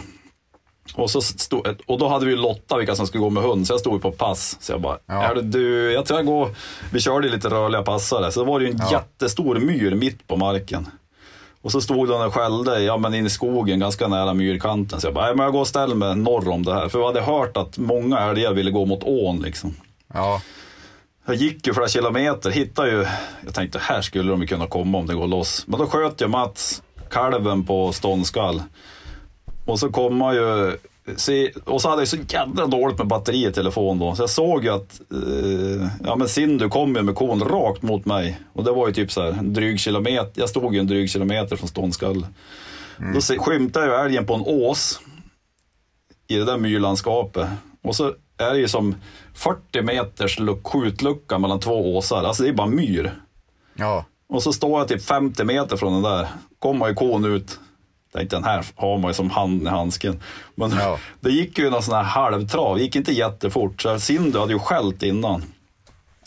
Och, 0.95 1.09
så 1.09 1.21
stod, 1.21 1.67
och 1.85 1.99
då 1.99 2.07
hade 2.07 2.25
vi 2.25 2.31
ju 2.31 2.37
Lotta 2.37 2.77
vilka 2.77 2.95
som 2.95 3.07
skulle 3.07 3.21
gå 3.21 3.29
med 3.29 3.43
hund, 3.43 3.67
så 3.67 3.73
jag 3.73 3.79
stod 3.79 3.93
ju 3.93 3.99
på 3.99 4.11
pass. 4.11 4.57
Så 4.61 4.71
jag 4.71 4.81
bara, 4.81 4.97
Ja. 5.05 5.23
är 5.23 5.35
det 5.35 5.41
du, 5.41 5.91
jag 5.93 6.05
tror 6.05 6.19
jag 6.19 6.25
går, 6.25 6.49
vi 6.91 6.99
körde 6.99 7.29
lite 7.29 7.49
rörliga 7.49 7.81
passare. 7.81 8.31
Så 8.31 8.39
det 8.39 8.45
var 8.51 8.59
det 8.59 8.65
ju 8.65 8.71
en 8.71 8.81
jättestor 8.91 9.55
myr 9.59 9.95
mitt 9.95 10.27
på 10.27 10.35
marken. 10.37 10.87
Och 11.61 11.71
så 11.71 11.81
stod 11.81 12.09
den 12.09 12.21
och 12.21 12.33
skällde 12.33 12.79
ja, 12.83 12.97
men 12.97 13.13
in 13.13 13.25
i 13.25 13.29
skogen 13.29 13.79
ganska 13.79 14.07
nära 14.07 14.33
myrkanten. 14.33 15.01
Så 15.01 15.07
jag 15.07 15.13
bara, 15.13 15.25
"Nej, 15.25 15.35
men 15.35 15.43
jag 15.43 15.53
går 15.53 15.59
och 15.59 15.67
ställer 15.67 15.95
mig 15.95 16.15
norr 16.15 16.49
om 16.49 16.65
det 16.65 16.73
här. 16.73 16.89
För 16.89 16.99
vi 16.99 17.05
hade 17.05 17.21
hört 17.21 17.57
att 17.57 17.77
många 17.77 18.19
älgar 18.19 18.53
ville 18.53 18.71
gå 18.71 18.85
mot 18.85 19.03
ån 19.03 19.41
liksom. 19.41 19.75
Ja, 20.13 20.41
Jag 21.25 21.35
gick 21.35 21.67
ju 21.67 21.73
flera 21.73 21.87
kilometer, 21.87 22.49
hittade 22.49 22.89
ju, 22.91 23.05
jag 23.45 23.53
tänkte 23.53 23.79
här 23.79 24.01
skulle 24.01 24.31
de 24.31 24.47
kunna 24.47 24.67
komma 24.67 24.97
om 24.97 25.07
det 25.07 25.13
går 25.13 25.27
loss. 25.27 25.63
Men 25.67 25.79
då 25.79 25.85
sköt 25.85 26.21
jag 26.21 26.29
Mats, 26.29 26.83
kalven 27.09 27.63
på 27.63 27.91
ståndskall. 27.91 28.61
Och 29.65 29.79
så 29.79 29.89
kom 29.89 30.17
man 30.17 30.35
ju, 30.35 30.77
se, 31.15 31.51
och 31.65 31.81
så 31.81 31.89
hade 31.89 32.01
jag 32.01 32.07
så 32.07 32.17
jävla 32.29 32.67
dåligt 32.67 32.97
med 32.97 33.07
batteri 33.07 33.47
i 33.47 33.51
telefon 33.51 33.99
då. 33.99 34.15
Så 34.15 34.23
jag 34.23 34.29
såg 34.29 34.63
ju 34.63 34.69
att, 34.69 35.01
eh, 35.11 35.87
ja 36.03 36.15
men 36.15 36.27
Sindu 36.27 36.69
kom 36.69 36.95
ju 36.95 37.01
med 37.01 37.15
kon 37.15 37.43
rakt 37.43 37.81
mot 37.81 38.05
mig. 38.05 38.39
Och 38.53 38.63
det 38.63 38.71
var 38.71 38.87
ju 38.87 38.93
typ 38.93 39.11
så 39.11 39.21
här 39.21 39.29
en 39.29 39.53
dryg 39.53 39.79
kilometer, 39.79 40.31
jag 40.35 40.49
stod 40.49 40.73
ju 40.73 40.79
en 40.79 40.87
dryg 40.87 41.09
kilometer 41.09 41.55
från 41.55 41.69
ståndskall. 41.69 42.27
Då 43.13 43.21
se, 43.21 43.37
skymtade 43.37 43.85
jag 43.85 44.05
älgen 44.05 44.25
på 44.25 44.33
en 44.33 44.43
ås 44.45 44.99
i 46.27 46.35
det 46.35 46.45
där 46.45 46.57
myrlandskapet. 46.57 47.47
Och 47.83 47.95
så 47.95 48.13
är 48.37 48.53
det 48.53 48.59
ju 48.59 48.67
som 48.67 48.95
40 49.33 49.81
meters 49.81 50.39
luck- 50.39 50.63
skjutlucka 50.67 51.37
mellan 51.37 51.59
två 51.59 51.97
åsar. 51.97 52.23
Alltså 52.23 52.43
det 52.43 52.49
är 52.49 52.53
bara 52.53 52.67
myr. 52.67 53.13
ja, 53.75 54.05
Och 54.29 54.43
så 54.43 54.53
står 54.53 54.79
jag 54.79 54.87
typ 54.87 55.03
50 55.05 55.43
meter 55.43 55.77
från 55.77 55.93
den 55.93 56.01
där. 56.11 56.27
Kommer 56.59 56.87
ju 56.87 56.93
kon 56.93 57.25
ut. 57.25 57.59
Tänkte 58.13 58.35
den 58.35 58.43
här 58.43 58.65
har 58.75 58.97
man 58.97 59.09
ju 59.09 59.13
som 59.13 59.29
handen 59.29 59.67
i 59.67 59.69
handsken. 59.69 60.21
Men 60.55 60.71
Ja. 60.71 60.99
det 61.19 61.29
gick 61.31 61.57
ju 61.59 61.69
någon 61.69 61.83
sån 61.83 61.95
här 61.95 62.03
halvtrav. 62.03 62.75
Det 62.77 62.81
gick 62.83 62.95
inte 62.95 63.13
jättefort. 63.13 63.81
Så 63.81 63.99
Sindu 63.99 64.39
hade 64.39 64.53
ju 64.53 64.59
skällt 64.59 65.03
innan. 65.03 65.43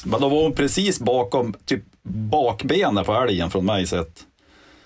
Men 0.04 0.20
då 0.20 0.28
var 0.28 0.42
hon 0.42 0.52
precis 0.52 1.00
bakom, 1.00 1.54
typ 1.64 1.82
bakbenet 2.02 3.06
på 3.06 3.14
älgen 3.14 3.50
från 3.50 3.64
mig 3.64 3.86
sett. 3.86 4.20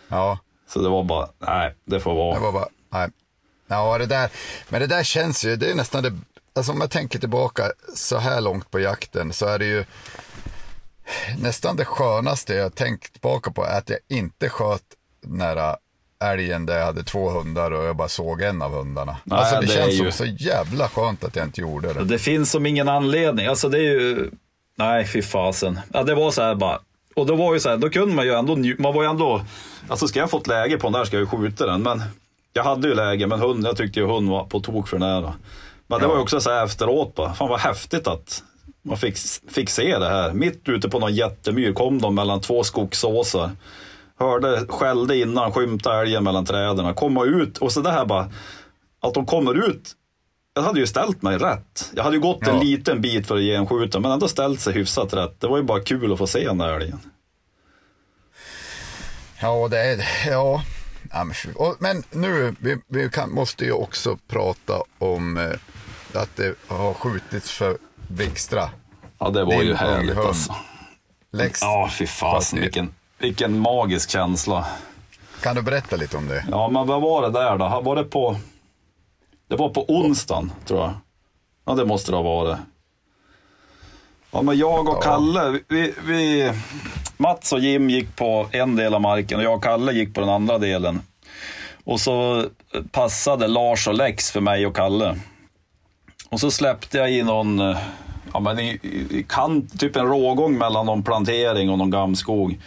ja. 0.08 0.38
Så 0.68 0.80
det 0.82 0.88
var 0.88 1.04
bara, 1.04 1.28
nej, 1.38 1.74
det 1.84 2.00
får 2.00 2.14
vara. 2.14 2.34
Det 2.34 2.40
var 2.40 2.52
bara, 2.52 2.68
nej. 2.92 3.08
Ja, 3.68 3.98
det 3.98 4.06
där, 4.06 4.30
men 4.68 4.80
det 4.80 4.86
där 4.86 5.02
känns 5.02 5.44
ju, 5.44 5.56
det 5.56 5.70
är 5.70 5.74
nästan 5.74 6.02
det, 6.02 6.12
alltså 6.60 6.72
om 6.72 6.80
jag 6.80 6.90
tänker 6.90 7.18
tillbaka 7.18 7.72
så 7.94 8.18
här 8.18 8.40
långt 8.40 8.70
på 8.70 8.80
jakten 8.80 9.32
så 9.32 9.46
är 9.46 9.58
det 9.58 9.64
ju 9.64 9.84
nästan 11.38 11.76
det 11.76 11.84
skönaste 11.84 12.54
jag 12.54 12.74
tänkt 12.74 13.12
tillbaka 13.12 13.50
på 13.50 13.64
är 13.64 13.78
att 13.78 13.90
jag 13.90 13.98
inte 14.08 14.48
sköt 14.48 14.82
nära 15.26 15.76
älgen 16.24 16.66
där 16.66 16.78
jag 16.78 16.86
hade 16.86 17.02
två 17.02 17.30
hundar 17.30 17.70
och 17.70 17.84
jag 17.84 17.96
bara 17.96 18.08
såg 18.08 18.42
en 18.42 18.62
av 18.62 18.72
hundarna. 18.72 19.16
Nej, 19.24 19.38
alltså 19.38 19.54
det, 19.54 19.66
det 19.66 19.72
känns 19.72 19.92
ju- 19.92 20.12
som 20.12 20.12
så 20.12 20.24
jävla 20.24 20.88
skönt 20.88 21.24
att 21.24 21.36
jag 21.36 21.46
inte 21.46 21.60
gjorde 21.60 21.92
det. 21.92 22.04
Det 22.04 22.18
finns 22.18 22.50
som 22.50 22.66
ingen 22.66 22.88
anledning. 22.88 23.46
Alltså 23.46 23.68
det 23.68 23.78
är 23.78 23.82
ju... 23.82 24.30
Nej, 24.76 25.06
fy 25.06 25.22
fasen. 25.22 25.80
Ja, 25.92 26.02
det 26.02 26.14
var 26.14 26.30
så 26.30 26.42
här 26.42 26.54
bara. 26.54 26.78
Och 27.14 27.26
då 27.26 27.36
var 27.36 27.54
ju 27.54 27.60
så 27.60 27.68
här, 27.68 27.76
då 27.76 27.90
kunde 27.90 28.14
man 28.14 28.24
ju 28.26 28.32
ändå 28.34 28.56
Man 28.78 28.94
var 28.94 29.02
ju 29.02 29.08
ändå... 29.08 29.44
Alltså 29.88 30.08
ska 30.08 30.18
jag 30.20 30.30
fått 30.30 30.46
läge 30.46 30.76
på 30.78 30.86
den 30.86 30.92
där 30.92 31.04
ska 31.04 31.16
jag 31.16 31.20
ju 31.20 31.26
skjuta 31.38 31.66
den. 31.66 31.82
Men 31.82 32.02
jag 32.52 32.64
hade 32.64 32.88
ju 32.88 32.94
läge, 32.94 33.26
men 33.26 33.40
hund, 33.40 33.66
jag 33.66 33.76
tyckte 33.76 34.00
ju 34.00 34.06
hund 34.06 34.30
var 34.30 34.44
på 34.44 34.60
tok 34.60 34.88
för 34.88 34.98
nära. 34.98 35.34
Men 35.90 36.00
det 36.00 36.06
var 36.06 36.14
ju 36.14 36.22
också 36.22 36.40
så 36.40 36.50
här 36.50 36.64
efteråt 36.64 37.14
bara. 37.14 37.34
Fan 37.34 37.48
vad 37.48 37.60
häftigt 37.60 38.06
att 38.06 38.42
man 38.82 38.96
fick, 38.96 39.16
fick 39.48 39.70
se 39.70 39.98
det 39.98 40.08
här. 40.08 40.32
Mitt 40.32 40.68
ute 40.68 40.88
på 40.88 40.98
någon 40.98 41.14
jättemyr 41.14 41.72
kom 41.72 42.00
de 42.00 42.14
mellan 42.14 42.40
två 42.40 42.64
skogsåsar. 42.64 43.50
Hörde, 44.18 44.66
skällde 44.68 45.16
innan, 45.16 45.52
skymtade 45.52 46.00
älgen 46.00 46.24
mellan 46.24 46.44
träden. 46.44 46.94
Komma 46.94 47.24
ut 47.24 47.58
och 47.58 47.72
så 47.72 47.80
det 47.80 47.90
här 47.90 48.04
bara. 48.04 48.30
Att 49.02 49.14
de 49.14 49.26
kommer 49.26 49.68
ut 49.68 49.96
jag 50.54 50.62
hade 50.62 50.80
ju 50.80 50.86
ställt 50.86 51.22
mig 51.22 51.38
rätt. 51.38 51.90
Jag 51.94 52.04
hade 52.04 52.16
ju 52.16 52.22
gått 52.22 52.46
en 52.46 52.54
Ja. 52.54 52.62
liten 52.62 53.00
bit 53.00 53.26
för 53.26 53.36
att 53.36 53.42
ge 53.42 53.54
en 53.54 53.66
skjuta, 53.66 54.00
men 54.00 54.10
ändå 54.10 54.28
ställt 54.28 54.60
sig 54.60 54.74
hyfsat 54.74 55.14
rätt. 55.14 55.40
Det 55.40 55.46
var 55.46 55.56
ju 55.56 55.62
bara 55.62 55.80
kul 55.80 56.12
att 56.12 56.18
få 56.18 56.26
se 56.26 56.46
den 56.46 56.58
där 56.58 56.72
älgen. 56.72 57.00
Ja, 59.40 59.68
det 59.68 59.78
är 59.78 60.04
ja. 60.30 60.62
men 61.78 62.02
nu, 62.10 62.54
vi, 62.60 62.76
vi 62.88 63.10
kan, 63.10 63.30
måste 63.30 63.64
ju 63.64 63.72
också 63.72 64.18
prata 64.28 64.82
om 64.98 65.36
eh, 65.36 65.50
att 66.16 66.36
det 66.36 66.54
har 66.68 66.94
skjutits 66.94 67.50
för 67.50 67.78
Blixtra. 68.08 68.70
Ja, 69.18 69.30
det 69.30 69.44
var 69.44 69.52
Din 69.52 69.66
ju 69.66 69.74
härligt 69.74 70.10
unghund. 70.10 70.28
alltså. 70.28 70.54
Lex, 71.32 71.62
Ja, 71.62 71.90
fy 71.98 72.06
fasen 72.06 72.60
vilken, 72.60 72.94
vilken 73.18 73.58
magisk 73.58 74.10
känsla. 74.10 74.66
kan 75.42 75.56
du 75.56 75.62
berätta 75.62 75.96
lite 75.96 76.16
om 76.16 76.28
det? 76.28 76.44
Ja, 76.50 76.68
men 76.68 76.86
vad 76.86 77.00
var 77.02 77.22
det 77.22 77.30
där 77.30 77.58
då? 77.58 77.80
Var 77.80 77.96
det 77.96 78.04
på... 78.04 78.36
Det 79.48 79.56
var 79.56 79.68
på 79.68 79.84
onsdagen, 79.88 80.52
tror 80.66 80.80
jag. 80.80 80.92
Ja, 81.66 81.74
det 81.74 81.84
måste 81.84 82.10
det 82.12 82.16
ha 82.16 82.22
varit. 82.22 82.58
Ja, 84.30 84.42
men 84.42 84.58
jag 84.58 84.88
och. 84.88 85.02
Kalle, 85.02 85.58
vi, 85.68 85.94
vi... 86.04 86.52
Mats 87.16 87.52
och 87.52 87.60
Jim 87.60 87.90
gick 87.90 88.16
på 88.16 88.46
en 88.52 88.76
del 88.76 88.94
av 88.94 89.00
marken 89.00 89.38
och 89.38 89.44
jag 89.44 89.54
och 89.54 89.62
Kalle 89.64 89.92
gick 89.92 90.14
på 90.14 90.20
den 90.20 90.30
andra 90.30 90.58
delen. 90.58 91.00
Och 91.84 92.00
så 92.00 92.44
passade 92.92 93.46
Lars 93.48 93.88
och 93.88 93.94
Lex 93.94 94.30
för 94.30 94.40
mig 94.40 94.66
och 94.66 94.76
Kalle. 94.76 95.16
Och 96.30 96.40
så 96.40 96.50
släppte 96.50 96.98
jag 96.98 97.12
i 97.12 97.22
någon, 97.22 97.60
eh, 97.60 97.78
ja 98.32 98.40
men 98.40 98.58
i, 98.58 98.68
i 99.10 99.26
kant, 99.28 99.80
typ 99.80 99.96
en 99.96 100.06
rågång 100.06 100.58
mellan 100.58 100.86
någon 100.86 101.02
plantering 101.02 101.70
och 101.70 101.78
någon 101.78 101.90
gamskog. 101.90 102.60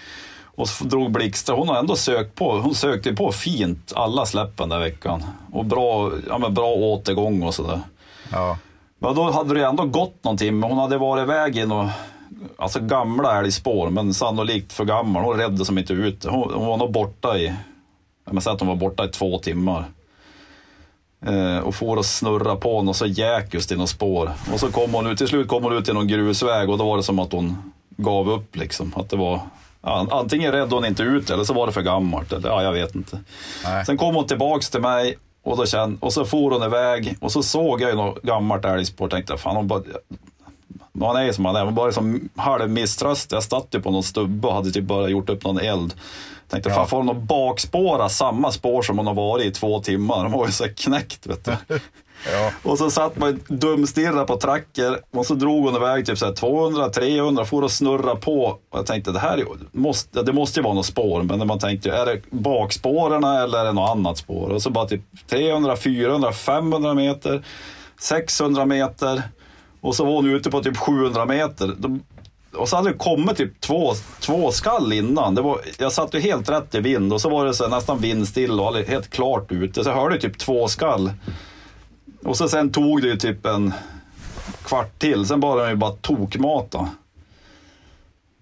Och 0.55 0.69
så 0.69 0.83
drog 0.83 1.11
Blixtra, 1.11 1.55
hon 1.55 1.67
har 1.67 1.75
ändå 1.75 1.95
sökt 1.95 2.35
på, 2.35 2.59
hon 2.59 2.75
sökte 2.75 3.13
på 3.13 3.31
fint 3.31 3.93
alla 3.95 4.25
släppen 4.25 4.69
den 4.69 4.79
veckan. 4.79 5.23
Och 5.51 5.65
bra, 5.65 6.11
ja, 6.27 6.37
men 6.37 6.53
bra 6.53 6.73
återgång 6.73 7.43
och 7.43 7.55
sådär. 7.55 7.79
Ja. 8.31 8.57
Men 8.99 9.15
då 9.15 9.31
hade 9.31 9.53
det 9.53 9.65
ändå 9.65 9.85
gått 9.85 10.23
någon 10.23 10.37
timme. 10.37 10.67
Hon 10.67 10.77
hade 10.77 10.97
varit 10.97 11.23
iväg 11.23 11.57
i 11.57 11.65
några 11.65 11.91
alltså 12.57 12.79
gamla 12.79 13.39
älgspår, 13.39 13.89
men 13.89 14.13
sannolikt 14.13 14.73
för 14.73 14.85
gammal. 14.85 15.23
Hon 15.23 15.37
redde 15.37 15.65
som 15.65 15.77
inte 15.77 15.93
ut. 15.93 16.25
Hon, 16.25 16.53
hon 16.53 16.65
var 16.65 16.77
nog 16.77 16.91
borta 16.91 17.37
i, 17.37 17.53
jag 18.31 18.43
säger 18.43 18.55
att 18.55 18.61
hon 18.61 18.69
var 18.69 18.75
borta 18.75 19.05
i 19.05 19.07
två 19.07 19.39
timmar. 19.39 19.85
Eh, 21.27 21.57
och 21.57 21.75
får 21.75 21.97
och 21.97 22.05
snurra 22.05 22.55
på 22.55 22.81
något 22.81 22.95
så 22.95 23.05
jäkust 23.05 23.71
i 23.71 23.75
något 23.75 23.89
spår. 23.89 24.31
Och 24.53 24.59
så 24.59 24.71
kom 24.71 24.93
hon 24.93 25.07
ut, 25.07 25.17
till 25.17 25.27
slut 25.27 25.47
kom 25.47 25.63
hon 25.63 25.77
ut 25.77 25.89
i 25.89 25.93
någon 25.93 26.07
grusväg 26.07 26.69
och 26.69 26.77
då 26.77 26.85
var 26.85 26.97
det 26.97 27.03
som 27.03 27.19
att 27.19 27.31
hon 27.31 27.73
gav 27.97 28.29
upp 28.29 28.55
liksom. 28.55 28.93
Att 28.95 29.09
det 29.09 29.15
var, 29.15 29.39
antingen 29.81 30.51
räddade 30.51 30.75
hon 30.75 30.85
inte 30.85 31.03
ut 31.03 31.29
eller 31.29 31.43
så 31.43 31.53
var 31.53 31.67
det 31.67 31.73
för 31.73 31.81
gammalt. 31.81 32.33
Eller, 32.33 32.49
ja, 32.49 32.63
jag 32.63 32.71
vet 32.71 32.95
inte. 32.95 33.19
Nej. 33.63 33.85
Sen 33.85 33.97
kom 33.97 34.15
hon 34.15 34.27
tillbaks 34.27 34.69
till 34.69 34.81
mig 34.81 35.15
och, 35.43 35.57
då 35.57 35.65
kände, 35.65 35.97
och 35.99 36.13
så 36.13 36.25
for 36.25 36.51
hon 36.51 36.63
iväg 36.63 37.17
och 37.21 37.31
så 37.31 37.43
såg 37.43 37.81
jag 37.81 37.89
ju 37.89 37.95
något 37.95 38.21
gammalt 38.21 38.65
älgspår 38.65 39.05
och 39.05 39.11
tänkte, 39.11 39.37
fan 39.37 39.55
hon 39.55 39.67
bara, 39.67 39.81
man 40.91 41.15
är 41.15 41.23
ju 41.23 41.33
som 41.33 41.43
man 41.43 41.55
är, 41.55 41.65
man 41.65 41.75
bara 41.75 41.91
som 41.91 42.29
halv 42.35 42.69
misströstig. 42.69 43.35
Jag 43.35 43.43
satt 43.43 43.67
ju 43.71 43.81
på 43.81 43.91
någon 43.91 44.03
stubbe 44.03 44.47
och 44.47 44.53
hade 44.53 44.71
typ 44.71 44.83
bara 44.83 45.09
gjort 45.09 45.29
upp 45.29 45.43
någon 45.43 45.59
eld. 45.59 45.93
Tänkte, 46.49 46.69
Ja. 46.69 46.75
fan 46.75 46.87
får 46.87 46.97
hon 46.97 47.09
att 47.09 47.17
bakspåra 47.17 48.09
samma 48.09 48.51
spår 48.51 48.81
som 48.81 48.97
hon 48.97 49.07
har 49.07 49.13
varit 49.13 49.45
i 49.45 49.51
två 49.51 49.79
timmar? 49.79 50.23
De 50.23 50.31
var 50.31 50.45
ju 50.45 50.51
så 50.51 50.65
knäckt 50.77 51.27
vet 51.27 51.45
du. 51.45 51.51
Ja. 52.31 52.51
Och 52.63 52.77
så 52.77 52.89
satt 52.91 53.17
man 53.17 53.39
dumstirrade 53.47 54.25
på 54.25 54.37
tracker 54.37 54.99
och 55.11 55.25
så 55.25 55.33
drog 55.33 55.63
hon 55.65 55.75
iväg 55.75 56.05
typ 56.05 56.17
så 56.17 56.25
här 56.25 56.33
200, 56.33 56.89
300, 56.89 57.45
for 57.45 57.63
och 57.63 57.71
snurra 57.71 58.15
på. 58.15 58.43
Och 58.45 58.79
jag 58.79 58.85
tänkte 58.85 59.11
det 59.11 59.19
här 59.19 59.37
är, 59.37 59.45
måste, 59.71 60.21
det 60.23 60.33
måste 60.33 60.59
ju 60.59 60.63
vara 60.63 60.73
något 60.73 60.85
spår, 60.85 61.23
men 61.23 61.47
man 61.47 61.59
tänkte 61.59 61.91
är 61.91 62.05
det 62.05 62.21
bakspåren 62.29 63.23
eller 63.23 63.59
är 63.59 63.65
det 63.65 63.71
något 63.71 63.89
annat 63.89 64.17
spår? 64.17 64.49
Och 64.49 64.61
så 64.61 64.69
bara 64.69 64.85
typ 64.87 65.01
300, 65.29 65.75
400, 65.75 66.31
500 66.31 66.93
meter, 66.93 67.43
600 67.99 68.65
meter 68.65 69.23
och 69.81 69.95
så 69.95 70.05
var 70.05 70.11
hon 70.13 70.29
ute 70.29 70.51
på 70.51 70.63
typ 70.63 70.77
700 70.77 71.25
meter. 71.25 71.75
Då- 71.77 71.99
Och 72.57 72.69
så 72.69 72.75
hade 72.75 72.91
det 72.91 72.97
kommit 72.97 73.37
typ 73.37 73.61
två, 73.61 73.93
två 74.19 74.51
skall 74.51 74.93
innan. 74.93 75.35
Det 75.35 75.41
var, 75.41 75.61
jag 75.77 75.91
satt 75.91 76.13
ju 76.15 76.19
helt 76.19 76.49
rätt 76.49 76.75
i 76.75 76.79
vind 76.79 77.13
och 77.13 77.21
så 77.21 77.29
var 77.29 77.45
det 77.45 77.53
så 77.53 77.67
nästan 77.67 77.99
vindstill 77.99 78.59
och 78.59 78.75
helt 78.75 79.09
klart 79.09 79.51
ute. 79.51 79.83
Så 79.83 79.89
jag 79.89 79.95
hörde 79.95 80.19
typ 80.19 80.37
två 80.37 80.67
skall. 80.67 81.11
Och 82.23 82.37
så 82.37 82.49
sen 82.49 82.71
tog 82.71 83.01
det 83.01 83.07
ju 83.07 83.15
typ 83.17 83.45
en 83.45 83.73
kvart 84.65 84.99
till, 84.99 85.25
sen 85.25 85.39
började 85.39 85.61
den 85.61 85.69
ju 85.69 85.75
bara 85.75 85.91
tokmata. 85.91 86.89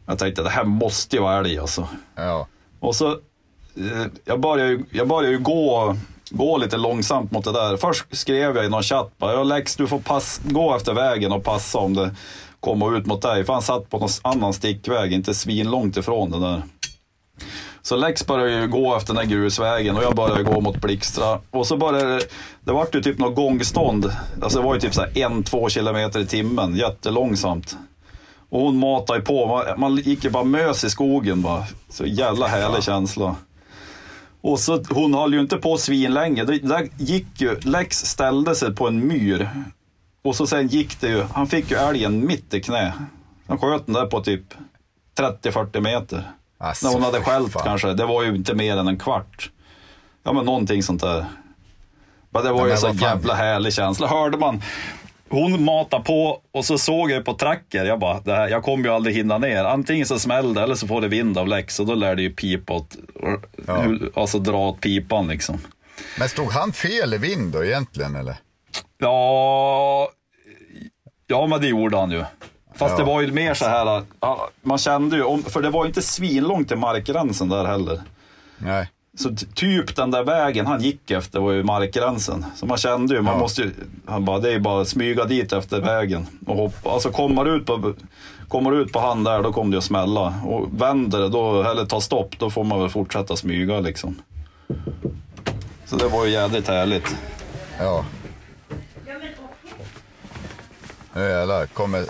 Jag 0.06 0.20
tänkte 0.20 0.44
det 0.44 0.50
här 0.50 0.64
måste 0.64 1.16
ju 1.16 1.22
vara 1.22 1.38
älg 1.40 1.60
alltså. 1.60 1.88
Ja. 2.16 2.48
Och 2.80 2.96
så, 2.96 3.12
eh, 3.12 4.06
jag 4.26 4.40
började 4.40 4.70
ju, 4.72 4.86
jag 4.92 5.08
började 5.08 5.32
ju 5.32 5.40
gå, 5.40 5.96
gå 6.30 6.58
lite 6.58 6.78
långsamt 6.78 7.32
mot 7.32 7.46
det 7.46 7.52
där. 7.52 7.78
Först 7.78 8.06
skrev 8.12 8.56
jag 8.56 8.66
i 8.66 8.70
någon 8.70 8.84
chatt 8.84 9.12
bara, 9.18 9.34
"Ja, 9.34 9.44
Lex 9.44 9.76
du 9.76 9.88
får 9.88 10.00
pass, 10.00 10.42
gå 10.44 10.76
efter 10.76 10.94
vägen 10.94 11.32
och 11.32 11.44
passa 11.44 11.80
om 11.80 11.94
det 11.94 12.16
kommer 12.62 12.98
ut 12.98 13.06
mot 13.06 13.22
dig. 13.22 13.46
För 13.46 13.54
han 13.54 13.62
satt 13.62 13.90
på 13.90 13.98
någon 13.98 14.10
annan 14.22 14.54
stickväg, 14.54 15.14
inte 15.14 15.34
svinlångt 15.34 15.98
ifrån 15.98 16.32
den 16.32 16.42
där. 16.42 16.62
Så 17.82 17.96
Lex 17.96 18.28
började 18.28 18.62
ju 18.62 18.68
gå 18.68 18.96
efter 18.96 19.14
den 19.14 19.28
där 19.28 19.36
grusvägen 19.36 19.98
och 19.98 20.04
jag 20.04 20.16
började 20.16 20.44
gå 20.44 20.62
mot 20.62 20.82
Blixtra. 20.82 21.40
Och 21.52 21.68
så 21.68 21.78
började 21.78 22.16
det, 22.16 22.22
det 22.64 22.72
vart 22.72 22.96
ju 22.96 23.02
typ 23.02 23.20
något 23.20 23.36
gångstånd. 23.36 24.12
Alltså 24.42 24.60
det 24.60 24.66
var 24.66 24.74
ju 24.74 24.80
typ 24.80 24.94
så 24.94 25.06
en, 25.16 25.44
två 25.44 25.70
kilometer 25.70 26.20
i 26.20 26.26
timmen, 26.26 26.76
jättelångsamt. 26.76 27.78
Och 28.50 28.62
hon 28.62 28.80
matade 28.80 29.20
ju 29.20 29.26
på, 29.26 29.48
man, 29.48 29.80
man 29.80 29.96
gick 29.96 30.24
ju 30.24 30.30
bara 30.30 30.44
mös 30.44 30.84
i 30.84 30.90
skogen 30.90 31.42
bara. 31.42 31.64
Så 31.90 32.06
jävla 32.06 32.48
härlig 32.48 32.84
känsla. 32.84 33.36
Och 34.42 34.60
så, 34.60 34.84
hon 34.90 35.14
höll 35.14 35.34
ju 35.34 35.40
inte 35.40 35.58
på 35.58 35.78
svinlänge. 35.78 36.44
Det, 36.44 36.60
där 36.60 36.90
gick 36.98 37.42
ju, 37.42 37.60
Lex 37.60 37.98
ställde 37.98 38.56
sig 38.56 38.76
på 38.76 38.88
en 38.88 39.08
myr. 39.08 39.50
Och 40.24 40.36
så 40.36 40.48
sen 40.48 40.68
gick 40.68 41.02
det 41.02 41.08
ju, 41.08 41.24
han 41.34 41.48
fick 41.48 41.72
ju 41.72 41.78
älgen 41.78 42.26
mitt 42.28 42.54
i 42.54 42.62
knä. 42.62 42.94
Han 43.48 43.58
sköt 43.60 43.86
den 43.86 43.94
där 43.96 44.06
på 44.06 44.22
typ 44.22 44.44
30-40 45.20 45.82
meter. 45.82 46.24
Alltså, 46.58 46.86
När 46.88 46.94
hon 46.94 47.04
hade 47.04 47.20
skällt 47.22 47.54
kanske. 47.64 47.94
Det 47.94 48.06
var 48.06 48.24
ju 48.24 48.36
inte 48.36 48.56
mer 48.56 48.78
än 48.78 48.88
en 48.88 49.00
kvart. 49.00 49.52
Ja 50.24 50.34
men 50.34 50.46
någonting 50.46 50.84
sånt 50.84 51.02
där. 51.02 51.26
Men 52.30 52.44
det 52.44 52.52
var 52.52 52.64
ju 52.66 52.70
vad 52.70 52.80
så 52.80 52.88
fan. 52.88 52.98
jävla 52.98 53.34
härlig 53.34 53.74
känsla. 53.74 54.08
Hörde 54.08 54.38
man 54.38 54.62
hon 55.30 55.64
matade 55.64 56.04
på 56.04 56.42
och 56.52 56.66
så 56.66 56.78
såg 56.78 57.12
jag 57.12 57.26
på 57.26 57.34
tracker. 57.34 57.86
Jag 57.86 58.00
bara, 58.00 58.20
det 58.20 58.34
här, 58.34 58.48
jag 58.50 58.64
kommer 58.64 58.84
ju 58.86 58.90
aldrig 58.96 59.16
hinna 59.16 59.38
ner. 59.38 59.64
Antingen 59.64 60.06
så 60.08 60.20
smäller 60.20 60.54
det 60.54 60.62
eller 60.62 60.76
så 60.76 60.88
får 60.88 61.02
det 61.02 61.08
vind 61.08 61.38
av 61.38 61.48
Lex 61.48 61.80
och 61.80 61.86
då 61.86 61.94
lär 61.96 62.16
det 62.16 62.22
ju 62.22 62.30
pipa 62.30 62.74
åt, 62.74 62.96
Ja. 63.68 63.86
alltså 64.16 64.40
dra 64.40 64.58
åt 64.70 64.82
pipan 64.82 65.28
liksom. 65.28 65.58
Men 66.20 66.30
stod 66.30 66.52
han 66.52 66.74
fel 66.74 67.14
i 67.14 67.18
vind 67.18 67.54
då 67.54 67.66
egentligen 67.66 68.16
eller? 68.16 68.36
Ja, 68.98 70.10
ja 71.28 71.48
men 71.48 71.62
det 71.62 71.68
gjorde 71.68 71.98
han 71.98 72.12
ju. 72.12 72.24
Fast 72.76 72.92
Ja. 72.92 72.98
det 72.98 73.04
var 73.04 73.22
ju 73.22 73.32
mer 73.32 73.54
så 73.54 73.66
här, 73.66 74.04
man 74.62 74.78
kände 74.78 75.18
ju, 75.18 75.38
för 75.42 75.62
det 75.62 75.70
var 75.70 75.84
ju 75.84 75.88
inte 75.88 76.02
svinlångt 76.02 76.68
till 76.68 76.78
markgränsen 76.78 77.50
där 77.50 77.66
heller. 77.66 78.02
Nej. 78.58 78.90
Så 79.18 79.36
typ 79.56 79.96
den 79.96 80.12
där 80.12 80.24
vägen 80.24 80.66
han 80.66 80.82
gick 80.82 81.12
efter 81.12 81.40
var 81.40 81.52
ju 81.52 81.64
markgränsen. 81.64 82.46
Så 82.56 82.66
man 82.66 82.78
kände 82.78 83.16
ju, 83.16 83.22
man 83.22 83.34
Ja. 83.34 83.40
måste 83.40 83.62
ju, 83.62 83.72
han 84.06 84.26
bara, 84.26 84.40
det 84.40 84.54
är 84.54 84.60
bara 84.60 84.82
att 84.82 84.88
smyga 84.88 85.26
dit 85.26 85.54
efter 85.54 85.82
vägen. 85.82 86.28
Och 86.48 86.56
hoppa. 86.56 86.90
Alltså 86.92 87.12
kommer 87.12 87.46
du 87.46 87.52
ut 87.56 87.66
på, 87.66 87.94
kommer 88.48 88.72
ut 88.72 88.94
på 88.94 89.00
han 89.00 89.24
där, 89.24 89.44
då 89.44 89.54
kommer 89.54 89.72
det 89.72 89.78
att 89.78 89.84
smälla. 89.84 90.34
Och 90.46 90.82
vänder 90.82 91.20
det, 91.20 91.30
då, 91.30 91.64
eller 91.64 91.86
tar 91.86 92.00
stopp, 92.00 92.40
då 92.40 92.50
får 92.50 92.64
man 92.64 92.80
väl 92.80 92.90
fortsätta 92.90 93.36
smyga 93.36 93.80
liksom. 93.80 94.22
Så 95.86 95.96
det 95.96 96.08
var 96.08 96.26
ju 96.26 96.32
jädrigt 96.32 96.68
härligt. 96.68 97.16
Ja. 97.80 98.06
Nu 101.14 101.22
jävlar 101.22 101.66
kommer 101.66 102.00
eh, 102.00 102.06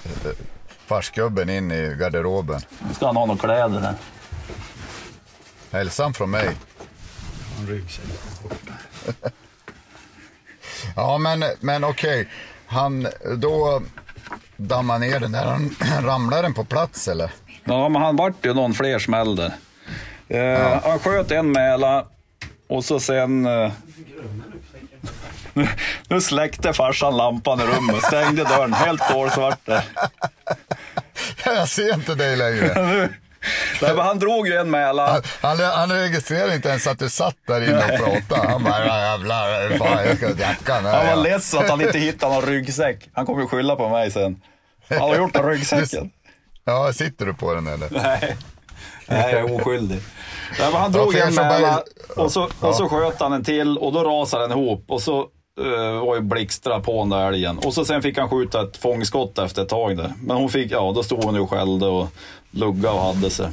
farsgubben 0.86 1.50
in 1.50 1.72
i 1.72 1.96
garderoben. 2.00 2.62
Nu 2.88 2.94
ska 2.94 3.06
han 3.06 3.16
ha 3.16 3.26
några 3.26 3.40
kläder 3.40 3.82
där. 3.82 3.94
Hälsan 5.72 6.14
från 6.14 6.30
mig. 6.30 6.50
Ja, 10.96 11.18
men, 11.18 11.44
men 11.60 11.84
okej. 11.84 12.28
Han, 12.66 13.08
då 13.38 13.82
dammar 14.58 15.00
ner 15.00 15.20
den 15.20 15.32
där. 15.32 15.46
Han, 15.46 15.76
ramlar 16.06 16.44
den 16.44 16.54
på 16.54 16.64
plats 16.64 17.08
eller? 17.08 17.32
Ja, 17.64 17.90
men 17.90 18.02
han 18.02 18.16
vart 18.16 18.46
ju 18.46 18.54
någon 18.54 18.74
fler 18.74 19.00
smäll 19.00 19.36
där. 19.36 19.54
Eh, 20.28 20.82
Han 20.84 21.00
sköt 21.00 21.32
en 21.32 21.52
mäla 21.52 22.06
och 22.68 22.86
så 22.86 23.00
sen... 23.00 23.46
Eh, 23.46 23.72
nu, 25.54 25.68
nu 26.10 26.22
släckte 26.22 26.74
farsan 26.74 27.18
lampan 27.18 27.60
i 27.62 27.64
rummet, 27.64 28.04
stängde 28.04 28.44
dörren, 28.44 28.74
helt 28.74 29.02
kolsvart 29.02 29.60
där. 29.66 29.84
Jag 31.46 31.68
ser 31.70 31.94
inte 31.94 32.16
dig 32.16 32.36
längre. 32.36 33.10
Nej, 33.82 33.98
han 33.98 34.20
drog 34.20 34.48
ju 34.48 34.56
en 34.56 34.70
mäla. 34.72 35.08
Han, 35.12 35.22
han, 35.42 35.60
han 35.72 35.92
registrerar 35.92 36.56
inte 36.56 36.70
ens 36.70 36.88
att 36.88 37.00
du 37.00 37.10
satt 37.10 37.36
där 37.48 37.62
inne 37.64 37.78
och 37.84 38.00
pratade. 38.30 38.50
Han 38.52 38.64
bara, 38.64 38.86
"Ja, 38.86 39.00
jävlar, 39.00 39.78
fan 39.78 40.06
jag 40.08 40.18
ska 40.18 40.30
jackan. 40.30 40.86
Han 40.86 40.94
var 40.94 41.04
ja." 41.06 41.16
ledsen 41.16 41.60
att 41.60 41.70
han 41.70 41.82
inte 41.82 42.00
hittade 42.00 42.34
någon 42.34 42.46
ryggsäck. 42.46 43.10
Han 43.14 43.26
kommer 43.26 43.42
ju 43.42 43.48
skylla 43.48 43.76
på 43.76 43.90
mig 43.90 44.12
sen. 44.12 44.42
Han 44.90 45.00
har 45.00 45.16
gjort 45.16 45.34
med 45.34 45.46
ryggsäcken. 45.46 46.12
Ja, 46.66 46.94
sitter 46.94 47.26
du 47.26 47.34
på 47.34 47.54
den 47.54 47.68
eller? 47.68 47.90
Nej, 47.92 48.36
Nej 49.08 49.32
jag 49.34 49.40
är 49.40 49.56
oskyldig. 49.62 50.00
Nej, 50.60 50.72
men 50.72 50.82
han 50.82 50.92
Ja, 50.92 50.98
drog 51.00 51.16
er 51.16 51.22
en 51.26 51.34
som 51.34 51.48
bara- 51.48 51.82
och 52.16 52.32
så, 52.32 52.50
och 52.60 52.76
så 52.76 52.90
sköt 52.90 53.20
han 53.20 53.34
en 53.34 53.44
till 53.44 53.78
och 53.78 53.94
då 53.94 54.04
rasade 54.04 54.44
den 54.48 54.52
ihop. 54.58 54.86
Och 54.88 55.02
så 55.02 55.28
eh, 55.60 56.06
var 56.06 56.16
ju 56.16 56.22
Blixtra 56.22 56.80
på 56.80 57.00
den 57.00 57.10
där 57.10 57.28
älgen. 57.28 57.58
Och 57.58 57.74
så 57.74 57.86
sen 57.86 58.02
fick 58.02 58.18
han 58.18 58.30
skjuta 58.30 58.62
ett 58.62 58.78
fångskott 58.78 59.38
efter 59.40 59.62
ett 59.62 59.70
tag 59.70 59.98
där. 59.98 60.14
Men 60.24 60.38
hon 60.38 60.50
fick, 60.50 60.72
ja 60.72 60.92
då 60.96 61.04
stod 61.04 61.24
hon 61.24 61.36
ju 61.36 61.42
och 61.42 61.50
skällde 61.50 61.86
och 61.86 62.08
lugga 62.52 62.92
och 62.92 63.02
hade 63.02 63.30
sig. 63.30 63.50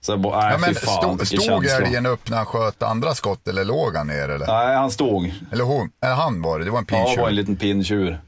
Så 0.00 0.12
jag 0.12 0.20
bara, 0.20 0.42
Ja, 0.42 0.48
nej 0.48 0.58
men 0.60 0.74
fan 0.74 1.26
stod, 1.26 1.42
stod 1.42 1.66
älgen 1.66 2.06
upp 2.06 2.30
när 2.30 2.36
han 2.36 2.46
sköt 2.46 2.82
andra 2.82 3.14
skott 3.14 3.48
eller 3.48 3.64
låg 3.64 3.96
han 3.96 4.06
ner 4.06 4.28
eller? 4.28 4.46
Nej, 4.46 4.76
han 4.76 4.90
stod. 4.90 5.32
Eller 5.52 5.64
hon? 5.64 5.90
Eller 6.02 6.14
han 6.14 6.42
var 6.42 6.58
det, 6.58 6.64
det 6.64 6.70
var 6.70 6.78
en 6.78 6.86
Ja, 6.88 7.12
det 7.16 7.20
var 7.20 7.28
en 7.28 7.34
liten 7.34 7.56
pinntjur. 7.56 8.20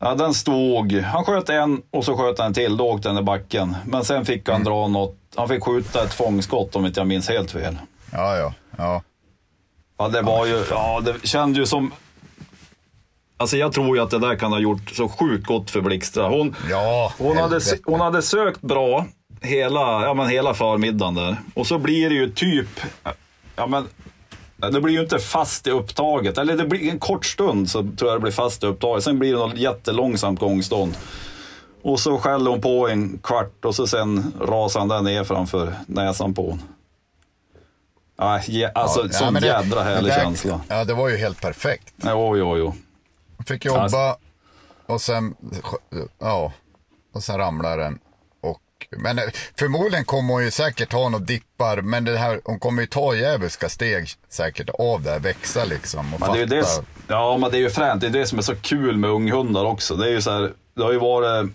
Ja, 0.00 0.14
den 0.14 0.34
stod. 0.34 0.92
Han 0.92 1.24
sköt 1.24 1.48
en 1.48 1.82
och 1.90 2.04
så 2.04 2.16
sköt 2.16 2.38
han 2.38 2.46
en 2.46 2.54
till. 2.54 2.76
Då 2.76 2.84
åkte 2.90 3.08
den 3.08 3.18
i 3.18 3.22
backen. 3.22 3.76
Men 3.86 4.04
sen 4.04 4.24
fick 4.24 4.48
han 4.48 4.64
dra 4.64 4.88
något. 4.88 5.16
Han 5.36 5.48
fick 5.48 5.64
skjuta 5.64 6.04
ett 6.04 6.14
fångskott 6.14 6.76
om 6.76 6.86
inte 6.86 7.00
jag 7.00 7.06
minns 7.06 7.28
helt 7.28 7.50
fel. 7.50 7.78
Ja, 8.12 8.36
ja, 8.36 8.52
ja. 8.76 9.02
Ja, 9.98 10.08
det 10.08 10.22
var 10.22 10.46
ju, 10.46 10.64
ja, 10.70 11.00
det 11.00 11.26
kände 11.28 11.58
ju 11.58 11.66
som... 11.66 11.92
Alltså 13.36 13.56
jag 13.56 13.72
tror 13.72 13.96
ju 13.96 14.02
att 14.02 14.10
det 14.10 14.18
där 14.18 14.36
kan 14.36 14.52
ha 14.52 14.58
gjort 14.58 14.90
så 14.90 15.08
sjukt 15.08 15.46
gott 15.46 15.70
för 15.70 15.80
Blixtra. 15.80 16.28
Hon, 16.28 16.56
Ja, 16.70 17.12
hon, 17.18 17.36
hade, 17.36 17.60
hon 17.84 18.00
hade 18.00 18.22
sökt 18.22 18.60
bra 18.60 19.06
hela, 19.40 19.80
ja, 19.80 20.14
men 20.14 20.28
hela 20.28 20.54
förmiddagen 20.54 21.14
där. 21.14 21.36
Och 21.54 21.66
så 21.66 21.78
blir 21.78 22.08
det 22.08 22.14
ju 22.14 22.30
typ, 22.30 22.68
ja 23.56 23.66
men, 23.66 23.88
det 24.72 24.80
blir 24.80 24.94
ju 24.94 25.00
inte 25.00 25.18
fast 25.18 25.66
i 25.66 25.70
upptaget. 25.70 26.38
Eller 26.38 26.56
det 26.56 26.64
blir 26.64 26.90
en 26.90 26.98
kort 26.98 27.26
stund 27.26 27.70
så 27.70 27.78
tror 27.82 28.10
jag 28.10 28.16
det 28.16 28.22
blir 28.22 28.32
fast 28.32 28.64
i 28.64 28.66
upptaget. 28.66 29.04
Sen 29.04 29.18
blir 29.18 29.32
det 29.32 29.38
något 29.38 29.58
jättelångsamt 29.58 30.40
gångstånd. 30.40 30.94
Och 31.82 32.00
så 32.00 32.18
skäller 32.18 32.50
hon 32.50 32.60
på 32.60 32.88
en 32.88 33.18
kvart 33.22 33.64
och 33.64 33.74
så 33.74 33.86
sen 33.86 34.32
rasar 34.40 34.80
han 34.80 34.88
där 34.88 35.02
ner 35.02 35.24
framför 35.24 35.72
näsan 35.86 36.34
på 36.34 36.42
hon. 36.50 36.62
Ah, 38.20 38.40
ja, 38.48 38.70
alltså 38.74 39.02
Ja, 39.02 39.08
sån 39.12 39.34
det- 39.34 39.46
jädra 39.46 39.82
härlig 39.82 40.12
det 40.12 40.16
känsla. 40.20 40.60
Ja, 40.68 40.84
det 40.84 40.94
var 40.94 41.08
ju 41.08 41.16
helt 41.16 41.40
perfekt. 41.40 41.94
Jo, 41.96 42.36
jo, 42.36 42.56
jo. 42.58 42.74
Fick 43.46 43.64
jobba 43.64 43.80
Alltså- 43.82 44.16
och 44.86 45.00
sen, 45.00 45.34
ja, 46.18 46.52
och 47.14 47.22
sen 47.22 47.38
ramlar 47.38 47.78
den. 47.78 47.98
Och, 48.40 48.60
men 48.90 49.18
eh, 49.18 49.24
förmodligen 49.58 50.04
kommer 50.04 50.34
hon 50.34 50.44
ju 50.44 50.50
säkert 50.50 50.92
ha 50.92 51.08
några 51.08 51.24
dippar, 51.24 51.80
men 51.82 52.04
det 52.04 52.16
här, 52.18 52.40
hon 52.44 52.58
kommer 52.58 52.82
ju 52.82 52.86
ta 52.86 53.14
djävulska 53.14 53.68
steg 53.68 54.08
säkert 54.28 54.70
av 54.78 55.02
det 55.02 55.10
här, 55.10 55.18
växa 55.20 55.64
liksom 55.64 56.14
och 56.14 56.20
Men 56.20 56.32
det 56.32 56.40
är 56.40 56.46
det, 56.46 56.64
ja, 57.08 57.36
men 57.36 57.50
det 57.50 57.56
är 57.56 57.60
ju 57.60 57.70
fränt. 57.70 58.00
Det 58.00 58.06
är 58.06 58.10
det 58.10 58.26
som 58.26 58.38
är 58.38 58.42
så 58.42 58.56
kul 58.56 58.96
med 58.96 59.10
unghundar 59.10 59.64
också. 59.64 59.96
Det 59.96 60.06
är 60.06 60.10
ju 60.10 60.22
så 60.22 60.30
här, 60.30 60.52
det 60.74 60.82
har 60.82 60.92
ju 60.92 60.98
varit, 60.98 61.50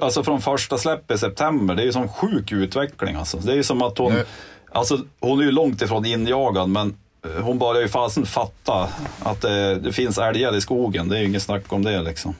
alltså 0.00 0.24
från 0.24 0.40
första 0.40 0.78
släppet 0.78 1.16
i 1.16 1.18
september, 1.18 1.74
det 1.74 1.82
är 1.82 1.86
ju 1.86 1.92
sån 1.92 2.08
sjuk 2.08 2.52
utveckling 2.52 3.16
alltså. 3.16 3.36
Det 3.38 3.52
är 3.52 3.56
ju 3.56 3.62
som 3.62 3.82
att 3.82 3.98
hon, 3.98 4.12
Nu- 4.12 4.24
alltså 4.72 4.98
hon 5.20 5.40
är 5.40 5.44
ju 5.44 5.50
långt 5.50 5.82
ifrån 5.82 6.04
injagad, 6.04 6.68
men 6.68 6.96
eh, 7.24 7.42
hon 7.42 7.58
börjar 7.58 7.82
ju 7.82 7.88
fasen 7.88 8.26
fatta 8.26 8.88
att 9.22 9.40
det, 9.40 9.78
det 9.78 9.92
finns 9.92 10.18
älgar 10.18 10.56
i 10.56 10.60
skogen. 10.60 11.08
Det 11.08 11.16
är 11.16 11.20
ju 11.20 11.26
inget 11.28 11.42
snack 11.42 11.72
om 11.72 11.82
det 11.84 12.02
liksom. 12.02 12.34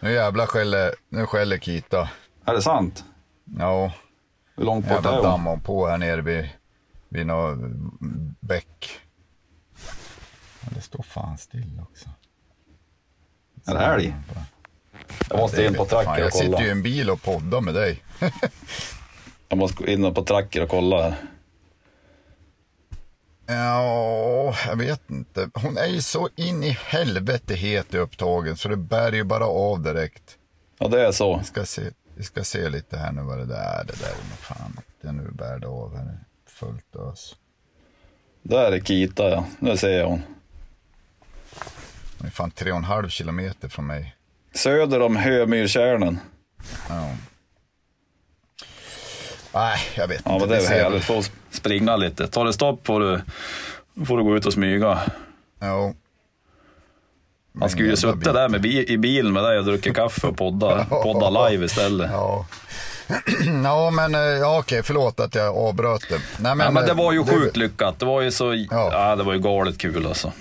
Nu 0.00 0.12
jävlar 0.12 0.46
skäller, 0.46 0.94
nu 1.08 1.26
skäller 1.26 1.58
Kita. 1.58 2.08
Är 2.44 2.54
det 2.54 2.62
sant? 2.62 3.04
Ja, 3.58 3.92
Hur 4.56 4.64
långt 4.64 4.88
bort 4.88 5.06
är 5.06 5.10
hon? 5.12 5.22
dammar 5.22 5.56
på 5.56 5.86
här 5.86 5.98
nere 5.98 6.20
vid, 6.20 6.48
vid 7.08 7.26
någon 7.26 8.36
bäck. 8.40 8.88
Det 10.60 10.80
står 10.80 11.02
fan 11.02 11.38
still 11.38 11.80
också. 11.90 12.08
Är 13.66 13.74
det 13.74 13.80
älg? 13.84 14.14
Jag 15.30 15.38
måste 15.38 15.64
in 15.64 15.74
på 15.74 15.84
Fan, 15.84 16.04
tracker 16.04 16.12
och 16.22 16.26
jag 16.26 16.32
sitter 16.32 16.46
ju 16.48 16.54
i 16.54 16.56
kolla. 16.58 16.70
en 16.72 16.82
bil 16.82 17.10
och 17.10 17.22
poddar 17.22 17.60
med 17.60 17.74
dig. 17.74 18.02
Jag 19.52 19.58
måste 19.58 19.84
gå 19.84 19.90
in 19.90 20.14
på 20.14 20.24
tracker 20.24 20.62
och 20.62 20.68
kolla. 20.68 21.14
Ja, 23.46 24.54
jag 24.66 24.76
vet 24.76 25.10
inte. 25.10 25.50
Hon 25.54 25.78
är 25.78 25.86
ju 25.86 26.00
så 26.00 26.28
in 26.36 26.62
i 26.62 26.70
helvete 26.70 27.54
het 27.54 27.94
i 27.94 27.98
upptagen 27.98 28.56
så 28.56 28.68
det 28.68 28.76
bär 28.76 29.12
ju 29.12 29.24
bara 29.24 29.46
av 29.46 29.82
direkt. 29.82 30.38
Ja, 30.78 30.88
det 30.88 31.06
är 31.06 31.12
så. 31.12 31.38
Vi 31.38 31.44
ska 31.44 31.64
se, 31.64 31.82
vi 32.14 32.22
ska 32.22 32.44
se 32.44 32.68
lite 32.68 32.96
här 32.96 33.12
nu 33.12 33.22
vad 33.22 33.38
det 33.38 33.46
där 33.46 33.80
är. 33.80 33.84
Det 33.84 34.00
där 34.00 34.08
är 34.08 34.28
nog 34.28 34.38
fan 34.38 34.80
inte 34.86 35.12
nu 35.12 35.30
bär 35.30 35.58
det 35.58 35.68
av. 35.68 35.96
Här 35.96 36.04
är 36.04 36.18
fullt 36.46 36.96
ös. 36.96 37.36
Där 38.42 38.72
är 38.72 38.80
Kita 38.80 39.30
ja. 39.30 39.46
Nu 39.58 39.76
ser 39.76 39.98
jag 39.98 40.06
hon. 40.06 40.22
Hon 42.18 42.26
är 42.26 42.30
fan 42.30 42.50
tre 42.50 42.70
och 42.70 42.78
en 42.78 42.84
halv 42.84 43.08
kilometer 43.08 43.68
från 43.68 43.86
mig. 43.86 44.16
Söder 44.54 45.02
om 45.02 45.16
Hömyrtjärnen. 45.16 46.20
Ja. 46.88 47.10
Nej, 49.54 49.78
jag 49.94 50.08
vet 50.08 50.22
Ja, 50.24 50.34
inte. 50.34 50.46
men 50.46 50.58
det 50.58 50.64
är 50.64 50.70
väl 50.70 50.82
härligt. 50.82 51.04
Få 51.04 51.22
springa 51.50 51.96
lite. 51.96 52.28
Tar 52.28 52.44
det 52.44 52.52
stopp 52.52 52.86
får 52.86 53.00
du, 53.00 53.20
får 54.06 54.18
du 54.18 54.24
gå 54.24 54.36
ut 54.36 54.46
och 54.46 54.52
smyga. 54.52 55.00
Ja. 55.60 55.92
Han 57.60 57.70
skulle 57.70 57.88
ju 57.88 57.96
suttit 57.96 58.24
där 58.24 58.48
med 58.48 58.60
bi- 58.60 58.86
i 58.92 58.98
bilen 58.98 59.32
med 59.32 59.44
dig 59.44 59.58
och 59.58 59.64
druckit 59.64 59.94
kaffe 59.96 60.26
och 60.26 60.36
podda, 60.36 60.84
podda 60.90 61.48
live 61.48 61.64
istället. 61.64 62.10
Ja. 62.12 62.46
ja, 63.64 63.90
men 63.90 64.14
eh, 64.14 64.20
ja, 64.20 64.58
okej, 64.58 64.82
förlåt 64.82 65.20
att 65.20 65.34
jag 65.34 65.56
avbröt 65.56 66.08
det. 66.08 66.20
Nej, 66.38 66.54
Ja, 66.58 66.70
men 66.70 66.86
det 66.86 66.94
var 66.94 67.12
ju 67.12 67.18
eh, 67.18 67.26
sjukt 67.26 67.56
lyckat. 67.56 67.98
Det 67.98 68.06
var 68.06 68.20
ju 68.20 68.30
så, 68.30 68.54
Ja. 68.54 68.66
ja. 68.92 69.16
det 69.16 69.22
var 69.22 69.32
ju 69.32 69.38
galet 69.38 69.78
kul 69.78 70.06
alltså. 70.06 70.32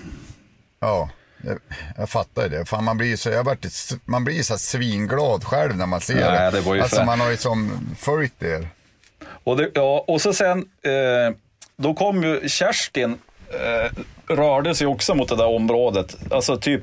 Ja, 0.79 1.09
jag, 1.43 1.57
jag 1.97 2.09
fattar 2.09 2.43
ju 2.43 2.49
det. 2.49 2.65
Fan, 2.65 2.83
man 2.83 2.97
blir 2.97 3.07
ju 3.07 3.17
så, 3.17 3.29
jag 3.29 3.43
vart, 3.43 3.65
ett- 3.65 3.99
man 4.05 4.23
blir 4.23 4.43
så 4.43 4.53
här 4.53 4.57
svinglad 4.59 5.43
själv 5.43 5.75
när 5.77 5.85
man 5.85 6.01
ser 6.01 6.15
Nej, 6.31 6.51
det. 6.51 6.57
det 6.57 6.61
var 6.61 6.75
ju 6.75 6.81
alltså 6.81 7.03
man 7.03 7.19
har 7.19 7.29
ju 7.29 7.37
som 7.37 7.71
följt 7.99 8.43
er. 8.43 8.69
Och, 9.51 9.57
det, 9.57 9.69
ja, 9.73 10.03
och 10.07 10.21
så 10.21 10.33
sen, 10.33 10.57
eh, 10.59 11.35
då 11.77 11.93
kom 11.93 12.23
ju 12.23 12.49
Kerstin, 12.49 13.17
eh, 13.53 13.91
rörde 14.35 14.75
sig 14.75 14.87
också 14.87 15.15
mot 15.15 15.29
det 15.29 15.35
där 15.35 15.47
området. 15.47 16.17
Alltså 16.31 16.57
typ 16.57 16.81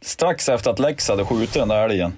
strax 0.00 0.48
efter 0.48 0.70
att 0.70 0.78
Lex 0.78 1.08
hade 1.08 1.24
skjutit 1.24 1.54
den 1.54 1.68
där 1.68 1.84
älgen. 1.84 2.12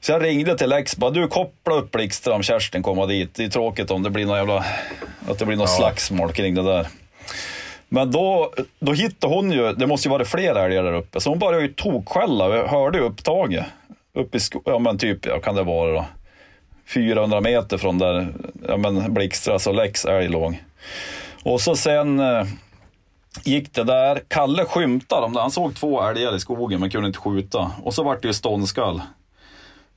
Så 0.00 0.12
jag 0.12 0.24
ringde 0.24 0.58
till 0.58 0.68
Lex 0.68 0.96
bara, 0.96 1.10
du 1.10 1.28
koppla 1.28 1.74
upp 1.74 1.90
Blixtra 1.90 2.34
om 2.34 2.42
Kerstin 2.42 2.82
kommer 2.82 3.06
dit. 3.06 3.34
Det 3.34 3.44
är 3.44 3.48
tråkigt 3.48 3.90
om 3.90 4.02
det 4.02 4.10
blir 4.10 4.26
någon 4.26 4.36
jävla, 4.36 4.64
att 5.28 5.38
det 5.38 5.46
blir 5.46 5.56
något 5.56 5.70
Ja. 5.70 5.76
slagsmål 5.76 6.32
kring 6.32 6.54
det 6.54 6.62
där. 6.62 6.86
Men 7.88 8.10
då, 8.10 8.52
då 8.78 8.92
hittade 8.92 9.34
hon 9.34 9.52
ju, 9.52 9.72
det 9.72 9.86
måste 9.86 10.08
ju 10.08 10.12
vara 10.12 10.24
fler 10.24 10.54
älgar 10.54 10.82
där 10.84 10.92
uppe, 10.94 11.20
så 11.20 11.30
hon 11.30 11.38
började 11.38 11.62
ju 11.66 11.72
tokskälla. 11.72 12.56
Jag 12.56 12.66
hörde 12.68 12.98
ju 12.98 13.04
upptaget. 13.04 13.64
Upp 14.14 14.34
i 14.34 14.40
sko- 14.40 14.62
ja 14.64 14.78
men 14.78 14.98
typ, 14.98 15.26
ja 15.26 15.40
kan 15.40 15.54
det 15.54 15.62
vara 15.62 15.92
då. 15.92 16.04
400 16.86 17.40
meter 17.40 17.78
från 17.78 17.98
där 17.98 18.34
ja, 18.68 18.76
men 18.76 19.14
Blixtras 19.14 19.66
och 19.66 19.74
Lex 19.74 20.04
älg 20.04 20.28
låg. 20.28 20.64
Och 21.42 21.60
så 21.60 21.76
sen 21.76 22.20
eh, 22.20 22.46
gick 23.44 23.74
det 23.74 23.84
där. 23.84 24.22
Kalle 24.28 24.64
skymtade 24.64 25.20
dem 25.20 25.32
där. 25.32 25.40
Han 25.40 25.50
såg 25.50 25.76
två 25.76 26.02
älgar 26.02 26.36
i 26.36 26.40
skogen 26.40 26.80
men 26.80 26.90
kunde 26.90 27.06
inte 27.06 27.18
skjuta. 27.18 27.70
Och 27.82 27.94
så 27.94 28.02
vart 28.02 28.22
det 28.22 28.28
ju 28.28 28.34
ståndskall. 28.34 29.02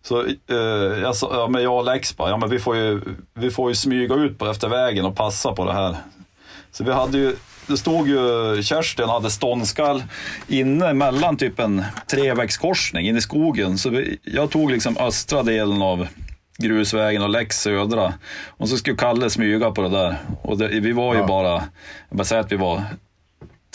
Så 0.02 0.26
eh, 0.26 0.56
jag, 1.02 1.16
sa, 1.16 1.30
ja, 1.32 1.48
men 1.48 1.64
jag 1.64 1.78
och 1.78 1.86
Lex 1.86 2.18
bara, 2.18 2.30
ja 2.30 2.38
men 2.38 2.50
vi 2.50 2.60
får 2.60 2.76
ju, 2.76 3.02
vi 3.34 3.52
får 3.52 3.70
ju 3.70 3.76
smyga 3.76 4.16
ut 4.16 4.38
på 4.38 4.48
efter 4.48 4.70
vägen 4.70 5.06
och 5.06 5.16
passa 5.16 5.54
på 5.54 5.66
det 5.66 5.74
här. 5.74 5.96
Så 6.72 6.84
vi 6.84 6.92
hade 6.92 7.18
ju, 7.18 7.36
det 7.68 7.78
stod 7.78 8.08
ju 8.08 8.64
Kerstin 8.64 9.06
och 9.06 9.12
hade 9.12 9.30
ståndskall 9.30 10.04
inne 10.48 10.94
mellan 10.94 11.38
typ 11.38 11.60
en 11.60 11.84
trevägskorsning 12.08 13.08
in 13.08 13.18
i 13.18 13.22
skogen. 13.22 13.78
Så 13.78 13.90
vi, 13.90 14.20
jag 14.24 14.52
tog 14.52 14.72
liksom 14.72 14.98
östra 14.98 15.44
delen 15.44 15.82
av 15.82 16.08
grusvägen 16.58 17.22
och 17.22 17.30
Lex 17.30 17.62
södra. 17.62 18.14
Och 18.48 18.70
så 18.70 18.78
skulle 18.78 18.98
Kalle 18.98 19.30
smyga 19.30 19.72
på 19.72 19.82
det 19.82 19.90
där. 19.90 20.18
Och 20.42 20.58
det, 20.58 20.68
vi 20.68 20.92
var 20.92 21.14
ju 21.14 21.20
Ja. 21.20 21.28
bara, 21.28 21.54
jag 22.10 22.18
bara 22.18 22.24
säger 22.24 22.42
att 22.42 22.52
vi 22.52 22.56
var 22.56 22.84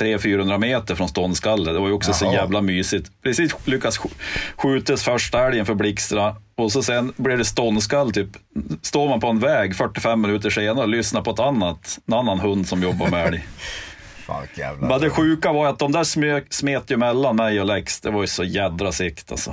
300-400 0.01 0.59
meter 0.59 0.95
från 0.95 1.09
ståndskalle. 1.09 1.73
Det 1.73 1.79
var 1.79 1.88
ju 1.88 1.95
också 1.95 2.12
så 2.12 2.25
Jaha. 2.25 2.33
jävla 2.35 2.61
mysigt. 2.62 3.11
Precis 3.23 3.55
lyckas 3.64 3.99
sk- 4.01 4.11
skjutas 4.57 5.03
första 5.03 5.47
älgen 5.47 5.66
för 5.66 5.75
Blixtra 5.75 6.37
och 6.57 6.73
så 6.73 6.83
sen 6.83 7.12
blev 7.16 7.38
det 7.38 7.45
ståndskall 7.45 8.12
typ. 8.12 8.29
Står 8.83 9.09
man 9.09 9.21
på 9.21 9.27
en 9.27 9.38
väg 9.38 9.77
45 9.77 10.21
minuter 10.21 10.51
senare 10.51 10.83
och 10.85 10.88
lyssnar 10.88 11.23
på 11.23 11.31
ett 11.31 11.38
annat, 11.40 11.99
en 12.07 12.14
annan 12.14 12.40
hund 12.40 12.69
som 12.69 12.83
jobbar 12.83 13.09
med 13.11 13.27
älg. 13.27 13.45
Fan 14.27 14.40
vilken 14.40 14.64
jävla... 14.64 14.88
Men 14.88 15.01
det 15.01 15.11
sjuka 15.11 15.53
var 15.53 15.66
att 15.66 15.79
de 15.79 15.93
där 15.93 16.05
smet 16.53 16.90
ju 16.90 16.97
mellan 16.97 17.37
mig 17.37 17.61
och 17.61 17.66
Lex. 17.66 18.01
Det 18.01 18.11
var 18.11 18.21
ju 18.21 18.27
så 18.27 18.45
jädra 18.45 18.93
sikt 18.93 19.31
alltså. 19.33 19.53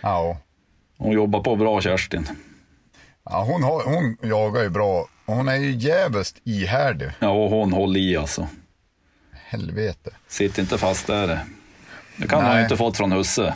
Ja. 0.00 0.36
Hon 0.98 1.12
jobbar 1.12 1.40
på 1.40 1.56
bra 1.56 1.80
Kerstin. 1.80 2.28
ja 3.24 3.44
hon, 3.44 3.62
har, 3.62 3.84
hon 3.84 4.16
jagar 4.22 4.62
ju 4.62 4.68
bra. 4.68 5.08
Hon 5.26 5.48
är 5.48 5.56
ju 5.56 5.70
jävligt 5.70 6.34
ihärdig. 6.44 7.10
Ja, 7.18 7.28
och 7.28 7.50
hon 7.50 7.72
håller 7.72 8.00
i 8.00 8.16
alltså. 8.16 8.48
Helvete. 9.32 10.10
Sitter 10.28 10.62
inte 10.62 10.78
fast 10.78 11.06
där. 11.06 11.40
Det 12.16 12.28
kan 12.28 12.38
Nej. 12.38 12.48
hon 12.48 12.56
ju 12.56 12.62
inte 12.62 12.76
fått 12.76 12.96
från 12.96 13.12
husse. 13.12 13.54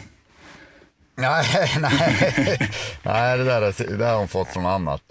Nej, 1.14 1.44
nej. 1.80 2.58
nej, 3.02 3.38
det 3.38 3.44
där, 3.44 3.62
är, 3.62 3.88
det 3.88 3.96
där 3.96 4.10
har 4.10 4.18
hon 4.18 4.28
fått 4.28 4.48
från 4.48 4.66
annat. 4.66 5.02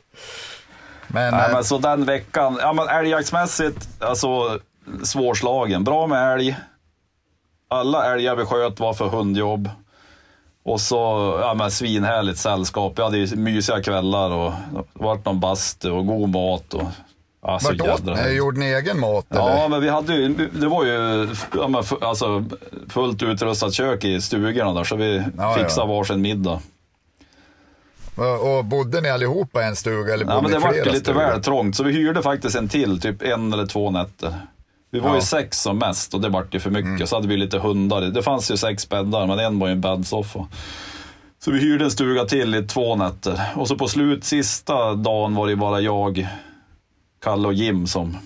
Men, 1.07 1.33
Nej, 1.33 1.45
eh, 1.45 1.53
men 1.53 1.63
så 1.63 1.77
den 1.77 2.05
veckan, 2.05 2.57
ja 2.61 2.73
men 2.73 2.87
älgjaktsmässigt, 2.87 3.89
alltså 3.99 4.59
svårslagen. 5.03 5.83
Bra 5.83 6.07
med 6.07 6.33
älg, 6.33 6.57
alla 7.67 8.13
älgar 8.13 8.35
vi 8.35 8.45
sköt 8.45 8.79
var 8.79 8.93
för 8.93 9.07
hundjobb. 9.07 9.69
Och 10.63 10.81
så, 10.81 10.95
ja 11.41 11.53
men 11.53 11.71
svinhärligt 11.71 12.37
sällskap. 12.39 12.93
Vi 12.99 13.03
hade 13.03 13.17
ju 13.17 13.35
mysiga 13.35 13.81
kvällar 13.83 14.29
och 14.31 14.51
det 14.73 14.83
vart 14.93 15.25
någon 15.25 15.39
bastu 15.39 15.89
och 15.91 16.07
god 16.07 16.29
mat. 16.29 16.73
Och, 16.73 16.83
ja, 17.43 17.59
så 17.59 17.67
Vart 17.67 17.99
åt 17.99 18.05
ni? 18.25 18.31
Gjorde 18.33 18.59
ni 18.59 18.65
egen 18.65 18.99
mat 18.99 19.25
Ja, 19.29 19.49
eller? 19.49 19.69
men 19.69 19.81
vi 19.81 19.89
hade 19.89 20.13
ju, 20.15 20.49
det 20.53 20.67
var 20.67 20.85
ju 20.85 21.29
ja, 21.57 21.67
men, 21.67 21.83
alltså, 22.01 22.45
fullt 22.89 23.23
utrustat 23.23 23.73
kök 23.73 24.03
i 24.03 24.21
stugorna 24.21 24.73
där, 24.73 24.83
så 24.83 24.95
vi 24.95 25.23
Ja, 25.37 25.53
fixade 25.53 25.91
ja. 25.91 25.97
varsin 25.97 26.21
middag. 26.21 26.59
Och, 28.57 28.65
bodde 28.65 29.01
ni 29.01 29.09
allihopa 29.09 29.61
i 29.61 29.65
en 29.65 29.75
stuga 29.75 30.13
eller 30.13 30.25
bodde 30.25 30.35
Ja, 30.37 30.41
men 30.41 30.51
det 30.51 30.59
var 30.59 30.73
lite 30.73 30.99
stugor? 30.99 31.19
väl 31.19 31.41
trångt, 31.43 31.75
så 31.75 31.83
vi 31.83 31.91
hyrde 31.93 32.21
faktiskt 32.21 32.55
en 32.55 32.69
till, 32.69 33.01
typ 33.01 33.21
en 33.21 33.53
eller 33.53 33.65
två 33.65 33.91
nätter. 33.91 34.33
Vi 34.91 34.99
var 34.99 35.09
Ja. 35.09 35.15
ju 35.15 35.21
sex 35.21 35.61
som 35.61 35.77
mest 35.77 36.13
och 36.13 36.21
det 36.21 36.29
vart 36.29 36.53
ju 36.55 36.59
för 36.59 36.69
mycket. 36.69 37.09
Så 37.09 37.15
hade 37.15 37.27
vi 37.27 37.37
lite 37.37 37.59
hundar. 37.59 38.01
Det 38.01 38.23
fanns 38.23 38.51
ju 38.51 38.57
sex 38.57 38.89
bäddar, 38.89 39.27
men 39.27 39.39
en 39.39 39.59
var 39.59 39.67
ju 39.67 39.71
en 39.73 39.81
bäddsoffa. 39.81 40.47
Så 41.39 41.51
vi 41.51 41.59
hyrde 41.59 41.85
en 41.85 41.91
stuga 41.91 42.25
till 42.25 42.55
i 42.55 42.63
två 42.63 42.95
nätter. 42.95 43.41
Och 43.55 43.67
så 43.67 43.75
på 43.77 43.87
slut, 43.87 44.23
sista 44.23 44.93
dagen 44.95 45.35
var 45.35 45.47
det 45.47 45.55
bara 45.55 45.81
jag, 45.81 46.27
Kalle 47.23 47.47
och 47.47 47.53
Jim 47.53 47.87
som... 47.87 48.17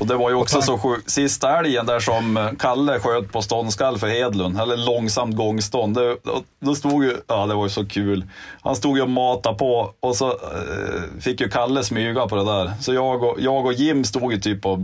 Och 0.00 0.06
det 0.06 0.14
var 0.16 0.30
ju 0.30 0.36
också 0.36 0.62
så 0.62 0.78
sjukt. 0.78 1.10
Sista 1.10 1.58
älgen 1.58 1.86
där 1.86 2.00
som 2.00 2.36
eh, 2.36 2.48
Kalle 2.58 2.98
sköt 3.00 3.32
på 3.32 3.42
ståndskall 3.42 3.98
för 3.98 4.06
Hedlund, 4.08 4.60
eller 4.60 4.76
långsamt 4.76 5.36
gångstånd. 5.36 5.94
Det, 5.94 6.16
då- 6.60 6.74
stod 6.74 7.04
ju, 7.04 7.16
ja 7.26 7.46
det 7.46 7.54
var 7.54 7.64
ju 7.64 7.70
så 7.70 7.86
kul. 7.86 8.24
Han 8.62 8.76
stod 8.76 8.96
ju 8.96 9.02
och 9.02 9.10
matade 9.10 9.58
på 9.58 9.94
och 10.00 10.16
så 10.16 10.28
eh, 10.28 11.20
fick 11.20 11.40
ju 11.40 11.48
Kalle 11.48 11.84
smyga 11.84 12.26
på 12.26 12.36
det 12.36 12.44
där. 12.44 12.72
Så 12.80 12.94
jag 12.94 13.22
och, 13.24 13.36
jag 13.40 13.66
och 13.66 13.72
Jim 13.72 14.04
stod 14.04 14.32
ju 14.32 14.40
typ 14.40 14.66
och 14.66 14.78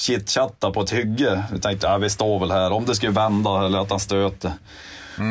chitchatta 0.00 0.70
på 0.70 0.80
ett 0.80 0.90
hygge. 0.92 1.42
Vi 1.52 1.60
tänkte, 1.60 1.86
ja, 1.86 1.98
vi 1.98 2.10
står 2.10 2.38
väl 2.38 2.50
här, 2.50 2.72
om 2.72 2.84
det 2.84 2.94
skulle 2.94 3.12
vända 3.12 3.66
eller 3.66 3.78
att 3.78 3.90
han 3.90 4.00
stöter. 4.00 4.52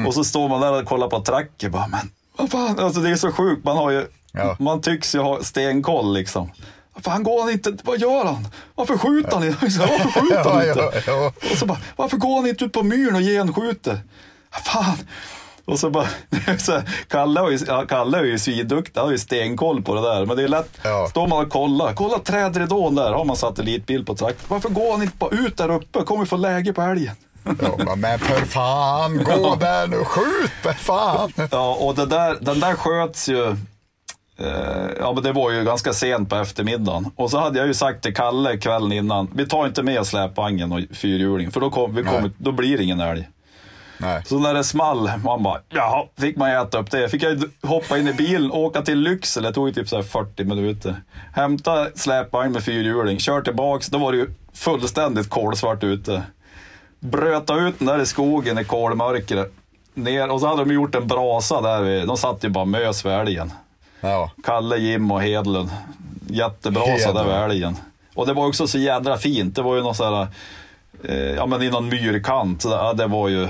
Och 0.08 0.14
så 0.14 0.24
står 0.24 0.50
man 0.50 0.62
där 0.62 0.80
och 0.82 0.86
kollar 0.88 1.08
på 1.08 1.20
tracker 1.22 1.70
bara, 1.70 1.88
men 1.88 2.12
vad 2.38 2.52
fan, 2.52 2.80
alltså 2.80 3.00
det 3.02 3.10
är 3.10 3.16
så 3.16 3.32
sjukt. 3.32 3.64
Man 3.66 3.78
har 3.78 3.92
ju, 3.92 4.06
Ja. 4.32 4.56
man 4.60 4.82
tycks 4.82 5.16
ju 5.16 5.20
ha 5.20 5.44
stenkoll 5.44 6.14
liksom. 6.14 6.52
Fan 7.04 7.24
går 7.24 7.42
han 7.42 7.52
inte, 7.52 7.78
vad 7.84 8.00
gör 8.00 8.26
han? 8.26 8.48
Varför 8.76 8.98
skjuter 8.98 9.32
han 9.32 9.44
inte? 9.44 9.58
Varför 9.80 10.22
skjuter 10.22 10.50
han 10.50 10.66
Ja, 10.68 10.70
inte? 10.70 11.02
ja, 11.08 11.14
ja. 11.14 11.34
Och 11.52 11.58
så 11.58 11.66
bara, 11.66 11.78
varför 11.96 12.18
går 12.18 12.36
han 12.36 12.48
inte 12.48 12.66
ut 12.66 12.72
på 12.74 12.84
myren 12.84 13.16
och 13.16 13.22
genskjuter? 13.22 14.00
Fan! 14.66 14.98
Och 15.66 15.80
så 15.80 15.90
bara, 15.90 16.08
så 16.60 16.82
Kalle, 17.08 17.42
var 17.42 17.50
ju, 17.50 17.60
ja, 17.68 17.86
Kalle 17.90 18.18
är 18.18 18.24
ju 18.24 18.40
svinduktig, 18.40 18.92
han 19.00 19.06
har 19.06 19.12
ju 19.12 19.18
stenkoll 19.18 19.84
på 19.84 19.96
det 19.96 20.02
där. 20.02 20.26
Men 20.26 20.38
det 20.38 20.44
är 20.44 20.48
lätt, 20.48 20.78
Ja. 20.84 21.08
står 21.10 21.28
man 21.28 21.46
och 21.46 21.50
kollar, 21.52 21.94
kolla 21.94 22.20
trädridån 22.20 22.96
där, 22.96 23.12
har 23.12 23.26
man 23.26 23.36
satellitbild 23.36 24.08
på 24.08 24.16
traktorn. 24.16 24.46
Varför 24.48 24.70
går 24.70 24.92
han 24.92 25.02
inte 25.04 25.18
bara 25.18 25.30
ut 25.30 25.58
där 25.58 25.72
uppe? 25.72 26.04
Kommer 26.04 26.26
få 26.26 26.38
läge 26.38 26.74
på 26.74 26.82
älgen. 26.82 27.16
Ja, 27.62 27.96
men- 27.96 28.20
för 28.20 28.46
fan, 28.46 29.24
gå 29.24 29.56
där 29.60 29.88
nu, 29.88 30.04
skjut 30.04 30.52
för 30.62 30.74
fan! 30.74 31.34
Ja, 31.52 31.76
och 31.76 31.96
det 31.96 32.06
där, 32.06 32.38
den 32.42 32.60
där 32.60 32.74
sköts 32.76 33.30
ju, 33.30 33.56
ja 35.00 35.14
men 35.14 35.24
det 35.24 35.32
var 35.32 35.52
ju 35.52 35.64
ganska 35.64 35.94
sent 35.94 36.30
på 36.30 36.36
eftermiddagen. 36.36 37.12
Och 37.16 37.32
så 37.32 37.40
hade 37.40 37.60
jag 37.60 37.68
ju 37.68 37.74
sagt 37.74 38.04
till 38.04 38.16
Kalle 38.16 38.58
kvällen 38.58 38.92
innan, 38.92 39.32
vi 39.36 39.48
tar 39.48 39.68
inte 39.68 39.84
med 39.84 40.06
släpvagnen 40.06 40.72
och 40.72 40.80
fyrhjulingen, 40.92 41.52
för 41.52 41.60
då, 41.60 41.70
kom, 41.70 41.96
vi 41.96 42.04
kommer, 42.04 42.32
då 42.38 42.52
blir 42.52 42.78
det 42.78 42.84
ingen 42.84 43.00
älg. 43.00 43.30
Nej. 44.02 44.24
Så 44.26 44.40
när 44.40 44.54
det 44.54 44.64
small, 44.64 45.12
man 45.24 45.44
bara, 45.44 45.60
jaha, 45.70 46.06
fick 46.18 46.38
man 46.38 46.52
äta 46.52 46.80
upp 46.80 46.92
det. 46.92 47.10
Fick 47.10 47.24
jag 47.24 47.44
hoppa 47.62 47.98
in 47.98 48.08
i 48.08 48.14
bilen 48.14 48.52
och 48.52 48.60
åka 48.60 48.82
till 48.82 49.00
Lycksele, 49.00 49.48
det 49.48 49.54
tog 49.54 49.76
typ 49.76 49.90
så 49.90 49.96
här 49.96 50.04
40 50.04 50.44
minuter. 50.44 50.96
Hämta 51.34 51.88
släpvagn 51.96 52.52
med 52.52 52.64
fyrhjuling, 52.64 53.20
kör 53.20 53.42
tillbaks, 53.42 53.88
då 53.88 53.98
var 53.98 54.12
det 54.12 54.18
ju 54.18 54.28
fullständigt 54.54 55.30
kolsvart 55.30 55.84
ute. 55.84 56.24
Bröta 57.00 57.56
ut 57.56 57.80
den 57.80 57.88
där 57.88 58.02
i 58.02 58.06
skogen 58.06 58.60
i 58.60 58.64
kolmörkret. 58.64 59.54
Ner, 59.94 60.32
och 60.32 60.40
så 60.40 60.48
hade 60.48 60.66
de 60.66 60.74
gjort 60.74 60.96
en 60.96 61.08
brasa 61.08 61.62
där, 61.62 61.82
vid, 61.82 62.08
de 62.08 62.18
satt 62.18 62.44
ju 62.44 62.50
bara 62.50 62.66
mös 62.66 63.06
vid 63.06 63.14
älgen. 63.14 63.52
Ja. 64.02 64.32
Kalle, 64.44 64.78
Jim 64.78 65.12
och 65.12 65.22
Hedlund. 65.22 65.70
Jättebrasa 66.28 66.90
där 67.14 67.24
Hedlund. 67.24 67.28
vid 67.28 67.36
älgen. 67.36 67.78
Och 68.16 68.28
det 68.28 68.34
var 68.34 68.48
också 68.48 68.68
så 68.68 68.78
jädra 68.78 69.18
fint. 69.18 69.56
Det 69.56 69.62
var 69.62 69.76
ju 69.76 69.82
någon 69.82 69.96
sån 69.96 70.14
här, 70.14 70.28
eh, 71.04 71.36
ja 71.36 71.46
men 71.46 71.62
i 71.62 71.70
någon 71.70 71.90
myrkant. 71.90 72.64
Ja, 72.66 72.94
det 72.94 73.08
var 73.08 73.30
ju, 73.30 73.48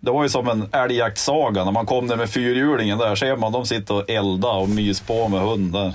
det 0.00 0.10
var 0.10 0.22
ju 0.22 0.28
som 0.28 0.48
en 0.48 0.68
älgjaktsaga. 0.72 1.64
När 1.64 1.72
man 1.72 1.86
kom 1.86 2.08
där 2.08 2.16
med 2.16 2.30
fyrhjulingen 2.30 2.98
där, 2.98 3.14
ser 3.14 3.36
man 3.36 3.52
de 3.52 3.66
sitter 3.66 3.94
och 3.94 4.10
eldar 4.10 4.56
och 4.56 4.68
mys 4.68 5.00
på 5.00 5.28
med 5.28 5.40
hund 5.40 5.72
där. 5.72 5.94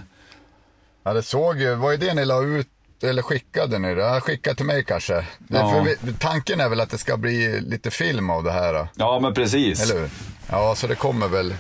Ja, 1.03 1.13
det 1.13 1.23
såg 1.23 1.59
ju, 1.59 1.75
vad 1.75 1.93
är 1.93 1.97
det 1.97 2.13
ni 2.13 2.25
la 2.25 2.43
ut, 2.43 2.67
eller 3.03 3.21
skickade 3.21 3.79
ni 3.79 3.95
det? 3.95 4.21
Skicka 4.21 4.53
till 4.53 4.65
mig 4.65 4.83
kanske. 4.83 5.25
Ja. 5.47 5.85
vi, 6.01 6.13
tanken 6.13 6.59
är 6.59 6.69
väl 6.69 6.79
att 6.81 6.89
det 6.89 6.97
ska 6.97 7.17
bli 7.17 7.61
lite 7.61 7.91
film 7.91 8.29
av 8.29 8.43
det 8.43 8.51
här. 8.51 8.73
då. 8.73 8.87
Ja 8.95 9.19
men 9.19 9.33
precis. 9.33 9.91
Eller 9.91 10.01
hur? 10.01 10.09
Ja, 10.51 10.75
så 10.75 10.87
det 10.87 10.95
kommer 10.95 11.27
väl 11.27 11.53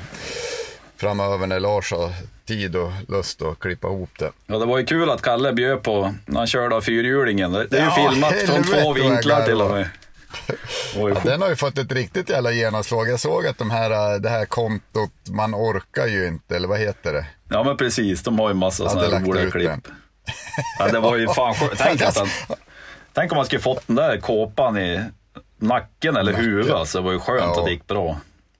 framöver 0.97 1.47
när 1.47 1.59
Lars 1.59 1.91
har 1.91 2.11
tid 2.45 2.75
och 2.75 2.91
lust 3.07 3.41
att 3.41 3.59
klippa 3.59 3.87
ihop 3.87 4.09
det. 4.19 4.31
Ja, 4.45 4.57
det 4.57 4.65
var 4.65 4.77
ju 4.77 4.85
kul 4.85 5.09
att 5.09 5.21
Kalle 5.21 5.53
bjöd 5.53 5.83
på 5.83 6.13
när 6.25 6.37
han 6.37 6.47
körde 6.47 6.75
av 6.75 6.81
fyrhjulingen. 6.81 7.51
Det 7.51 7.59
är 7.59 7.77
ju 7.77 7.77
Ja, 7.77 8.09
filmat 8.11 8.33
från 8.33 8.63
två 8.63 8.93
vinklar 8.93 9.45
till 9.45 9.61
och 9.61 9.71
med. 9.71 9.89
Ja, 10.95 11.19
den 11.23 11.41
har 11.41 11.49
ju 11.49 11.55
fått 11.55 11.77
ett 11.77 11.91
riktigt 11.91 12.29
jävla 12.29 12.51
genomslag. 12.51 13.09
Jag 13.09 13.19
såg 13.19 13.47
att 13.47 13.57
de 13.57 13.71
här, 13.71 14.19
det 14.19 14.29
här 14.29 14.45
kontot, 14.45 15.11
man 15.29 15.55
orkar 15.55 16.07
ju 16.07 16.27
inte, 16.27 16.55
eller 16.55 16.67
vad 16.67 16.79
heter 16.79 17.13
det? 17.13 17.25
Ja 17.49 17.63
men 17.63 17.77
precis, 17.77 18.23
de 18.23 18.39
har 18.39 18.47
ju 18.47 18.53
massa 18.53 18.89
sådana 18.89 19.17
här 19.17 19.25
roliga 19.25 19.51
klipp. 19.51 19.71
Ja, 20.79 20.87
det 20.87 20.99
var 20.99 21.15
ju 21.17 21.27
fan 21.27 21.53
skönt. 21.53 21.71
Tänk, 21.77 22.01
att 22.01 22.17
han, 22.17 22.27
tänk 23.13 23.31
om 23.31 23.35
man 23.35 23.45
skulle 23.45 23.61
fått 23.61 23.83
den 23.87 23.95
där 23.95 24.17
kåpan 24.17 24.77
i 24.77 25.01
nacken 25.59 26.15
eller 26.17 26.33
huvudet. 26.33 26.73
Alltså, 26.73 26.97
det 26.97 27.03
var 27.05 27.11
ju 27.11 27.19
skönt 27.19 27.41
Ja. 27.43 27.59
att 27.59 27.65
det 27.65 27.71
gick 27.71 27.87
bra. 27.87 28.17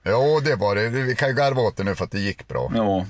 Jo, 0.10 0.40
det 0.40 0.56
var 0.56 0.76
det. 0.76 0.90
Vi 0.90 1.16
kan 1.16 1.28
ju 1.30 1.34
garva 1.36 1.62
åt 1.62 1.78
det 1.78 1.84
nu 1.84 1.96
för 1.96 2.06
att 2.06 2.12
det 2.12 2.20
gick 2.20 2.48
bra. 2.48 2.72
Ja. 2.76 3.06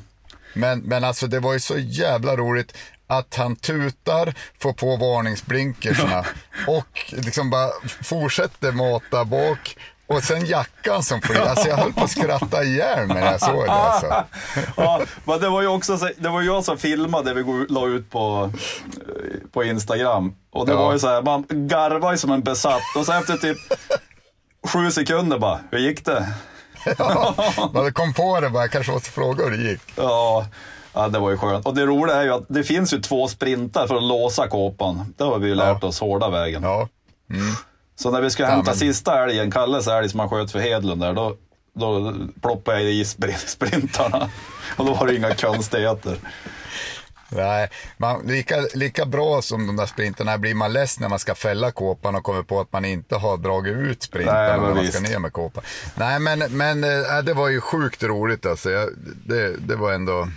Men, 0.54 0.80
men 0.80 1.04
alltså 1.04 1.28
det 1.28 1.40
var 1.40 1.54
ju 1.54 1.60
så 1.60 1.78
jävla 1.78 2.36
roligt 2.36 2.78
att 3.08 3.36
han 3.36 3.56
tutar, 3.56 4.34
får 4.60 4.74
på 4.74 4.96
varningsblinkersna 4.96 6.26
och 6.68 7.06
liksom 7.12 7.50
bara 7.50 7.70
fortsätter 8.04 8.72
mata 8.72 9.26
bak. 9.26 9.78
Och 10.08 10.24
sen 10.24 10.46
jackan 10.46 11.04
som 11.04 11.22
flyger. 11.22 11.42
Alltså 11.46 11.68
jag 11.68 11.78
höll 11.78 11.94
på 11.94 12.04
att 12.04 12.12
skratta 12.12 12.64
ihjäl 12.64 13.08
mig 13.08 13.22
när 13.22 13.32
jag 13.32 13.42
såg 13.42 13.66
det. 13.66 13.72
Alltså. 13.72 14.24
ja, 14.78 15.02
men 15.26 15.40
det 15.40 15.50
var 15.50 15.62
ju 15.62 15.68
också 15.68 15.98
så, 15.98 16.10
det 16.18 16.30
var 16.30 16.42
jag 16.42 16.64
som 16.64 16.78
filmade, 16.78 17.34
vi 17.34 17.66
la 17.70 17.88
ut 17.88 18.10
på, 18.10 18.52
eh, 18.96 19.50
på 19.52 19.64
Instagram. 19.64 20.36
Och 20.52 20.66
det 20.66 20.72
Ja. 20.72 20.78
var 20.78 20.94
ju 20.94 21.00
så 21.00 21.08
här, 21.08 21.22
man 21.22 21.46
garvar 21.50 22.12
ju 22.12 22.18
som 22.18 22.32
en 22.32 22.42
besatt. 22.42 22.82
Och 22.96 23.06
så 23.06 23.14
efter 23.14 23.38
typ 23.38 23.58
sju 24.68 24.92
sekunder 24.92 25.40
bara, 25.40 25.60
hur 25.72 25.78
gick 25.80 26.06
det? 26.06 26.28
Man 27.74 27.94
kom 27.94 28.14
på 28.14 28.40
det 28.40 28.50
bara, 28.50 28.64
jag 28.64 28.72
kanske 28.72 28.92
måste 28.92 29.10
fråga 29.10 29.44
hur 29.46 29.52
det 29.58 29.70
gick. 29.72 29.82
Ja, 29.96 30.46
ja, 30.94 31.08
det 31.08 31.20
var 31.20 31.30
ju 31.32 31.38
skönt. 31.38 31.66
Och 31.66 31.76
det 31.76 31.86
roliga 31.86 32.16
är 32.16 32.24
ju 32.24 32.34
att 32.34 32.46
det 32.48 32.64
finns 32.64 32.94
ju 32.94 33.02
två 33.02 33.28
sprintar 33.28 33.88
för 33.88 33.96
att 33.96 34.04
låsa 34.04 34.48
kåpan. 34.48 35.14
Det 35.18 35.24
har 35.24 35.40
vi 35.40 35.48
ju 35.48 35.56
lärt 35.56 35.84
oss 35.84 36.00
hårda 36.00 36.30
vägen. 36.30 36.64
Ja, 36.64 36.88
Så 37.96 38.12
när 38.12 38.22
vi 38.22 38.30
skulle 38.30 38.48
Ja, 38.48 38.54
hämta 38.56 38.72
men- 38.72 38.78
sista 38.80 39.24
älgen, 39.24 39.52
Kalles 39.52 39.88
älg 39.88 40.10
som 40.10 40.20
han 40.20 40.30
sköt 40.30 40.52
för 40.52 40.60
Hedlund 40.60 41.02
där, 41.02 41.14
då, 41.14 41.36
då 41.74 42.14
ploppade 42.42 42.82
jag 42.82 42.92
i 42.92 43.04
spr- 43.04 43.48
sprintarna. 43.48 44.30
Och 44.78 44.86
då 44.86 44.94
var 44.94 45.08
det 45.08 45.16
inga 45.16 45.36
konstigheter. 45.36 46.18
Nej. 47.30 47.70
Man, 47.98 48.22
lika, 48.28 48.56
lika 48.74 49.06
bra 49.06 49.42
som 49.42 49.68
de 49.68 49.76
där 49.76 49.86
sprinterna 49.86 50.38
blir 50.38 50.54
man 50.54 50.74
less 50.74 51.00
när 51.00 51.10
man 51.10 51.20
ska 51.20 51.36
fälla 51.36 51.72
kåpan 51.72 52.16
och 52.16 52.24
kommer 52.24 52.44
på 52.44 52.60
att 52.60 52.74
man 52.74 52.86
inte 52.86 53.16
har 53.16 53.38
dragit 53.38 53.78
ut 53.78 54.10
Nej, 54.14 54.26
men 54.26 54.62
när 54.62 54.76
man 54.76 54.88
ska 54.88 55.00
ner 55.00 55.20
med 55.20 55.34
kåpan. 55.34 55.64
Nej, 55.96 56.20
men, 56.20 56.40
men 56.40 56.84
äh, 56.84 57.20
det 57.24 57.34
var 57.34 57.50
ju 57.50 57.62
sjukt 57.62 58.04
roligt 58.04 58.46
alltså. 58.46 58.72
Jag, 58.72 58.90
det, 59.26 59.58
det 59.58 59.76
var 59.76 59.94
ändå... 59.94 60.28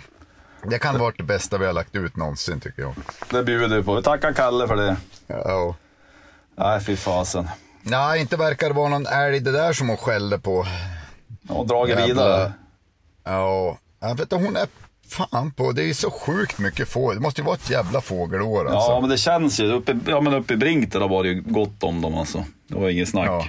Det 0.63 0.79
kan 0.79 0.99
varit 0.99 1.17
det 1.17 1.23
bästa 1.23 1.57
vi 1.57 1.65
har 1.65 1.73
lagt 1.73 1.95
ut 1.95 2.15
någonsin 2.15 2.59
tycker 2.59 2.81
jag. 2.81 2.95
Det 3.29 3.43
bjuder 3.43 3.77
vi 3.77 3.83
på. 3.83 3.95
Vi 3.95 4.03
tackar 4.03 4.33
Kalle 4.33 4.67
för 4.67 4.75
det. 4.75 4.95
Ja. 5.27 5.75
Nej, 6.55 6.79
fy 6.79 6.95
fasen. 6.95 7.49
Nej, 7.81 8.21
inte 8.21 8.37
verkar 8.37 8.67
det 8.67 8.73
vara 8.73 8.89
någon 8.89 9.05
älg 9.05 9.39
det 9.39 9.51
där 9.51 9.73
som 9.73 9.89
hon 9.89 9.97
skällde 9.97 10.39
på. 10.39 10.65
Och 11.49 11.67
dragit 11.67 11.99
vidare. 11.99 12.53
Ja, 13.23 13.77
jag 13.99 14.09
vet 14.09 14.19
inte, 14.19 14.35
hon 14.35 14.55
är 14.55 14.67
fan 15.11 15.51
på, 15.51 15.71
det 15.71 15.89
är 15.89 15.93
så 15.93 16.11
sjukt 16.11 16.59
mycket 16.59 16.89
fågel. 16.89 17.15
Det 17.15 17.21
måste 17.21 17.41
ju 17.41 17.45
vara 17.45 17.55
ett 17.55 17.69
jävla 17.69 18.01
fågelår 18.01 18.59
alltså. 18.67 18.91
Ja, 18.91 18.99
men 19.01 19.09
det 19.09 19.17
känns 19.17 19.59
ju. 19.59 19.71
Uppe, 19.71 19.99
ja, 20.07 20.21
men 20.21 20.33
uppe 20.33 20.53
i 20.53 20.57
Brink 20.57 20.91
där 20.93 21.07
var 21.07 21.23
det 21.23 21.29
ju 21.29 21.41
gott 21.41 21.83
om 21.83 22.01
dem 22.01 22.17
alltså. 22.17 22.45
Det 22.67 22.75
var 22.75 22.89
inget 22.89 23.09
snack. 23.09 23.27
Ja. 23.27 23.45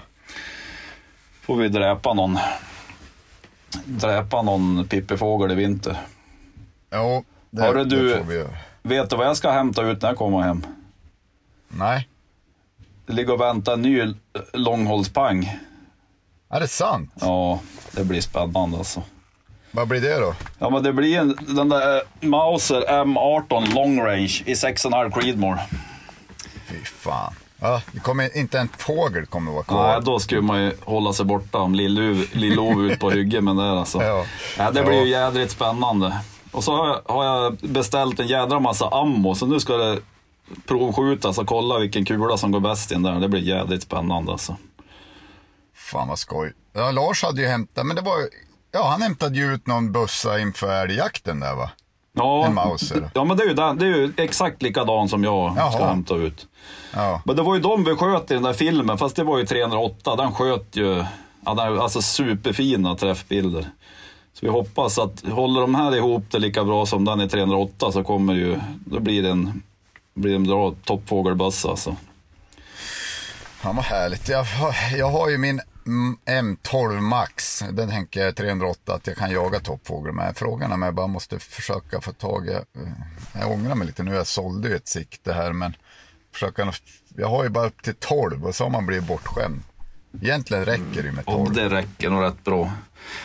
Får 1.42 1.56
vi 1.56 1.68
dräpa 1.68 2.14
någon. 2.14 2.38
Dräpa 3.84 4.42
någon 4.42 4.88
pippifågel 4.88 5.52
i 5.52 5.54
vinter. 5.54 5.96
Jo, 6.94 7.24
det, 7.50 7.62
Hörru, 7.62 7.84
du- 7.84 8.08
det 8.08 8.18
får 8.18 8.24
vi 8.24 8.34
göra. 8.34 8.56
Vet 8.82 9.10
du 9.10 9.16
vad 9.16 9.26
jag 9.26 9.36
ska 9.36 9.50
hämta 9.50 9.82
ut 9.82 10.02
när 10.02 10.08
jag 10.08 10.18
kommer 10.18 10.40
hem? 10.40 10.66
Nej, 11.68 12.08
Det 13.06 13.12
ligger 13.12 13.32
och 13.32 13.40
väntar 13.40 13.72
en 13.72 13.82
ny 13.82 14.14
långhållspang. 14.52 15.58
är 16.50 16.60
det 16.60 16.68
sant? 16.68 17.12
Ja, 17.20 17.60
det 17.92 18.04
blir 18.04 18.20
spännande 18.20 18.78
alltså. 18.78 19.02
Vad 19.74 19.88
blir 19.88 20.00
det 20.00 20.20
då? 20.20 20.34
Ja, 20.58 20.70
men 20.70 20.82
det 20.82 20.92
blir 20.92 21.18
en, 21.18 21.36
den 21.40 21.68
där 21.68 21.96
eh, 21.96 22.28
Mauser 22.28 22.80
M18 22.88 23.74
long 23.74 24.00
range 24.00 24.42
i 24.46 24.54
6,5 24.54 25.20
Creedmoor. 25.20 25.58
Fy 26.66 26.84
fan. 26.84 27.34
Ja, 27.60 27.82
det 27.92 28.00
kommer, 28.00 28.36
inte 28.36 28.58
en 28.58 28.68
fågel 28.78 29.26
kommer 29.26 29.52
vara 29.52 29.62
kvar. 29.62 29.92
Nej, 29.92 30.00
då 30.04 30.18
skulle 30.18 30.40
man 30.40 30.62
ju 30.62 30.72
hålla 30.84 31.12
sig 31.12 31.24
borta 31.26 31.58
om 31.58 31.74
Lill-Ove 31.74 32.92
ut 32.92 33.00
på 33.00 33.10
hygge 33.10 33.40
med 33.40 33.56
det 33.56 33.62
där 33.62 33.76
alltså. 33.76 34.02
Ja. 34.02 34.24
Ja, 34.58 34.70
det 34.70 34.82
blir 34.82 35.04
ju 35.04 35.08
jädrigt 35.08 35.52
spännande. 35.52 36.20
Och 36.50 36.64
så 36.64 36.76
har 36.76 36.86
jag, 36.88 37.14
har 37.14 37.24
jag 37.24 37.56
beställt 37.56 38.20
en 38.20 38.26
jädra 38.26 38.60
massa 38.60 38.88
ammo, 38.88 39.34
så 39.34 39.46
nu 39.46 39.60
ska 39.60 39.76
det 39.76 39.98
provskjutas 40.66 41.38
och 41.38 41.46
kolla 41.46 41.78
vilken 41.78 42.04
kula 42.04 42.36
som 42.36 42.52
går 42.52 42.60
bäst 42.60 42.92
in 42.92 43.02
där. 43.02 43.20
Det 43.20 43.28
blir 43.28 43.40
jädrigt 43.40 43.82
spännande 43.82 44.32
alltså. 44.32 44.56
Fan 45.74 46.08
vad 46.08 46.18
skoj. 46.18 46.52
Ja, 46.72 46.90
Lars 46.90 47.22
hade 47.22 47.42
ju 47.42 47.48
hämtat, 47.48 47.86
men 47.86 47.96
det 47.96 48.02
var 48.02 48.16
Ja, 48.72 48.88
han 48.88 49.02
hämtade 49.02 49.38
ju 49.38 49.54
ut 49.54 49.66
någon 49.66 49.92
bössa 49.92 50.38
inför 50.40 50.72
älgjakten 50.82 51.40
där 51.40 51.54
va? 51.54 51.70
Ja, 52.12 52.46
En 52.46 52.54
Mauser. 52.54 53.10
Ja, 53.14 53.24
men 53.24 53.36
det 53.36 53.42
är, 53.42 53.48
ju 53.48 53.54
den, 53.54 53.78
det 53.78 53.84
är 53.86 53.88
ju 53.88 54.12
exakt 54.16 54.62
likadan 54.62 55.08
som 55.08 55.24
jag 55.24 55.52
ska 55.52 55.60
Jaha. 55.62 55.88
hämta 55.88 56.14
ut. 56.14 56.46
Ja. 56.94 57.22
Men 57.24 57.36
det 57.36 57.42
var 57.42 57.54
ju 57.54 57.60
de 57.60 57.84
vi 57.84 57.94
sköt 57.96 58.30
i 58.30 58.34
den 58.34 58.42
där 58.42 58.52
filmen, 58.52 58.98
fast 58.98 59.16
det 59.16 59.24
var 59.24 59.38
ju 59.38 59.46
308. 59.46 60.16
Den 60.16 60.32
sköt 60.32 60.76
ju, 60.76 61.04
ja, 61.44 61.54
den, 61.54 61.80
alltså 61.80 62.02
superfina 62.02 62.94
träffbilder. 62.94 63.62
Så 64.32 64.38
vi 64.46 64.48
hoppas 64.48 64.98
att 64.98 65.22
håller 65.30 65.60
de 65.60 65.74
här 65.74 65.96
ihop 65.96 66.24
det 66.30 66.38
lika 66.38 66.64
bra 66.64 66.86
som 66.86 67.04
den 67.04 67.20
i 67.20 67.28
308 67.28 67.92
så 67.92 68.04
kommer 68.04 68.34
ju, 68.34 68.60
då 68.86 69.00
blir 69.00 69.22
det 69.22 69.30
en, 69.30 69.62
blir 70.14 70.34
en 70.34 70.44
bra 70.44 70.74
toppfågelbössa 70.84 71.68
alltså. 71.70 71.96
Fan 73.60 73.76
vad 73.76 73.84
härligt. 73.84 74.28
Jag, 74.28 74.44
har- 74.44 74.96
jag 74.98 75.10
har 75.10 75.28
ju 75.28 75.38
min 75.38 75.60
M12 76.26 77.00
Max. 77.00 77.64
Den 77.72 77.88
tänker 77.90 78.24
jag 78.24 78.36
308 78.36 78.94
att 78.94 79.06
jag 79.06 79.16
kan 79.16 79.30
jaga 79.30 79.60
toppfågel 79.60 80.12
med. 80.12 80.36
Frågan 80.36 80.70
är 80.70 80.74
om 80.74 80.82
jag 80.82 80.94
bara 80.94 81.06
måste 81.06 81.38
försöka 81.38 82.00
få 82.00 82.12
tag 82.12 82.46
i. 82.48 82.52
eh, 82.52 82.60
Jag 83.40 83.50
ångrar 83.50 83.74
mig 83.74 83.86
lite 83.86 84.02
nu. 84.02 84.14
Jag 84.14 84.26
sålde 84.26 84.68
ju 84.68 84.76
ett 84.76 84.88
sikte 84.88 85.32
här 85.32 85.52
men 85.52 85.76
försöka, 86.32 86.72
jag 87.16 87.28
har 87.28 87.42
ju 87.44 87.48
bara 87.50 87.66
upp 87.66 87.82
till 87.82 87.94
12 87.94 88.46
och 88.46 88.54
så 88.54 88.64
har 88.64 88.70
man 88.70 88.86
blivit 88.86 89.08
bortskämd. 89.08 89.62
Egentligen 90.22 90.64
räcker 90.64 91.02
det 91.02 91.12
med 91.12 91.24
12. 91.26 91.40
Och 91.42 91.52
det 91.52 91.68
räcker 91.68 92.10
nog 92.10 92.22
rätt 92.22 92.44
bra. 92.44 92.72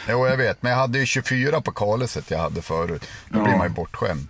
Jo, 0.09 0.27
jag 0.27 0.37
vet. 0.37 0.61
Men 0.61 0.71
jag 0.71 0.79
hade 0.79 0.99
ju 0.99 1.05
24 1.05 1.61
på 1.61 1.71
kaleset 1.71 2.31
jag 2.31 2.39
hade 2.39 2.61
förut. 2.61 3.05
Då 3.29 3.39
blir 3.43 3.51
Ja. 3.53 3.57
man 3.57 3.67
ju 3.67 3.73
bortskämd. 3.73 4.27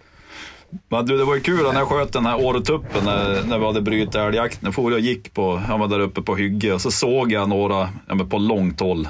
Men 0.90 1.06
du, 1.06 1.18
det 1.18 1.26
var 1.26 1.36
ju 1.36 1.42
kul 1.42 1.64
när 1.64 1.80
jag 1.80 1.88
sköt 1.88 2.14
den 2.14 2.26
här 2.26 2.46
åretuppen 2.46 3.06
när, 3.06 3.44
när 3.44 3.60
vi 3.60 3.66
hade 3.66 3.82
brutit 3.82 4.16
älgjakten. 4.16 4.60
Jag 4.66 4.74
for 4.76 4.94
och 4.94 5.00
gick 5.00 5.34
på, 5.34 5.62
jag 5.70 5.78
var 5.78 5.88
där 5.88 6.00
uppe 6.00 6.22
på 6.22 6.36
hygge 6.36 6.74
och 6.74 6.82
så 6.82 6.92
såg 6.92 7.32
jag 7.32 7.50
några 7.50 7.90
ja, 8.08 8.16
men 8.16 8.30
på 8.30 8.38
långt 8.38 8.80
håll. 8.80 9.08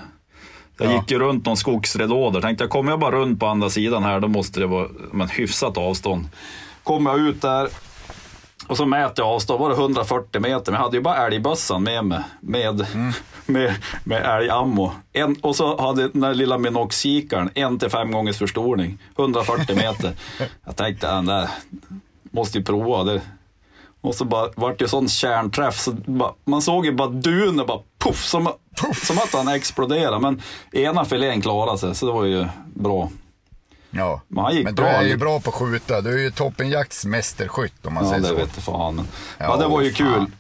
Jag 0.78 0.92
Ja. 0.92 0.96
gick 0.96 1.12
ju 1.12 1.20
runt 1.20 1.46
någon 1.46 1.58
skogsredå 1.58 2.30
där. 2.32 2.42
Tänkte 2.42 2.64
jag, 2.64 2.72
kommer 2.72 2.92
jag 2.92 3.00
bara 3.00 3.16
runt 3.16 3.40
på 3.40 3.46
andra 3.46 3.70
sidan 3.70 4.04
här, 4.04 4.20
då 4.20 4.28
måste 4.28 4.60
det 4.60 4.68
vara 4.68 4.88
men, 5.12 5.30
hyfsat 5.30 5.78
avstånd. 5.78 6.26
Kommer 6.84 7.12
jag 7.12 7.20
ut 7.20 7.42
där 7.42 7.70
och 8.68 8.78
så 8.78 8.86
mäter 8.86 9.26
jag 9.26 9.28
avstånd, 9.28 9.60
var 9.60 9.70
det 9.70 9.76
140 9.76 10.42
meter. 10.42 10.72
Men 10.72 10.80
jag 10.80 10.86
hade 10.86 10.98
ju 10.98 11.04
bara 11.04 11.28
älgbössan 11.28 11.84
med 11.84 12.06
mig, 12.06 12.24
med, 12.40 12.88
med, 13.46 13.76
med 14.04 14.26
älgammo. 14.26 14.92
En, 15.14 15.36
och 15.42 15.56
så 15.56 15.82
hade 15.82 16.08
den 16.08 16.22
där 16.22 16.34
lilla 16.34 16.58
Minox-kikaren, 16.58 17.50
en 17.54 17.80
till 17.80 17.90
fem 17.90 18.12
gångers 18.12 18.38
förstoring, 18.38 18.98
140 19.18 19.76
meter. 19.76 20.14
jag 20.66 20.76
tänkte, 20.76 21.08
den 21.08 21.26
där 21.26 21.50
måste 22.22 22.58
ju 22.58 22.64
prova. 22.64 23.04
Det. 23.04 23.22
Och 24.02 24.16
så 24.16 24.26
bara, 24.26 24.50
vart 24.56 24.80
det 24.80 24.88
sån 24.88 25.10
kärnträff, 25.10 25.80
så 25.80 25.92
bara, 25.92 26.34
man 26.46 26.62
såg 26.62 26.86
ju 26.86 26.92
bara 26.92 27.08
dunen 27.08 27.66
bara 27.66 27.80
puff, 27.98 28.26
som, 28.26 28.48
som 29.06 29.18
att 29.18 29.34
han 29.34 29.48
exploderade. 29.48 30.20
Men 30.20 30.42
ena 30.72 31.06
filén 31.06 31.42
klarade 31.42 31.78
sig, 31.78 31.96
så 31.96 32.06
det 32.06 32.12
var 32.12 32.26
ju 32.26 32.46
bra. 32.74 33.10
Ja. 33.92 34.22
Men 34.28 34.44
han 34.44 34.56
gick 34.56 34.64
Men 34.66 34.76
du 34.76 34.82
bra. 34.82 34.92
är 34.92 35.04
ju 35.04 35.18
bra 35.18 35.40
på 35.40 35.50
att 35.50 35.56
skjuta. 35.56 36.02
Du 36.02 36.14
är 36.14 36.24
ju 36.24 36.32
toppenjakts 36.32 37.06
mästerskytt 37.06 37.86
om 37.86 37.94
man 37.94 38.04
Ja, 38.04 38.10
säger 38.10 38.22
det 38.22 38.28
så. 38.28 38.36
vet 38.36 38.52
fan. 38.52 38.96
Men, 38.96 39.06
ja, 39.38 39.46
Ja, 39.46 39.58
det 39.58 39.68
var 39.68 39.82
ju 39.82 39.92
fan. 39.94 40.14
kul. 40.14 40.32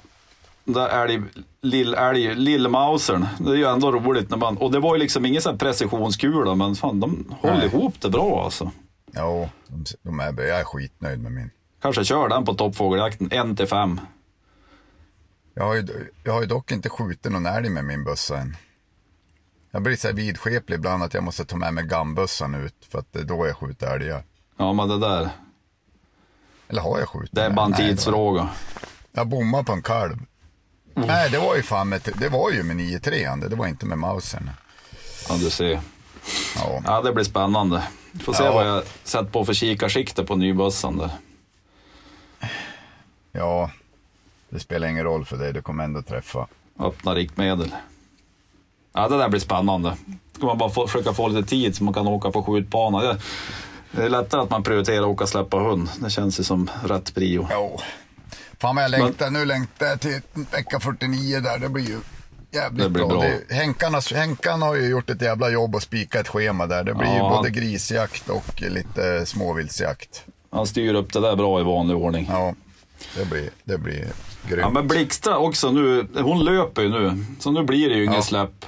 Där 0.73 0.89
älg, 1.03 1.21
lill, 1.61 1.93
älg, 1.93 2.35
lillmausern. 2.35 3.25
Det 3.39 3.51
är 3.51 3.55
ju 3.55 3.65
ändå 3.65 3.91
roligt 3.91 4.29
när 4.29 4.37
man, 4.37 4.57
och 4.57 4.71
det 4.71 4.79
var 4.79 4.95
ju 4.95 4.99
liksom 4.99 5.25
ingen 5.25 5.41
sån 5.41 5.51
här 5.51 5.57
precisionskula, 5.57 6.55
men 6.55 6.75
fan 6.75 6.99
de 6.99 7.35
håller 7.41 7.57
Nej. 7.57 7.65
ihop 7.65 7.95
det 8.01 8.09
bra 8.09 8.43
alltså. 8.43 8.71
Ja, 9.11 9.49
de, 9.67 9.85
de 10.03 10.19
är, 10.19 10.25
jag 10.47 10.59
är 10.59 10.63
skitnöjd 10.63 11.19
med 11.19 11.31
min. 11.31 11.49
Kanske 11.81 12.03
kör 12.05 12.29
den 12.29 12.45
på 12.45 12.53
toppfågeljakten, 12.53 13.29
en 13.31 13.55
till 13.55 13.67
fem. 13.67 13.99
Jag 15.53 15.63
har, 15.63 15.75
ju, 15.75 15.87
jag 16.23 16.33
har 16.33 16.41
ju 16.41 16.47
dock 16.47 16.71
inte 16.71 16.89
skjutit 16.89 17.31
någon 17.31 17.45
älg 17.45 17.69
med 17.69 17.85
min 17.85 18.03
bössa 18.03 18.37
än. 18.37 18.57
Jag 19.71 19.81
blir 19.81 19.95
så 19.95 20.07
här 20.07 20.15
vidskeplig 20.15 20.75
ibland 20.77 21.03
att 21.03 21.13
jag 21.13 21.23
måste 21.23 21.45
ta 21.45 21.55
med 21.55 21.73
mig 21.73 21.83
gambössan 21.85 22.55
ut 22.55 22.75
för 22.89 22.99
att 22.99 23.13
det 23.13 23.19
är 23.19 23.23
då 23.23 23.47
jag 23.47 23.57
skjuter 23.57 23.95
älgar. 23.95 24.23
Ja, 24.57 24.73
men 24.73 24.87
det 24.89 24.99
där, 24.99 25.29
Eller 26.67 26.81
har 26.81 26.99
jag 26.99 27.09
skjutit? 27.09 27.29
det 27.35 27.41
är 27.41 27.49
bara 27.49 27.65
en 27.65 27.73
tidsfråga. 27.73 28.49
Jag 29.11 29.27
bommade 29.27 29.63
på 29.63 29.71
en 29.73 29.81
kalv. 29.81 30.17
Nej, 30.93 31.29
det 31.31 31.39
var 31.39 31.55
ju 31.55 31.61
fan 31.61 31.89
med, 31.89 32.09
det 32.19 32.29
var 32.29 32.51
ju 32.51 32.63
med 32.63 32.75
9-3, 32.77 33.47
det 33.49 33.55
var 33.55 33.67
inte 33.67 33.85
med 33.85 33.97
Mausern. 33.97 34.49
Ja, 35.29 35.35
du 35.35 35.49
ser. 35.49 35.79
Ja. 36.55 36.81
Ja, 36.85 37.01
det 37.01 37.13
blir 37.13 37.23
spännande. 37.23 37.83
Får 38.23 38.33
se 38.33 38.43
Ja. 38.43 38.51
vad 38.53 38.67
jag 38.67 38.83
sett 39.03 39.31
på 39.31 39.45
för 39.45 39.53
kikarsikte 39.53 40.23
på 40.23 40.35
nybössan 40.35 40.97
där. 40.97 41.09
ja, 43.31 43.71
det 44.49 44.59
spelar 44.59 44.87
ingen 44.87 45.03
roll 45.03 45.25
för 45.25 45.37
dig, 45.37 45.53
du 45.53 45.61
kommer 45.61 45.83
ändå 45.83 46.01
träffa. 46.01 46.47
Öppna 46.79 47.15
riktmedel. 47.15 47.75
Ja, 48.97 49.07
det 49.07 49.17
där 49.17 49.29
blir 49.29 49.39
spännande. 49.39 49.93
Ska 50.37 50.45
man 50.45 50.57
bara 50.57 50.69
få, 50.69 50.87
försöka 50.87 51.13
få 51.13 51.27
lite 51.27 51.49
tid 51.49 51.75
så 51.75 51.83
man 51.83 51.93
kan 51.93 52.07
åka 52.07 52.31
på 52.31 52.43
skjutbana. 52.43 53.01
Det, 53.01 53.17
det 53.91 54.03
är 54.03 54.09
lättare 54.09 54.41
att 54.41 54.49
man 54.49 54.63
prioriterar 54.63 55.01
att 55.01 55.07
åka 55.07 55.27
släppa 55.27 55.57
hund. 55.57 55.89
Det 55.99 56.09
känns 56.09 56.39
ju 56.39 56.43
som 56.43 56.69
rätt 56.83 57.15
prio. 57.15 57.47
Jo. 57.51 57.79
Fan 58.59 58.75
vad 58.75 58.83
jag 58.83 58.91
längtar, 58.91 59.29
nu 59.29 59.45
längtar 59.45 59.85
jag 59.85 60.01
till 60.01 60.21
vecka 60.51 60.79
49 60.79 61.39
där, 61.39 61.59
det 61.59 61.69
blir 61.69 61.83
ju 61.87 61.97
jävligt 62.51 62.83
Det 62.83 62.89
blir 62.89 63.05
bra. 63.05 63.19
bra. 63.19 63.29
Det, 63.49 63.53
Henkan, 63.55 63.93
har, 63.93 64.15
Henkan 64.15 64.61
har 64.61 64.75
ju 64.75 64.87
gjort 64.89 65.09
ett 65.09 65.21
jävla 65.21 65.49
jobb 65.49 65.75
och 65.75 65.81
spikat 65.83 66.21
ett 66.21 66.27
schema 66.27 66.65
där. 66.67 66.83
Det 66.83 66.93
blir 66.93 67.07
ju 67.07 67.15
Ja, 67.17 67.29
både 67.29 67.49
han- 67.49 67.53
grisjakt 67.53 68.29
och 68.29 68.61
lite 68.61 69.25
småviltsjakt. 69.25 70.23
Han 70.51 70.67
styr 70.67 70.93
upp 70.93 71.13
det 71.13 71.19
där 71.19 71.35
bra 71.35 71.59
i 71.59 71.63
vanlig 71.63 71.97
ordning. 71.97 72.27
Ja, 72.31 72.53
det 73.17 73.25
blir, 73.25 73.49
det 73.63 73.77
blir 73.77 73.93
grymt. 74.49 74.61
Ja, 74.61 74.69
men 74.69 74.87
Blixtra 74.87 75.37
också 75.37 75.71
nu, 75.71 76.07
hon 76.15 76.45
löper 76.45 76.81
ju 76.81 76.89
nu. 76.89 77.25
Så 77.39 77.51
nu 77.51 77.63
blir 77.63 77.89
det 77.89 77.95
ju 77.95 78.03
ingen 78.03 78.15
Ja. 78.15 78.21
släpp. 78.21 78.65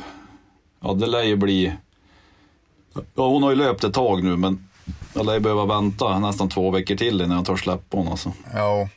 Ja, 0.81 0.93
det 0.93 1.07
lär 1.07 1.23
ju 1.23 1.35
bli... 1.35 1.73
Ja, 2.93 3.27
hon 3.27 3.43
har 3.43 3.49
ju 3.49 3.55
löpt 3.55 3.83
ett 3.83 3.93
tag 3.93 4.23
nu, 4.23 4.37
men 4.37 4.67
jag 5.13 5.25
lär 5.25 5.33
ju 5.33 5.39
behöva 5.39 5.65
vänta 5.65 6.19
nästan 6.19 6.49
två 6.49 6.71
veckor 6.71 6.95
till 6.95 7.21
innan 7.21 7.37
jag 7.37 7.45
tar 7.45 7.55
släpp 7.55 7.89
på 7.89 7.97
hon 7.97 8.07
alltså. 8.07 8.33
Ja, 8.55 8.89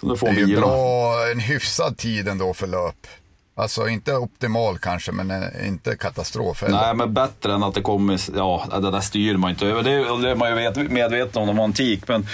Så 0.00 0.06
nu 0.06 0.16
får 0.16 0.26
det 0.26 0.32
är 0.40 0.46
ju 0.46 0.56
bra, 0.56 1.14
en 1.32 1.40
hyfsad 1.40 1.98
tid 1.98 2.28
ändå 2.28 2.54
för 2.54 2.66
löp. 2.66 3.06
Alltså 3.54 3.88
inte 3.88 4.16
optimal 4.16 4.78
kanske, 4.78 5.12
men 5.12 5.30
eh, 5.30 5.68
inte 5.68 5.96
katastrof 5.96 6.62
heller. 6.62 6.80
Nej, 6.80 6.94
men 6.94 7.14
bättre 7.14 7.54
än 7.54 7.62
att 7.62 7.74
det 7.74 7.82
kommer... 7.82 8.20
Ja, 8.36 8.66
det 8.82 8.90
där 8.90 9.00
styr 9.00 9.36
man 9.36 9.50
inte 9.50 9.66
över. 9.66 9.82
Det 9.82 10.22
det 10.22 10.30
är 10.30 10.34
man 10.34 10.48
ju 10.48 10.54
vet, 10.54 10.76
medveten 10.76 11.42
om 11.42 11.46
när 11.46 11.52
man 11.54 11.58
har 11.58 11.64
en 11.64 11.72
tik, 11.72 12.08
men 12.08 12.26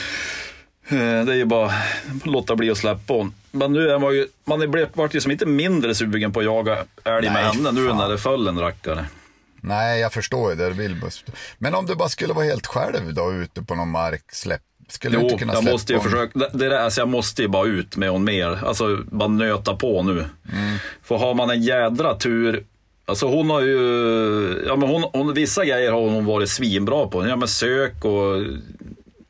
det 0.89 1.33
är 1.33 1.35
ju 1.35 1.45
bara 1.45 1.67
att 1.67 2.27
låta 2.27 2.57
bli 2.57 2.71
att 2.71 2.79
släppa 2.79 3.13
hon. 3.15 3.35
Men 3.51 3.73
nu 3.73 3.89
är 3.91 3.99
man 3.99 4.15
ju... 4.15 4.27
Man 4.45 4.63
är 4.63 4.67
blivit- 4.67 4.97
vart 4.97 5.15
ju 5.15 5.21
som 5.21 5.33
inte 5.33 5.47
mindre 5.47 5.95
sugen 5.95 6.33
på 6.33 6.41
att 6.41 6.47
jaga 6.47 6.85
älg 7.05 7.31
med 7.31 7.45
henne 7.45 7.73
nu 7.73 7.93
när 7.93 8.09
det 8.09 8.19
föll 8.19 8.49
en 8.49 8.61
rackare. 8.61 9.05
Nej, 9.61 10.01
jag 10.01 10.13
förstår 10.13 10.51
ju 10.51 10.57
det. 10.57 10.69
du 10.69 10.73
vill 10.75 10.97
Men 11.59 11.75
om 11.75 11.87
du 11.87 11.95
bara 11.95 12.09
skulle 12.09 12.33
vara 12.33 12.45
helt 12.45 12.67
själv 12.67 13.15
då 13.15 13.33
ute 13.33 13.63
på 13.63 13.75
någon 13.75 13.91
mark, 13.91 14.25
släpp. 14.33 14.61
Skulle 14.89 15.17
du 15.17 15.23
Jo, 15.23 15.25
inte 15.25 15.39
kunna 15.39 15.53
jag 15.53 15.63
släppa 15.63 15.75
måste 15.75 15.93
ju 15.93 16.01
försöka. 16.01 16.39
Det, 16.39 16.51
det 16.53 16.69
där, 16.69 16.79
alltså 16.79 17.01
jag 17.01 17.09
måste 17.09 17.43
ju 17.43 17.49
bara 17.49 17.67
ut 17.67 17.97
med 17.97 18.11
hon 18.11 18.25
mer. 18.25 18.65
Alltså 18.67 18.97
bara 19.07 19.29
nöta 19.29 19.77
på 19.77 20.03
nu. 20.03 20.13
Mm. 20.13 20.77
För 21.03 21.17
har 21.17 21.35
man 21.35 21.51
en 21.51 21.63
jädra 21.63 22.15
tur. 22.15 22.65
Alltså 23.07 23.27
hon 23.27 23.51
har 23.51 23.61
ju, 23.61 24.65
ja 24.67 24.77
men 24.77 24.89
hon, 24.89 25.03
hon, 25.13 25.35
vissa 25.35 25.65
grejer 25.65 25.93
har 25.93 26.01
hon 26.01 26.25
varit 26.25 26.51
svinbra 26.51 27.07
på. 27.07 27.27
Ja 27.27 27.37
men 27.37 27.49
sök 27.49 28.05
och 28.05 28.43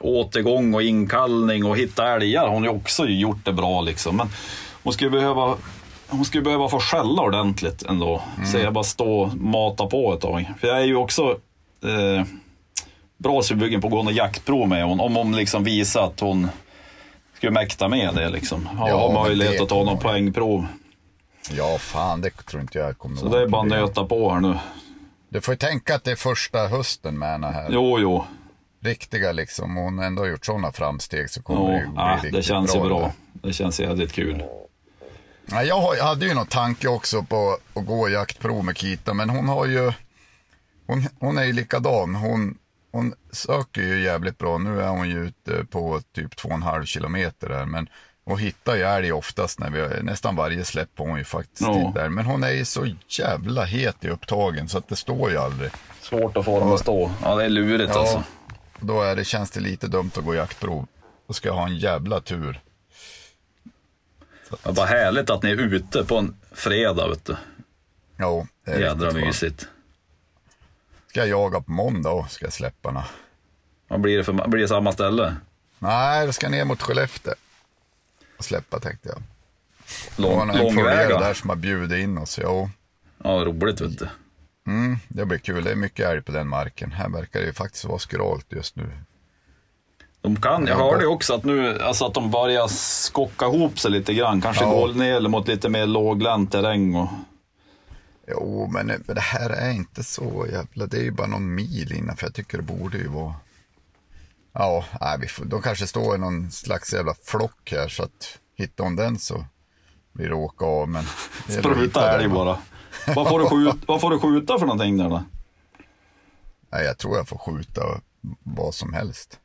återgång 0.05 0.75
och 0.75 0.83
inkallning 0.83 1.65
och 1.65 1.77
hitta 1.77 2.15
älgar 2.15 2.41
har 2.41 2.49
hon 2.49 2.65
ju 2.65 2.71
också 2.71 3.07
gjort 3.07 3.45
det 3.45 3.53
bra 3.53 3.81
liksom. 3.81 4.17
Men 4.17 4.29
hon 4.83 4.93
skulle 4.93 5.11
behöva 5.11 5.57
hon 6.09 6.25
skulle 6.25 6.43
behöva 6.43 6.69
få 6.69 6.81
skälla 6.81 7.23
ordentligt 7.23 7.83
ändå. 7.83 8.23
Så 8.53 8.59
jag 8.59 8.73
bara 8.73 8.85
stå 8.85 9.21
och 9.21 9.37
mata 9.37 9.87
på 9.87 10.15
ett 10.15 10.21
tag. 10.21 10.51
För 10.61 10.69
jag 10.69 10.81
är 10.81 10.85
ju 10.85 10.97
också 10.97 11.23
eh, 11.85 12.27
bra 13.19 13.43
sugen 13.43 13.81
på 13.81 13.87
att 13.87 13.93
gå 13.93 14.03
något 14.03 14.15
jaktprov 14.15 14.69
med 14.69 14.85
hon. 14.85 15.01
Om 15.01 15.17
hon 15.17 15.37
liksom 15.37 15.65
visar 15.65 16.05
att 16.07 16.21
hon 16.21 16.49
skulle 17.37 17.53
mäkta 17.53 17.89
med 17.89 18.15
det 18.15 18.29
liksom. 18.29 18.67
Ha, 18.67 18.89
Ja, 18.89 19.23
möjlighet 19.25 19.61
att 19.61 19.69
ta 19.69 19.85
någon 19.85 19.99
poängprov. 19.99 20.67
Ja, 21.51 21.79
fan, 21.79 22.21
det 22.21 22.31
tror 22.31 22.63
inte 22.63 22.79
jag 22.79 22.99
kommer 22.99 23.17
Så 23.17 23.29
det 23.29 23.43
är 23.43 23.47
bara 23.47 23.63
att 23.63 23.69
nöta 23.69 24.05
på 24.05 24.33
här 24.33 24.41
nu. 24.41 24.59
Du 25.29 25.41
får 25.41 25.55
ju 25.55 25.59
tänka 25.59 25.95
att 25.95 26.05
det 26.05 26.11
är 26.11 26.17
första 26.17 26.69
hösten 26.69 27.19
med 27.19 27.29
henne 27.29 27.47
här. 27.47 27.69
Jo, 27.71 27.99
jo. 27.99 28.25
Riktiga 28.85 29.33
liksom. 29.33 29.77
Hon 29.77 29.99
har 29.99 30.05
ändå 30.05 30.27
gjort 30.27 30.45
sådana 30.47 30.73
framsteg 30.73 31.31
så 31.31 31.43
kommer 31.43 31.73
det 31.73 31.79
jo. 31.79 31.79
ju 31.81 31.87
bli 31.87 31.95
Ja, 31.97 32.15
riktigt 32.15 32.33
det 32.33 32.43
känns 32.43 32.75
ju 32.77 32.81
det 32.81 32.87
bra. 32.87 33.01
där. 33.01 33.13
Det 33.49 33.53
känns 33.53 33.81
jävligt 33.81 34.13
kul. 34.13 34.45
Nej, 35.47 35.67
jag, 35.67 35.81
har, 35.81 35.95
jag 35.97 36.05
hade 36.05 36.27
ju 36.27 36.35
någon 36.35 36.47
tanke 36.47 36.89
också 36.89 37.23
på 37.23 37.59
att 37.75 37.87
gå 37.87 38.09
jaktprov 38.09 38.65
med 38.65 38.77
Kita, 38.77 39.15
men 39.15 39.31
hon 39.31 39.49
har 39.49 39.67
ju... 39.67 39.93
Hon, 40.87 41.07
hon 41.21 41.39
är 41.39 41.45
ju 41.45 41.53
likadan. 41.53 42.15
Hon, 42.15 42.59
hon 42.93 43.15
söker 43.33 43.83
ju 43.83 44.03
jävligt 44.03 44.39
bra. 44.39 44.59
Nu 44.59 44.81
är 44.83 44.89
hon 44.89 45.09
ju 45.09 45.25
ute 45.27 45.65
på 45.71 46.01
typ 46.15 46.37
två 46.37 46.49
och 46.49 46.55
en 46.55 46.63
halv 46.63 46.85
kilometer 46.85 47.49
där, 47.49 47.65
men 47.67 47.89
Och 48.27 48.41
hittar 48.41 48.77
ju 48.77 48.83
älg 48.83 49.13
oftast 49.13 49.59
när 49.61 49.71
vi, 49.71 50.03
nästan 50.03 50.37
varje 50.37 50.65
släpp 50.65 50.99
har 50.99 51.07
hon 51.07 51.19
ju 51.19 51.25
faktiskt 51.25 51.59
tid 51.73 51.91
där. 51.95 52.09
Men 52.09 52.25
hon 52.27 52.45
är 52.45 52.51
ju 52.51 52.65
så 52.65 52.87
jävla 53.09 53.65
het 53.65 54.05
i 54.05 54.09
upptagen 54.09 54.69
så 54.69 54.79
att 54.79 54.89
det 54.89 54.97
står 54.97 55.31
ju 55.31 55.37
aldrig. 55.39 55.71
Svårt 56.01 56.37
att 56.37 56.45
få 56.45 56.61
dem 56.61 56.73
att 56.73 56.81
stå. 56.81 57.11
Ja, 57.23 57.35
det 57.35 57.45
är 57.45 57.49
lurigt 57.49 57.91
Ja. 57.95 58.01
alltså. 58.01 58.23
Då 58.81 59.03
är 59.03 59.17
det, 59.17 59.25
känns 59.25 59.51
det 59.51 59.61
lite 59.61 59.87
dumt 59.87 60.11
att 60.17 60.25
gå 60.25 60.35
jaktprov. 60.35 60.87
Då 61.27 61.33
ska 61.33 61.49
jag 61.49 61.55
ha 61.55 61.67
en 61.67 61.77
jävla 61.77 62.21
tur. 62.21 62.61
Är 64.63 64.73
bara 64.73 64.87
härligt 64.87 65.31
att 65.31 65.43
ni 65.43 65.51
är 65.51 65.57
ute 65.57 66.05
på 66.05 66.17
en 66.19 66.37
fredag, 66.53 67.09
vet 67.09 67.25
du. 67.25 67.37
Ja, 68.17 68.47
det 68.65 68.71
är 68.71 68.81
Jädra 68.81 68.93
riktigt 69.07 69.15
bra. 69.15 69.27
mysigt. 69.27 69.69
Ska 71.09 71.21
jag 71.21 71.29
jaga 71.29 71.61
på 71.61 71.71
måndag 71.71 72.11
och 72.11 72.31
ska 72.31 72.47
jag 72.47 72.53
släppa 72.53 72.93
den. 72.93 73.03
Vad 73.89 74.01
blir 74.01 74.17
det, 74.19 74.25
för, 74.25 74.33
blir 74.49 74.63
det 74.63 74.69
samma 74.69 74.93
ställe? 74.93 75.37
Nej, 75.79 76.25
jag 76.25 76.35
ska 76.35 76.49
ner 76.49 76.65
mot 76.65 76.83
Skellefteå. 76.83 77.35
Och 78.39 78.45
släppa 78.45 78.81
tänkte 78.81 79.09
jag. 79.09 79.23
Det 80.17 80.23
var 80.23 80.31
Lång, 80.31 80.51
en 80.51 80.57
långväga? 80.57 81.19
där 81.21 81.35
som 81.35 81.51
har 81.51 81.57
bjudit 81.57 81.99
in 81.99 82.19
oss. 82.19 82.39
Jo, 82.43 82.71
Ja, 83.25 83.31
roligt 83.31 83.81
vet 83.81 83.99
du. 83.99 84.09
Mm, 84.67 84.97
det 85.09 85.25
blir 85.27 85.39
kul. 85.39 85.65
Det 85.65 85.71
är 85.71 85.77
mycket 85.77 86.07
älg 86.07 86.23
på 86.23 86.33
den 86.33 86.49
marken. 86.49 86.93
Här 86.93 87.09
verkar 87.09 87.41
det 87.41 87.47
ju 87.47 87.53
faktiskt 87.53 87.85
vara 87.85 87.99
skralt 87.99 88.47
just 88.49 88.77
nu. 88.77 88.91
De 90.21 90.37
kan, 90.37 90.67
jag 90.67 90.77
hörde 90.77 91.07
också 91.07 91.35
att 91.35 91.45
nu, 91.45 91.81
alltså 91.81 92.05
att 92.07 92.15
de 92.15 92.31
börjar 92.31 92.69
skocka 92.69 93.47
ihop 93.47 93.79
sig 93.79 93.91
lite 93.91 94.15
grann. 94.15 94.41
Kanske 94.41 94.65
Ja. 94.65 94.71
gå 94.71 94.87
ner 94.87 95.21
mot 95.29 95.49
lite 95.49 95.69
mer 95.69 95.87
låglänt 95.87 96.53
terräng 96.53 96.95
och... 96.95 97.09
Jo, 98.29 98.69
men 98.73 98.87
det- 99.07 99.21
här 99.21 99.51
är 99.51 99.71
inte 99.71 100.05
så 100.05 100.47
jävla... 100.53 100.87
Det 100.87 100.97
är 100.97 101.03
ju 101.03 101.11
bara 101.11 101.27
någon 101.27 101.55
mil 101.55 101.93
innanför. 101.93 102.27
Jag 102.27 102.35
tycker 102.35 102.59
det 102.59 102.65
borde 102.65 102.99
ju 102.99 103.09
vara... 103.09 103.35
Ja, 104.53 104.85
nej, 105.01 105.19
vi 105.21 105.29
får, 105.29 105.45
de 105.45 105.63
kanske 105.63 105.87
står 105.87 106.15
i 106.15 106.19
någon 106.19 106.51
slags 106.51 106.93
jävla 106.95 107.15
flock 107.25 107.73
här 107.73 107.89
så 107.89 108.03
att 108.03 108.39
hittar 108.57 108.85
hon 108.85 108.97
den 108.97 109.19
så 109.19 109.45
blir 110.13 110.29
det 110.29 110.35
åka 110.35 110.65
av. 110.65 110.89
Men 110.89 111.05
Spruta 111.49 112.19
älg 112.19 112.29
bara. 112.29 112.59
Vad 113.07 113.29
får, 113.29 113.39
du 113.41 113.47
skjuta, 113.47 113.79
vad 113.87 114.01
får 114.01 114.11
du 114.11 114.19
skjuta 114.19 114.59
för 114.59 114.67
någonting 114.67 114.97
där 114.97 115.09
då? 115.09 115.25
Nej, 116.73 116.85
jag 116.85 116.99
tror 116.99 117.17
jag 117.17 117.29
får 117.29 117.39
skjuta 117.39 117.81
vad 118.43 118.75
som 118.75 118.93
helst. 118.93 119.39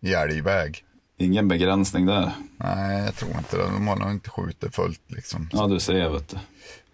I 0.00 0.12
älgväg. 0.14 0.84
Ingen 1.18 1.48
begränsning 1.48 2.06
där. 2.06 2.30
Nej, 2.56 3.04
jag 3.04 3.14
tror 3.16 3.30
inte 3.38 3.56
det. 3.56 3.62
De 3.62 3.88
har 3.88 3.96
nog 3.96 4.10
inte 4.10 4.30
skjutit 4.30 4.74
fullt 4.74 5.00
liksom. 5.06 5.48
Ja, 5.52 5.66
du 5.66 5.80
ser 5.80 6.08
vet 6.08 6.28
du. 6.28 6.36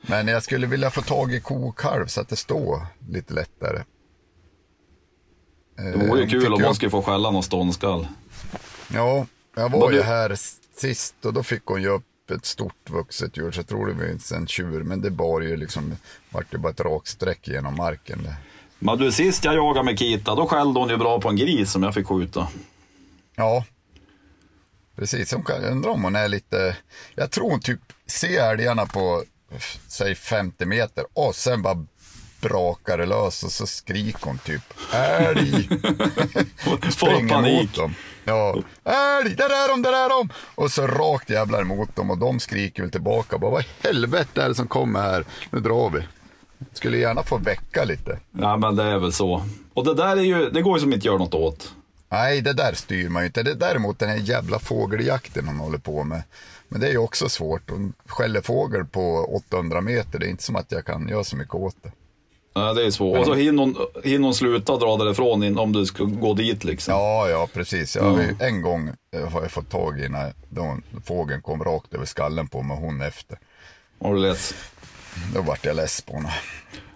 Men 0.07 0.29
jag 0.29 0.43
skulle 0.43 0.67
vilja 0.67 0.91
få 0.91 1.03
tag 1.03 1.33
i 1.35 1.41
ko 1.41 1.69
och 1.69 1.79
kalv 1.79 2.07
så 2.07 2.21
att 2.21 2.29
det 2.29 2.37
står 2.37 2.87
lite 3.09 3.35
lättare. 3.35 3.83
Det 5.77 6.07
vore 6.09 6.21
ju 6.21 6.29
kul 6.29 6.53
om 6.53 6.63
man 6.63 6.75
skulle 6.75 6.91
få 6.91 7.03
skälla 7.03 7.31
någon 7.31 7.43
ståndskall. 7.43 8.07
Ja, 8.95 9.27
jag 9.57 9.69
var 9.69 9.81
Vad 9.81 9.93
ju 9.93 9.99
du- 9.99 10.05
här 10.05 10.37
sist 10.77 11.15
och 11.27 11.33
då 11.33 11.43
fick 11.43 11.65
hon 11.67 11.83
ju 11.83 11.89
upp 11.89 12.05
ett 12.35 12.47
stort 12.47 12.91
vuxet 12.91 13.37
djur. 13.37 13.51
Så 13.51 13.59
jag 13.59 13.69
tror 13.69 13.89
var 13.89 14.11
inte 14.11 14.37
en 14.37 14.47
tjur, 14.47 14.83
men 14.83 15.01
det 15.01 15.11
bar 15.11 15.41
ju 15.41 15.57
liksom, 15.57 15.97
vart 16.31 16.55
ju 16.55 16.59
bara 16.59 16.73
ett 16.73 16.81
raksträck 16.81 17.49
genom 17.49 17.77
marken. 17.77 18.23
Där. 18.23 18.35
Men 18.79 18.99
du, 18.99 19.13
sist 19.13 19.45
jag 19.45 19.55
jagade 19.55 19.85
med 19.85 19.99
Kita, 19.99 20.35
då 20.35 20.47
skällde 20.47 20.81
hon 20.81 20.89
ju 20.89 20.97
bra 20.97 21.21
på 21.21 21.29
en 21.29 21.37
gris 21.37 21.73
som 21.73 21.83
jag 21.83 21.95
fick 21.95 22.07
skjuta. 22.07 22.49
Ja, 23.37 23.65
precis. 24.97 25.33
Hon 25.33 25.43
kan, 25.43 25.65
undrar 25.65 25.91
om 25.91 26.05
hon 26.05 26.17
är 26.17 26.29
lite, 26.29 26.77
jag 27.15 27.31
tror 27.31 27.51
hon 27.51 27.61
typ 27.61 27.81
ser 28.07 28.51
älgarna 28.51 28.87
på, 28.87 29.25
säg 29.89 30.15
50 30.15 30.67
meter 30.67 31.05
och 31.13 31.35
sen 31.35 31.63
bara 31.63 31.87
brakar 32.41 32.99
det 32.99 33.07
lös 33.07 33.43
och 33.43 33.53
så 33.53 33.67
skriker 33.67 34.27
hon 34.27 34.39
typ 34.39 34.75
älg. 34.93 35.69
Får 36.97 37.29
panik. 37.29 37.63
mot 37.63 37.75
dem. 37.75 37.95
Ja, 38.25 38.57
älg, 38.85 39.35
där 39.37 39.65
är 39.65 39.69
de, 39.69 39.83
där 39.83 39.93
är 39.93 40.09
de. 40.09 40.29
Och 40.55 40.71
så 40.71 40.87
rakt 40.87 41.31
jävlar 41.31 41.61
emot 41.61 41.97
dem 41.97 42.11
och 42.11 42.19
de 42.19 42.41
skriker 42.41 42.83
väl 42.83 42.91
tillbaka. 42.91 43.39
Bara, 43.39 43.51
vad 43.51 43.63
i 43.63 43.67
helvete 43.83 44.43
är 44.43 44.49
det 44.49 44.55
som 44.55 44.69
kommer 44.69 45.01
här? 45.01 45.25
Nu 45.51 45.61
drar 45.61 45.91
vi. 45.91 46.03
Skulle 46.73 46.99
gärna 46.99 47.23
få 47.23 47.39
väcka 47.39 47.85
lite. 47.85 48.19
Ja, 48.39 48.57
men 48.57 48.77
det 48.77 48.83
är 48.83 48.99
väl 48.99 49.13
så. 49.13 49.45
Och 49.75 49.85
det 49.85 49.95
där 49.95 50.17
är 50.17 50.23
ju, 50.23 50.51
det 50.51 50.63
går 50.63 50.77
ju 50.77 50.81
som 50.81 50.93
inte 50.93 51.07
gör 51.07 51.19
något 51.19 51.35
åt. 51.35 51.73
Nej, 52.09 52.41
det 52.41 52.53
där 52.53 52.73
styr 52.73 53.09
man 53.09 53.23
ju 53.23 53.27
inte. 53.27 53.43
Det 53.43 53.51
är 53.51 53.55
däremot 53.55 53.99
den 53.99 54.09
här 54.09 54.17
jävla 54.17 54.59
fågeljakten 54.59 55.47
hon 55.47 55.57
håller 55.59 55.79
på 55.79 56.05
med. 56.05 56.23
Men 56.69 56.81
det 56.81 56.87
är 56.87 56.91
ju 56.91 56.99
också 56.99 57.29
svårt. 57.29 57.71
Hon 57.71 57.93
skäller 58.07 58.41
fågel 58.41 58.85
på 58.85 59.35
800 59.51 59.81
meter. 59.81 60.19
Det 60.19 60.27
är 60.27 60.31
inte 60.31 60.43
som 60.43 60.57
att 60.57 60.73
jag 60.73 60.85
kan 60.85 61.09
göra 61.09 61.25
så 61.25 61.37
mycket 61.37 61.55
åt 61.55 61.77
det. 61.83 61.93
Ja, 62.55 62.73
det 62.73 62.87
är 62.87 62.91
svårt. 62.91 63.19
Och 63.19 63.27
så 63.27 63.35
hinner 63.35 63.63
hon, 63.63 63.77
hinner 64.05 64.25
hon 64.25 64.35
sluta 64.35 64.77
dra 64.77 64.97
därifrån 64.97 65.43
in, 65.43 65.59
om 65.59 65.73
du 65.73 65.87
ska 65.87 66.05
gå 66.05 66.35
dit 66.35 66.65
liksom. 66.65 66.95
Ja, 66.95 67.29
ja, 67.29 67.49
precis. 67.53 67.97
Jag 67.97 68.23
ju, 68.23 68.47
en 68.47 68.63
gång 68.63 68.91
eh, 69.17 69.29
har 69.29 69.43
jag 69.43 69.51
fått 69.51 69.71
tag 69.71 70.01
i 70.01 70.09
när 70.09 70.33
de, 70.49 70.83
fågeln 71.05 71.43
kom 71.43 71.65
rakt 71.65 71.95
över 71.95 72.05
skallen 72.05 72.49
på 72.49 72.63
mig, 72.63 72.77
hon 72.77 73.03
efter. 73.03 73.39
Har 74.01 74.15
du 74.15 74.21
läst? 74.21 74.55
Då 75.35 75.43
vart 75.43 75.65
jag 75.65 75.77
less 75.77 76.01
på 76.01 76.17
henne. 76.17 76.33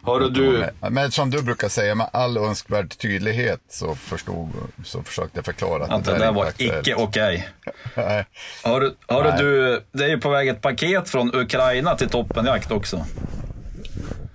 Hörru 0.03 0.31
du, 0.31 0.67
Men, 0.91 1.11
som 1.11 1.31
du 1.31 1.43
brukar 1.43 1.69
säga, 1.69 1.95
med 1.95 2.09
all 2.13 2.37
önskvärd 2.37 2.99
tydlighet 2.99 3.61
så 3.69 3.95
förstod, 3.95 4.49
så 4.85 5.03
försökte 5.03 5.39
jag 5.39 5.45
förklara 5.45 5.85
att, 5.85 5.91
att 5.91 6.05
det 6.05 6.19
där 6.19 6.27
är 6.27 6.33
var 6.33 6.53
icke 6.59 6.95
okej. 6.95 7.49
Nej. 7.95 8.27
Hörru, 8.65 8.93
hörru 9.09 9.29
Nej. 9.29 9.39
du, 9.39 9.83
det 9.93 10.05
är 10.05 10.09
ju 10.09 10.21
på 10.21 10.29
väg 10.29 10.49
ett 10.49 10.61
paket 10.63 11.09
från 11.09 11.35
Ukraina 11.35 11.97
till 11.97 12.09
toppenjakt 12.09 12.71
också. 12.71 13.07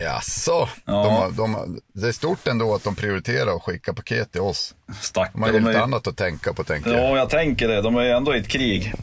Jaså? 0.04 0.70
Ja. 0.86 1.32
De 1.38 1.54
de 1.54 1.80
det 1.94 2.08
är 2.08 2.12
stort 2.12 2.48
ändå 2.48 2.76
att 2.76 2.84
de 2.84 2.96
prioriterar 2.96 3.56
att 3.56 3.62
skicka 3.62 3.94
paket 3.94 4.32
till 4.32 4.42
oss. 4.42 4.76
De 5.14 5.42
har 5.42 5.48
ju 5.48 5.54
De 5.60 5.66
lite 5.66 5.80
är, 5.80 5.84
annat 5.84 6.08
att 6.08 6.18
tänka 6.18 6.54
på, 6.54 6.64
tänker 6.64 6.92
jag. 6.94 7.00
ja, 7.04 7.18
jag 7.18 7.30
tänker 7.30 7.68
det. 7.68 7.82
De 7.82 7.96
är 7.96 8.02
ju 8.02 8.10
ändå 8.10 8.36
i 8.36 8.40
ett 8.40 8.48
krig. 8.48 8.94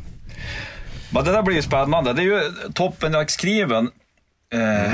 Men 1.10 1.24
det 1.24 1.32
där 1.32 1.42
blir 1.42 1.56
ju 1.56 1.62
spännande. 1.62 2.12
Det 2.12 2.22
är 2.22 2.24
ju 2.24 2.40
toppenjaktskriven. 2.74 3.90
Eh, 4.52 4.92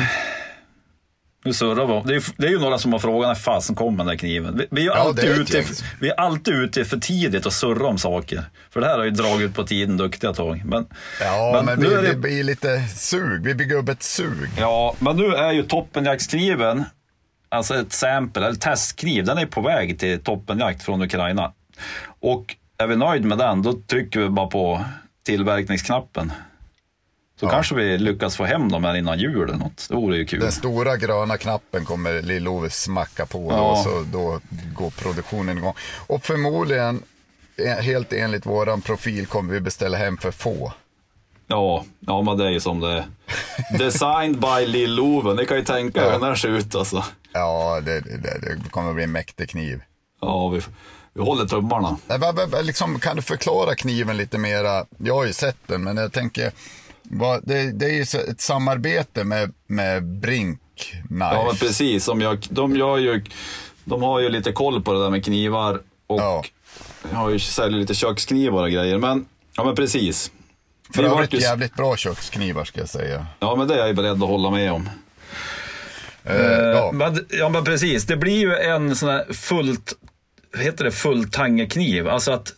nu 1.45 1.53
surrar 1.53 1.87
vi 1.87 2.09
det 2.09 2.17
är, 2.17 2.25
det 2.37 2.47
är 2.47 2.51
ju 2.51 2.59
några 2.59 2.79
som 2.79 2.93
har 2.93 2.99
frågat 2.99 3.29
när 3.29 3.35
fasen 3.35 3.77
kommer 3.77 3.99
den 3.99 4.07
där 4.07 4.17
kniven. 4.17 4.57
Vi, 4.57 4.67
vi, 4.71 4.83
är 4.83 4.87
Ja, 4.87 4.95
alltid 4.95 5.25
är 5.31 5.41
ute, 5.41 5.65
vi 6.01 6.09
är 6.09 6.21
alltid 6.21 6.55
ute 6.55 6.85
för 6.85 6.97
tidigt 6.97 7.47
och 7.47 7.53
surrar 7.53 7.85
om 7.85 7.99
saker. 7.99 8.45
För 8.71 8.81
det 8.81 8.87
här 8.87 8.99
har 8.99 9.05
ju 9.05 9.11
dragit 9.11 9.51
ut 9.51 9.55
på 9.55 9.65
tiden 9.65 9.97
duktiga 9.97 10.33
tag. 10.33 10.63
Men, 10.65 10.87
Ja, 11.21 11.63
men, 11.67 11.81
nu 11.81 11.89
vi, 11.89 12.07
det 12.09 12.15
blir 12.17 12.45
lite 12.45 12.81
sug. 12.89 13.45
Vi 13.45 13.55
bygger 13.55 13.77
upp 13.77 13.89
ett 13.89 14.03
sug. 14.03 14.51
Ja, 14.59 14.95
men 14.99 15.17
nu 15.17 15.35
är 15.35 15.53
ju 15.53 15.63
toppenjaktskniven, 15.63 16.85
alltså 17.49 17.75
ett 17.75 17.93
sample, 17.93 18.47
eller 18.47 18.57
testkniv, 18.59 19.25
den 19.25 19.39
är 19.39 19.47
på 19.47 19.61
väg 19.61 19.99
till 19.99 20.21
toppenjakt 20.21 20.83
från 20.83 21.03
Ukraina. 21.03 21.53
Och 22.21 22.57
är 22.79 22.87
vi 22.87 22.97
nöjd 22.97 23.25
med 23.25 23.39
den, 23.39 23.63
då 23.63 23.73
trycker 23.73 24.21
vi 24.21 24.29
bara 24.29 24.47
på 24.47 24.85
tillverkningsknappen. 25.27 26.33
Så 27.41 27.49
kanske 27.49 27.75
vi 27.75 27.99
lyckas 27.99 28.37
få 28.37 28.45
hem 28.45 28.73
dem 28.73 28.85
här 28.85 28.95
innan 28.97 29.19
jul 29.19 29.49
eller 29.49 29.59
något. 29.59 29.87
Det 29.89 29.95
vore 29.95 30.17
ju 30.17 30.25
kul. 30.27 30.41
Den 30.41 30.53
stora 30.53 30.97
gröna 30.97 31.37
knappen 31.37 31.85
kommer 31.85 32.23
Lill-Ove 32.23 32.69
smacka 32.71 33.27
på 33.27 33.49
Ja. 33.51 33.71
och 33.71 33.79
så 33.79 34.05
då 34.13 34.41
går 34.75 34.91
produktionen 34.91 35.59
igång. 35.59 35.75
Och 36.07 36.25
förmodligen, 36.25 37.03
eh, 37.57 37.85
helt 37.85 38.13
enligt 38.13 38.47
våran 38.47 38.81
profil, 38.81 39.27
kommer 39.27 39.53
vi 39.53 39.61
beställa 39.61 39.97
hem 39.97 40.17
för 40.17 40.31
få. 40.31 40.73
Ja, 41.47 41.85
ja, 42.01 42.23
men 42.23 42.39
det 42.39 42.45
är 42.45 42.51
ju 42.51 42.61
som 42.61 42.81
det 42.81 42.89
är. 42.93 43.05
Designed 43.79 44.41
by 44.41 44.67
Lill-Ove, 44.67 45.35
ni 45.35 45.47
kan 45.47 45.57
ju 45.57 45.65
tänka 45.65 46.07
er 46.07 46.13
hur 46.13 46.19
den 46.21 46.37
ser 46.37 46.49
ut 46.49 46.75
alltså. 46.75 47.05
Ja, 47.33 47.81
det, 47.81 48.01
det, 48.01 48.39
det 48.63 48.71
kommer 48.71 48.93
bli 48.95 49.05
en 49.05 49.13
mäktig 49.13 49.51
kniv. 49.51 49.83
Ja, 50.21 50.49
vi, 50.49 50.61
vi 51.15 51.21
håller 51.23 51.45
tummarna. 51.45 51.97
Liksom, 52.63 52.99
kan 53.01 53.17
du 53.17 53.23
förklara 53.23 53.75
kniven 53.75 54.17
lite 54.17 54.39
mera? 54.39 54.85
Jag 54.99 55.15
har 55.15 55.25
ju 55.27 55.33
sett 55.33 55.57
den, 55.67 55.85
men 55.85 55.97
jag 55.97 56.13
tänker, 56.13 56.53
det, 57.43 57.73
det 57.73 57.87
är 57.87 57.91
ju 57.93 58.03
ett 58.31 58.41
samarbete 58.41 59.25
med, 59.25 59.53
med 59.67 60.05
Brink 60.05 60.61
Knives. 60.77 61.19
Ja, 61.33 61.53
precis. 61.61 62.05
Som 62.05 62.21
jag, 62.21 62.47
de, 62.51 62.77
gör 62.77 62.99
ju, 62.99 63.25
de 63.85 64.03
har 64.03 64.21
ju 64.21 64.29
lite 64.29 64.53
koll 64.53 64.83
på 64.83 64.93
det 64.93 65.03
där 65.03 65.11
med 65.11 65.25
knivar 65.25 65.81
och 66.07 66.21
Ja. 66.21 66.45
har 67.13 67.31
ju 67.31 67.39
säljer 67.39 67.79
lite 67.81 67.95
köksknivar 67.95 68.63
och 68.63 68.71
grejer. 68.71 68.99
Men, 68.99 69.27
ja, 69.57 69.65
men 69.65 69.75
precis. 69.75 70.31
För 70.95 71.03
Vi 71.03 71.09
övrigt 71.09 71.35
ju- 71.35 71.39
jävligt 71.39 71.75
bra 71.75 71.97
köksknivar 71.97 72.65
ska 72.65 72.81
jag 72.81 72.89
säga. 72.89 73.27
Ja, 73.39 73.57
men 73.57 73.69
det 73.69 73.75
är 73.75 73.79
jag 73.79 73.89
ju 73.89 73.95
beredd 73.95 74.13
att 74.23 74.29
hålla 74.29 74.51
med 74.51 74.73
om. 74.73 74.89
Eh, 76.25 76.37
ja. 76.53 76.91
Men, 76.93 77.27
ja, 77.31 77.49
men 77.49 77.65
precis. 77.65 78.05
Det 78.05 78.17
blir 78.17 78.39
ju 78.39 78.55
en 78.57 78.97
sån 78.97 79.09
här 79.09 79.33
fullt, 79.33 79.93
heter 80.59 80.85
det, 80.85 80.91
fulltangekniv. 80.93 82.09
Alltså 82.09 82.33
att 82.33 82.53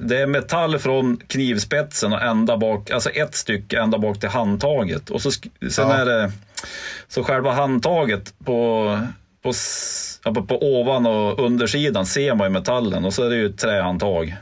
det 0.00 0.18
är 0.18 0.26
metall 0.26 0.78
från 0.78 1.16
knivspetsen 1.16 2.12
och 2.12 2.22
ända 2.22 2.56
bak, 2.56 2.90
alltså 2.90 3.10
ett 3.10 3.34
stycke 3.34 3.78
ända 3.80 3.98
bak 3.98 4.20
till 4.20 4.28
handtaget. 4.28 5.10
Och 5.10 5.22
så, 5.22 5.30
sen 5.30 5.48
Ja. 5.88 5.94
är 5.94 6.06
det, 6.06 6.32
så 7.08 7.24
själva 7.24 7.52
handtaget 7.52 8.34
på, 8.44 9.00
på, 9.42 9.52
på, 10.22 10.42
på 10.46 10.62
ovan 10.80 11.06
och 11.06 11.38
undersidan 11.38 12.06
ser 12.06 12.34
man 12.34 12.46
ju 12.46 12.50
metallen 12.52 13.04
och 13.04 13.14
så 13.14 13.24
är 13.24 13.30
det 13.30 13.36
ju 13.36 13.46
ett 13.46 13.58
trähandtag. 13.58 14.36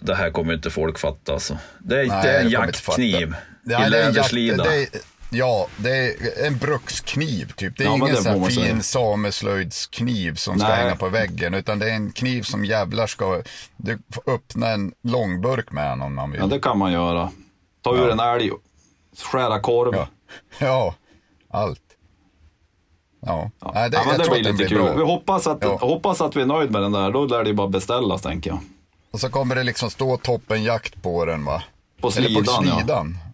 Det 0.00 0.14
här 0.14 0.30
kommer 0.30 0.50
ju 0.50 0.56
inte 0.56 0.70
folk 0.70 0.98
fatta 0.98 1.32
alltså. 1.32 1.58
Det 1.78 2.00
är, 2.00 2.06
Nej, 2.06 2.20
det 2.22 2.30
är 2.30 2.40
en 2.40 2.50
jaktkniv 2.50 3.34
Ja, 3.64 3.86
i 3.86 3.90
läderslida. 3.90 4.64
Det 4.64 4.82
är, 4.82 4.88
Ja, 5.36 5.66
det 5.76 5.90
är 5.90 6.46
en 6.46 6.58
brukskniv 6.58 7.52
typ. 7.56 7.76
Det 7.76 7.84
är 7.84 7.88
Ja, 7.88 7.94
ingen 7.96 8.16
sån 8.16 8.40
här 8.42 8.50
fin 8.50 8.82
sameslöjdskniv 8.82 10.34
som 10.34 10.58
ska 10.58 10.68
Nej. 10.68 10.76
hänga 10.76 10.96
på 10.96 11.08
väggen. 11.08 11.54
Utan 11.54 11.78
det 11.78 11.90
är 11.90 11.94
en 11.94 12.12
kniv 12.12 12.42
som 12.42 12.64
jävlar 12.64 13.06
ska 13.06 13.42
du 13.76 13.98
får 14.12 14.32
öppna 14.34 14.68
en 14.68 14.92
långburk 15.02 15.72
med 15.72 15.90
den 15.90 16.02
om 16.02 16.14
man 16.14 16.30
vill. 16.30 16.40
Ja, 16.40 16.46
det 16.46 16.58
kan 16.58 16.78
man 16.78 16.92
göra. 16.92 17.30
Ta 17.82 17.96
ur 17.96 18.10
en 18.10 18.20
älg, 18.20 18.50
skära 19.32 19.60
korv. 19.60 19.94
Ja, 19.94 20.08
ja 20.58 20.94
allt. 21.50 21.80
Ja, 23.26 23.50
Nej, 23.74 23.90
det, 23.90 23.96
ja, 23.96 24.02
men 24.06 24.18
det 24.18 24.28
blir 24.30 24.38
lite 24.38 24.52
blir 24.52 24.66
kul. 24.68 24.78
bra. 24.82 24.94
Vi 24.94 25.02
hoppas 25.04 25.46
att, 25.46 25.58
Ja. 25.60 25.76
hoppas 25.80 26.20
att 26.20 26.36
vi 26.36 26.40
är 26.42 26.46
nöjda 26.46 26.72
med 26.72 26.82
den 26.82 26.92
där. 26.92 27.10
Då 27.10 27.24
lär 27.26 27.42
det 27.42 27.48
ju 27.48 27.54
bara 27.54 27.68
beställas, 27.68 28.22
tänker 28.22 28.50
jag. 28.50 28.58
Och 29.10 29.20
så 29.20 29.28
kommer 29.30 29.54
det 29.54 29.62
liksom 29.62 29.90
stå 29.90 30.16
toppenjakt 30.16 31.02
på 31.02 31.24
den 31.24 31.44
va? 31.44 31.62
På 32.00 32.08
Eller 32.08 32.26
slidan, 32.26 32.44
på 32.44 32.50
ja. 32.66 32.76
slidan. 32.76 33.18
Ja. 33.24 33.30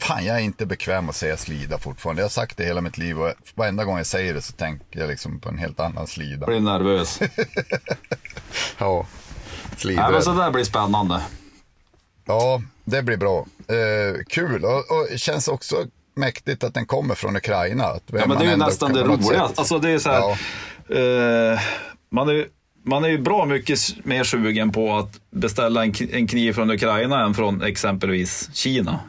Fan, 0.00 0.24
jag 0.24 0.36
är 0.36 0.40
inte 0.40 0.66
bekväm 0.66 1.08
att 1.08 1.16
säga 1.16 1.36
slida 1.36 1.78
fortfarande. 1.78 2.22
Jag 2.22 2.24
har 2.24 2.30
sagt 2.30 2.56
det 2.56 2.64
hela 2.64 2.80
mitt 2.80 2.98
liv 2.98 3.20
och 3.20 3.32
varenda 3.54 3.84
gång 3.84 3.96
jag 3.96 4.06
säger 4.06 4.34
det 4.34 4.42
så 4.42 4.52
tänker 4.52 5.00
jag 5.00 5.08
liksom 5.08 5.40
på 5.40 5.48
en 5.48 5.58
helt 5.58 5.80
annan 5.80 6.06
slida. 6.06 6.46
Blir 6.46 6.60
nervös. 6.60 7.20
Ja, 8.78 9.06
slida. 9.76 10.10
men 10.10 10.22
så 10.22 10.32
där 10.32 10.50
blir 10.50 10.64
spännande. 10.64 11.22
Ja, 12.24 12.62
det 12.84 13.02
blir 13.02 13.16
bra. 13.16 13.46
Eh, 13.68 14.24
kul 14.28 14.64
och, 14.64 14.78
och 14.78 15.18
känns 15.18 15.48
också 15.48 15.76
mäktigt 16.16 16.64
att 16.64 16.74
den 16.74 16.86
kommer 16.86 17.14
från 17.14 17.36
Ukraina. 17.36 17.84
Att 17.84 18.02
Ja, 18.06 18.26
men 18.26 18.38
det 18.38 18.44
är 18.44 18.50
ju 18.50 18.56
nästan 18.56 18.92
det 18.92 19.02
på 19.02 19.06
något 19.08 19.26
roliga. 19.26 19.48
sätt- 19.48 19.58
Alltså 19.58 19.78
det 19.78 19.90
är 19.90 19.98
så 19.98 20.10
här, 20.10 20.30
eh, 21.52 21.60
man, 22.10 22.28
är, 22.28 22.46
man 22.84 23.04
är 23.04 23.08
ju 23.08 23.18
bra 23.18 23.44
mycket 23.44 23.78
mer 24.04 24.24
sugen 24.24 24.72
på 24.72 24.96
att 24.96 25.20
beställa 25.30 25.84
en 25.84 26.26
kniv 26.28 26.52
från 26.52 26.70
Ukraina 26.70 27.24
än 27.24 27.34
från 27.34 27.62
exempelvis 27.62 28.50
Kina. 28.54 29.00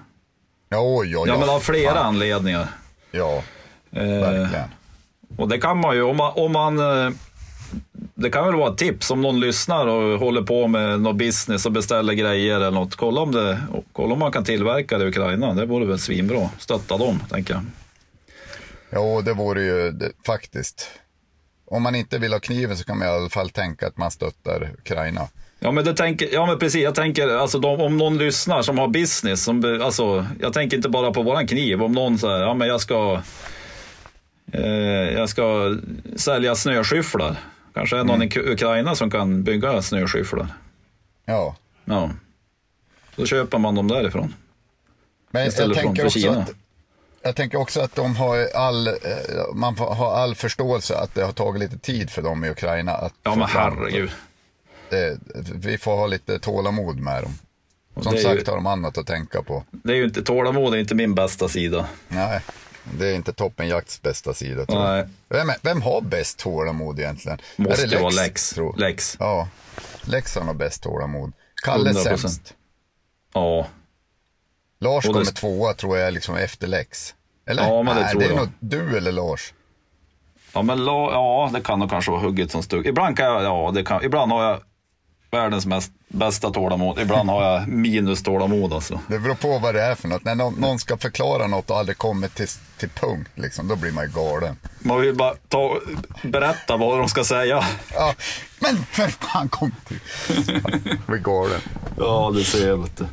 Ja, 0.69 0.77
oj, 0.81 1.17
oj, 1.17 1.27
Ja, 1.27 1.33
oj. 1.33 1.39
men 1.39 1.49
av 1.49 1.59
flera 1.59 1.93
Fan. 1.93 2.05
anledningar. 2.05 2.67
Ja, 3.11 3.43
Eh, 3.91 4.03
verkligen. 4.03 4.63
och 5.37 5.49
det 5.49 5.57
kan 5.59 5.77
man 5.77 5.95
ju, 5.95 6.01
om 6.03 6.17
man, 6.17 6.31
om 6.35 6.51
man 6.51 6.79
eh, 6.79 7.09
det 8.15 8.29
kan 8.29 8.45
väl 8.45 8.55
vara 8.55 8.71
ett 8.71 8.77
tips 8.77 9.11
om 9.11 9.21
någon 9.21 9.39
lyssnar 9.39 9.87
och 9.87 10.19
håller 10.19 10.41
på 10.41 10.67
med 10.67 11.01
något 11.01 11.15
business 11.15 11.65
och 11.65 11.71
beställer 11.71 12.13
grejer 12.13 12.55
eller 12.55 12.71
något. 12.71 12.95
Kolla 12.95 13.21
om, 13.21 13.31
det, 13.31 13.61
kolla 13.93 14.13
om 14.13 14.19
man 14.19 14.31
kan 14.31 14.43
tillverka 14.43 14.97
det 14.97 15.05
i 15.05 15.07
Ukraina. 15.07 15.53
Det 15.53 15.65
vore 15.65 15.85
väl 15.85 15.99
svinbra. 15.99 16.49
Stötta 16.59 16.97
dem, 16.97 17.19
tänker 17.29 17.53
jag. 17.53 17.63
Ja, 18.89 19.21
det 19.21 19.33
vore 19.33 19.61
ju 19.61 19.91
det, 19.91 20.11
faktiskt. 20.25 20.89
Om 21.65 21.83
man 21.83 21.95
inte 21.95 22.17
vill 22.17 22.33
ha 22.33 22.39
kniven 22.39 22.77
så 22.77 22.83
kan 22.83 22.97
man 22.97 23.07
i 23.07 23.11
alla 23.11 23.29
fall 23.29 23.49
tänka 23.49 23.87
att 23.87 23.97
man 23.97 24.11
stöttar 24.11 24.71
Ukraina. 24.79 25.27
Ja 25.59 25.71
men, 25.71 25.85
det 25.85 25.93
tänker, 25.93 26.29
ja 26.33 26.45
men 26.45 26.59
precis, 26.59 26.83
jag 26.83 26.95
tänker 26.95 27.27
alltså 27.37 27.59
de, 27.59 27.81
om 27.81 27.97
någon 27.97 28.17
lyssnar 28.17 28.61
som 28.61 28.77
har 28.77 28.87
business, 28.87 29.43
som, 29.43 29.81
alltså, 29.83 30.27
jag 30.39 30.53
tänker 30.53 30.77
inte 30.77 30.89
bara 30.89 31.11
på 31.13 31.23
våran 31.23 31.47
kniv, 31.47 31.83
om 31.83 31.91
någon 31.91 32.17
säger, 32.17 32.39
ja 32.39 32.53
men 32.53 32.67
jag 32.67 32.81
ska, 32.81 33.21
eh, 34.51 34.65
jag 35.13 35.29
ska 35.29 35.75
sälja 36.15 36.55
snöskyfflar. 36.55 37.35
Kanske 37.73 37.97
är 37.97 38.03
någon 38.03 38.23
i 38.23 38.29
K- 38.29 38.39
Ukraina 38.43 38.95
som 38.95 39.11
kan 39.11 39.43
bygga 39.43 39.81
snöskyfflar. 39.81 40.47
Ja, 41.25 41.55
Ja. 41.85 42.09
Då 43.15 43.25
köper 43.25 43.57
man 43.57 43.75
dem 43.75 43.87
därifrån. 43.87 44.33
men 45.31 45.43
jag 45.43 45.53
tänker, 45.75 46.05
också 46.05 46.19
att, 46.41 46.51
jag 47.21 47.35
tänker 47.35 47.57
också 47.59 47.81
att 47.81 47.95
de 47.95 48.15
har 48.15 48.47
all, 48.55 48.87
eh, 48.87 48.93
man 49.53 49.77
har 49.77 50.15
all 50.15 50.35
förståelse 50.35 50.97
att 50.97 51.15
det 51.15 51.23
har 51.23 51.31
tagit 51.31 51.59
lite 51.59 51.77
tid 51.77 52.09
för 52.09 52.21
dem 52.21 52.45
i 52.45 52.49
Ukraina. 52.49 52.91
Att 52.91 53.13
Ja 53.23 53.35
men 53.35 53.47
fram- 53.47 53.77
herregud. 53.77 54.09
Det, 54.89 55.19
vi 55.55 55.77
får 55.77 55.95
ha 55.95 56.07
lite 56.07 56.39
tålamod 56.39 56.99
med 56.99 57.23
dem. 57.23 57.33
Som 58.03 58.03
sagt 58.17 58.23
ju- 58.23 58.29
har 58.47 58.55
de 58.55 58.67
annat 58.67 58.97
att 58.97 59.07
tänka 59.07 59.41
på. 59.43 59.63
Det 59.71 59.91
är 59.93 59.95
ju 59.95 60.03
inte, 60.05 60.21
tålamod 60.23 60.73
är 60.73 60.77
inte 60.77 60.95
min 60.95 61.15
bästa 61.15 61.47
sida. 61.49 61.87
Nej, 62.07 62.41
det 62.97 63.07
är 63.07 63.15
inte 63.15 63.33
toppenjakts 63.33 64.01
bästa 64.01 64.33
sida 64.33 64.65
tror 64.65 64.81
jag. 64.81 64.89
Nej. 64.93 65.07
Vem, 65.29 65.49
är- 65.49 65.57
vem 65.61 65.81
har 65.81 66.01
bäst 66.01 66.39
tålamod 66.39 66.99
egentligen? 66.99 67.39
Måste 67.55 67.83
är 67.83 67.87
det 67.87 67.99
vara 67.99 68.09
Lex. 68.09 68.49
tror- 68.49 68.77
Lex. 68.77 69.17
Ja, 69.19 69.47
Lex 70.01 70.35
har 70.35 70.43
nog 70.43 70.55
bäst 70.55 70.83
tålamod. 70.83 71.33
Kalle 71.63 71.89
100%. 71.89 72.19
sämst. 72.21 72.53
Ja. 73.33 73.67
Lars 74.79 75.05
det- 75.05 75.13
kommer 75.13 75.25
tvåa 75.25 75.73
tror 75.73 75.97
jag 75.97 76.13
liksom 76.13 76.35
efter 76.35 76.67
Lex. 76.67 77.15
Eller? 77.45 77.63
Ja, 77.63 77.83
men 77.83 77.95
det 77.95 78.01
Nej, 78.01 78.11
tror 78.11 78.21
det 78.21 78.27
är 78.27 78.29
jag. 78.29 78.37
nog 78.37 78.49
du 78.59 78.97
eller 78.97 79.11
Lars. 79.11 79.53
Ja, 80.53 80.61
men 80.61 80.85
ja, 80.85 81.49
det 81.53 81.61
kan 81.61 81.79
nog 81.79 81.89
kanske 81.89 82.11
vara 82.11 82.21
hugget 82.21 82.51
som 82.51 82.63
stugg. 82.63 82.85
Ibland 82.87 83.17
kan 83.17 83.25
jag, 83.25 83.43
ja, 83.43 83.71
det 83.75 83.83
kan, 83.83 84.03
ibland 84.03 84.31
har 84.31 84.43
jag 84.43 84.61
världens 85.31 85.65
mest, 85.65 85.91
bästa 86.07 86.49
tålamod. 86.49 86.99
Ibland 86.99 87.29
har 87.29 87.43
jag 87.53 87.67
minus 87.67 88.23
tålamod 88.23 88.73
alltså. 88.73 88.99
Det 89.07 89.19
beror 89.19 89.35
på 89.35 89.59
vad 89.59 89.75
det 89.75 89.81
är 89.81 89.95
för 89.95 90.07
något. 90.07 90.23
När 90.23 90.35
någon, 90.35 90.53
någon 90.53 90.79
ska 90.79 90.97
förklara 90.97 91.47
något 91.47 91.69
och 91.69 91.77
aldrig 91.77 91.97
kommer 91.97 92.27
till, 92.27 92.47
till 92.77 92.89
punkt, 92.89 93.31
liksom, 93.35 93.67
då 93.67 93.75
blir 93.75 93.91
man 93.91 94.03
ju 94.05 94.11
galen. 94.11 94.57
Man 94.79 95.01
vill 95.01 95.15
bara 95.15 95.33
ta, 95.47 95.79
berätta 96.23 96.77
vad 96.77 96.97
de 96.99 97.09
ska 97.09 97.23
säga. 97.23 97.63
Ja, 97.93 98.13
men 98.59 98.77
för 98.77 99.07
fan 99.07 99.49
kom 99.49 99.71
till. 99.87 99.99
Jag 100.85 100.97
blir 101.07 101.17
galen. 101.19 101.61
Ja, 101.97 102.31
det 102.35 102.43
ser 102.43 102.67
jag. 102.67 102.77
Vet 102.77 102.97
du. 102.97 103.05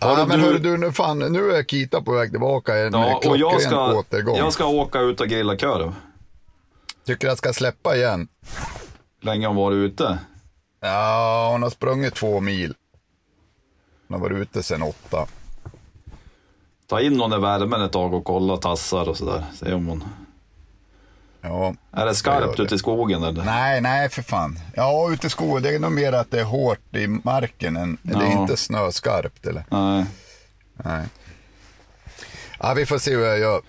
Ja, 0.00 0.24
men 0.28 0.38
du- 0.38 0.44
hörru 0.44 0.58
du, 0.58 0.76
nu, 0.76 0.92
fan, 0.92 1.18
nu 1.18 1.52
är 1.52 1.62
Kita 1.62 2.02
på 2.02 2.12
väg 2.12 2.30
tillbaka. 2.30 2.76
En 2.76 2.92
Ja, 2.92 3.20
och 3.26 3.36
jag 3.36 3.60
ska, 3.62 3.92
återgång. 3.94 4.36
jag 4.36 4.52
ska 4.52 4.66
åka 4.66 5.00
ut 5.00 5.20
och 5.20 5.28
grilla 5.28 5.56
korv. 5.56 5.94
Tycker 7.06 7.28
jag 7.28 7.38
ska 7.38 7.52
släppa 7.52 7.96
igen? 7.96 8.28
Länge 9.22 9.46
har 9.46 9.54
varit 9.54 9.76
ute. 9.76 10.18
Ja, 10.86 11.48
hon 11.52 11.62
har 11.62 11.70
sprungit 11.70 12.14
två 12.14 12.40
mil. 12.40 12.74
Hon 14.08 14.20
har 14.20 14.28
varit 14.28 14.38
ute 14.42 14.62
sedan 14.62 14.82
åtta. 14.82 15.26
Ta 16.88 17.00
in 17.00 17.20
hon 17.20 17.32
i 17.32 17.38
värmen 17.38 17.82
ett 17.82 17.92
tag 17.92 18.14
och 18.14 18.24
kolla 18.24 18.56
tassar 18.56 19.08
och 19.08 19.16
sådär. 19.16 19.44
Se 19.54 19.72
om 19.72 19.86
hon... 19.86 20.04
Ja. 21.40 21.74
Är 21.92 22.06
det 22.06 22.14
skarpt 22.14 22.56
det. 22.56 22.62
ute 22.62 22.74
i 22.74 22.78
skogen 22.78 23.22
eller? 23.22 23.44
Nej, 23.44 23.80
nej 23.80 24.08
för 24.08 24.22
fan. 24.22 24.58
Ja, 24.74 25.10
ute 25.12 25.26
i 25.26 25.30
skogen. 25.30 25.62
Det 25.62 25.74
är 25.74 25.78
nog 25.78 25.92
mer 25.92 26.12
att 26.12 26.30
det 26.30 26.40
är 26.40 26.44
hårt 26.44 26.96
i 26.96 27.06
marken. 27.06 27.76
Än, 27.76 27.98
Det 28.02 28.14
är 28.14 28.20
Ja. 28.22 28.40
inte 28.40 28.56
snöskarpt 28.56 29.46
eller? 29.46 29.64
Nej. 29.70 30.04
Nej. 30.84 31.06
Ja, 32.60 32.74
vi 32.74 32.86
får 32.86 32.98
se 32.98 33.10
hur 33.16 33.24
jag 33.24 33.38
gör. 33.38 33.60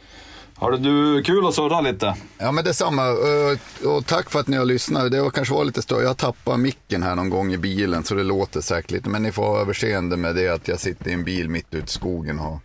Har 0.59 0.71
du 0.71 1.23
kul 1.23 1.47
att 1.47 1.53
surra 1.53 1.81
lite? 1.81 2.15
Ja, 2.37 2.51
men 2.51 2.63
detsamma. 2.63 3.03
Eh, 3.07 3.87
Och 3.87 4.05
tack 4.05 4.29
för 4.29 4.39
att 4.39 4.47
ni 4.47 4.57
har 4.57 4.65
lyssnat. 4.65 5.11
Det 5.11 5.21
var 5.21 5.29
kanske 5.29 5.53
var 5.53 5.65
lite 5.65 5.81
större. 5.81 6.03
Jag 6.03 6.17
tappade 6.17 6.57
micken 6.57 7.03
här 7.03 7.15
någon 7.15 7.29
gång 7.29 7.53
i 7.53 7.57
bilen 7.57 8.03
så 8.03 8.15
det 8.15 8.23
låter 8.23 8.61
säkert 8.61 8.91
lite. 8.91 9.09
Men 9.09 9.23
ni 9.23 9.31
får 9.31 9.43
ha 9.43 9.61
överseende 9.61 10.17
med 10.17 10.35
det 10.35 10.47
att 10.49 10.67
jag 10.67 10.79
sitter 10.79 11.09
i 11.09 11.13
en 11.13 11.23
bil 11.23 11.49
mitt 11.49 11.73
ute 11.73 11.85
i 11.85 11.89
skogen. 11.89 12.39
Och... 12.39 12.59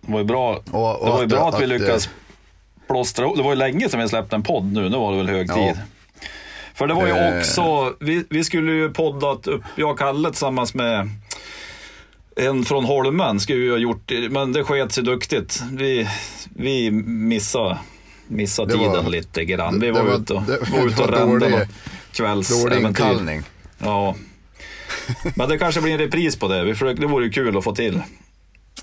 Det 0.00 0.12
var 0.12 0.18
ju 0.18 0.24
bra, 0.24 0.62
Och- 0.70 1.00
och 1.00 1.06
det 1.06 1.10
var 1.12 1.18
ju 1.18 1.24
att- 1.24 1.28
bra 1.30 1.48
att, 1.48 1.60
vi 1.60 1.64
att, 1.64 1.68
lyckades 1.68 2.06
eh, 2.06 2.12
plåstra. 2.88 3.34
Det 3.36 3.42
var 3.42 3.50
ju 3.50 3.56
länge 3.56 3.88
sedan 3.88 4.00
vi 4.00 4.08
släppte 4.08 4.36
en 4.36 4.42
podd 4.42 4.64
nu. 4.72 4.88
Nu 4.88 4.96
var 4.98 5.10
det 5.12 5.16
väl 5.18 5.28
hög 5.28 5.50
Ja. 5.50 5.54
tid. 5.54 5.80
För 6.74 6.86
det 6.86 6.94
var 6.94 7.06
ju 7.06 7.12
Eh. 7.12 7.38
också, 7.38 7.94
vi, 8.00 8.24
vi 8.30 8.44
skulle 8.44 8.72
ju 8.72 8.90
poddat 8.90 9.46
upp, 9.46 9.62
jag 9.76 9.90
och 9.90 9.98
Kalle 9.98 10.28
tillsammans 10.30 10.74
med 10.74 11.10
en 12.36 12.64
från 12.64 12.84
Holmen 12.84 13.40
skulle 13.40 13.58
vi 13.58 13.70
ha 13.70 13.76
gjort, 13.78 14.12
men 14.30 14.52
det 14.52 14.64
sket 14.64 14.92
sig 14.92 15.04
duktigt. 15.04 15.62
Vi, 15.72 16.08
vi 16.58 16.90
missade, 17.06 17.78
missade 18.28 18.72
Det 18.72 18.78
var- 18.78 18.96
tiden 18.96 19.10
lite 19.10 19.44
grann. 19.44 19.80
Vi 19.80 19.90
var, 19.90 20.02
var- 20.04 20.14
ute 20.18 20.34
och, 20.34 20.42
det- 20.42 20.70
var 20.70 20.86
ute 20.86 21.02
och 21.02 21.10
rände 21.10 21.48
något 21.48 21.68
kvälls 22.12 22.48
Dålig 22.62 22.76
äventyr. 22.76 22.88
inkallning. 23.04 23.42
Ja. 23.78 24.16
Men 25.36 25.48
det 25.48 25.58
kanske 25.58 25.80
blir 25.80 25.92
en 25.92 25.98
repris 25.98 26.36
på 26.36 26.48
det. 26.48 26.64
Vi 26.64 26.72
försöker, 26.74 27.00
det 27.00 27.06
vore 27.06 27.24
ju 27.24 27.30
kul 27.30 27.56
att 27.58 27.64
få 27.64 27.74
till. 27.74 28.02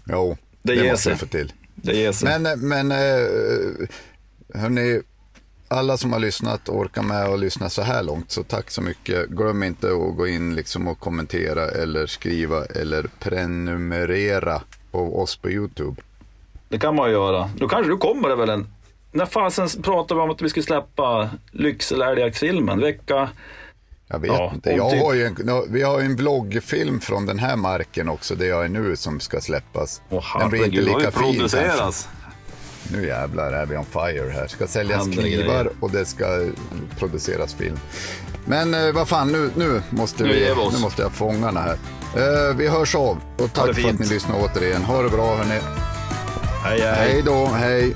Jo, 0.06 0.38
Det 0.64 0.76
det, 0.76 0.84
ger 0.86 0.96
sig. 0.96 1.18
få 1.18 1.26
till. 1.26 1.54
Det 1.76 1.94
ger 1.96 2.12
sig. 2.12 2.40
Men, 2.40 2.60
men 2.68 2.92
eh, 2.92 3.28
hörni, 4.62 5.02
alla 5.68 5.98
som 5.98 6.14
har 6.14 6.20
lyssnat 6.20 6.70
och 6.70 6.78
orkar 6.80 7.02
med 7.04 7.24
att 7.26 7.40
lyssna 7.40 7.70
så 7.70 7.82
här 7.82 8.04
långt, 8.04 8.32
så 8.32 8.44
tack 8.44 8.72
så 8.72 8.82
mycket. 8.82 9.30
Glöm 9.30 9.64
inte 9.64 9.88
att 9.88 10.16
gå 10.18 10.28
in 10.28 10.56
liksom 10.56 10.88
och 10.88 11.00
kommentera 11.00 11.70
eller 11.70 12.06
skriva 12.08 12.66
eller 12.66 13.06
prenumerera 13.20 14.62
på 14.92 15.22
oss 15.22 15.36
på 15.38 15.50
YouTube. 15.52 16.02
Det 16.70 16.80
kan 16.80 16.96
man 16.96 17.08
ju 17.10 17.14
göra. 17.14 17.50
Då 17.58 17.68
kanske 17.68 17.92
du 17.92 17.98
kommer 17.98 18.30
det 18.30 18.36
väl 18.36 18.50
en... 18.50 18.68
När 19.12 19.26
fasen 19.26 19.70
pratade 19.84 20.20
vi 20.20 20.24
om 20.24 20.30
att 20.30 20.42
vi 20.42 20.50
skulle 20.50 20.64
släppa 20.64 21.30
Lycksele 21.52 22.06
älgjaktsfilmen? 22.06 22.80
Vecka... 22.80 23.30
Jag 24.08 24.20
vet 24.20 24.32
Ja, 24.32 24.52
inte. 24.56 24.70
Jag 24.72 24.92
typ- 24.92 25.04
har 25.04 25.14
ju 25.14 25.26
en, 25.26 25.64
vi 25.70 25.82
har 25.82 26.00
ju 26.00 26.06
en 26.06 26.16
vloggfilm 26.16 27.00
från 27.00 27.26
den 27.26 27.40
här 27.40 27.56
marken 27.56 28.10
också, 28.10 28.36
där 28.36 28.46
jag 28.46 28.66
är 28.66 28.70
nu, 28.70 28.96
som 28.96 29.20
ska 29.20 29.42
släppas. 29.42 30.02
Åh 30.10 30.40
den 30.40 30.50
blir 30.50 30.66
inte 30.66 30.82
lika 30.82 31.12
fin 31.12 31.40
kanske. 31.40 32.08
Nu 32.92 33.08
jävlar 33.08 33.52
är 33.52 33.66
vi 33.66 33.78
on 33.78 33.86
fire 33.86 34.30
här. 34.30 34.48
Ska 34.48 34.68
säljas 34.68 35.04
knivar 35.04 35.18
grejer. 35.24 35.70
och 35.80 35.92
det 35.92 36.06
ska 36.06 36.50
produceras 37.00 37.54
film. 37.54 37.78
Men 38.46 38.74
eh, 38.74 38.92
vad 38.94 39.08
fan, 39.08 39.32
nu, 39.32 39.50
nu, 39.56 39.82
måste 39.90 40.24
Nu 40.24 40.34
vi, 40.34 40.72
nu 40.74 40.80
måste 40.80 41.02
jag 41.02 41.12
fångarna 41.12 41.62
här. 41.62 41.78
Eh, 42.16 42.56
vi 42.56 42.68
hörs 42.68 42.96
av 42.96 43.18
och 43.38 43.54
tack 43.54 43.76
för 43.76 43.90
att 43.90 44.00
ni 44.00 44.06
lyssnar 44.06 44.36
återigen. 44.44 44.84
Ha 44.84 45.02
det 45.02 45.10
bra 45.10 45.36
hörni. 45.36 45.60
Hej, 46.66 46.82
hej. 46.82 46.96
Hej 46.96 47.24
då, 47.24 47.46
hej. 47.46 47.96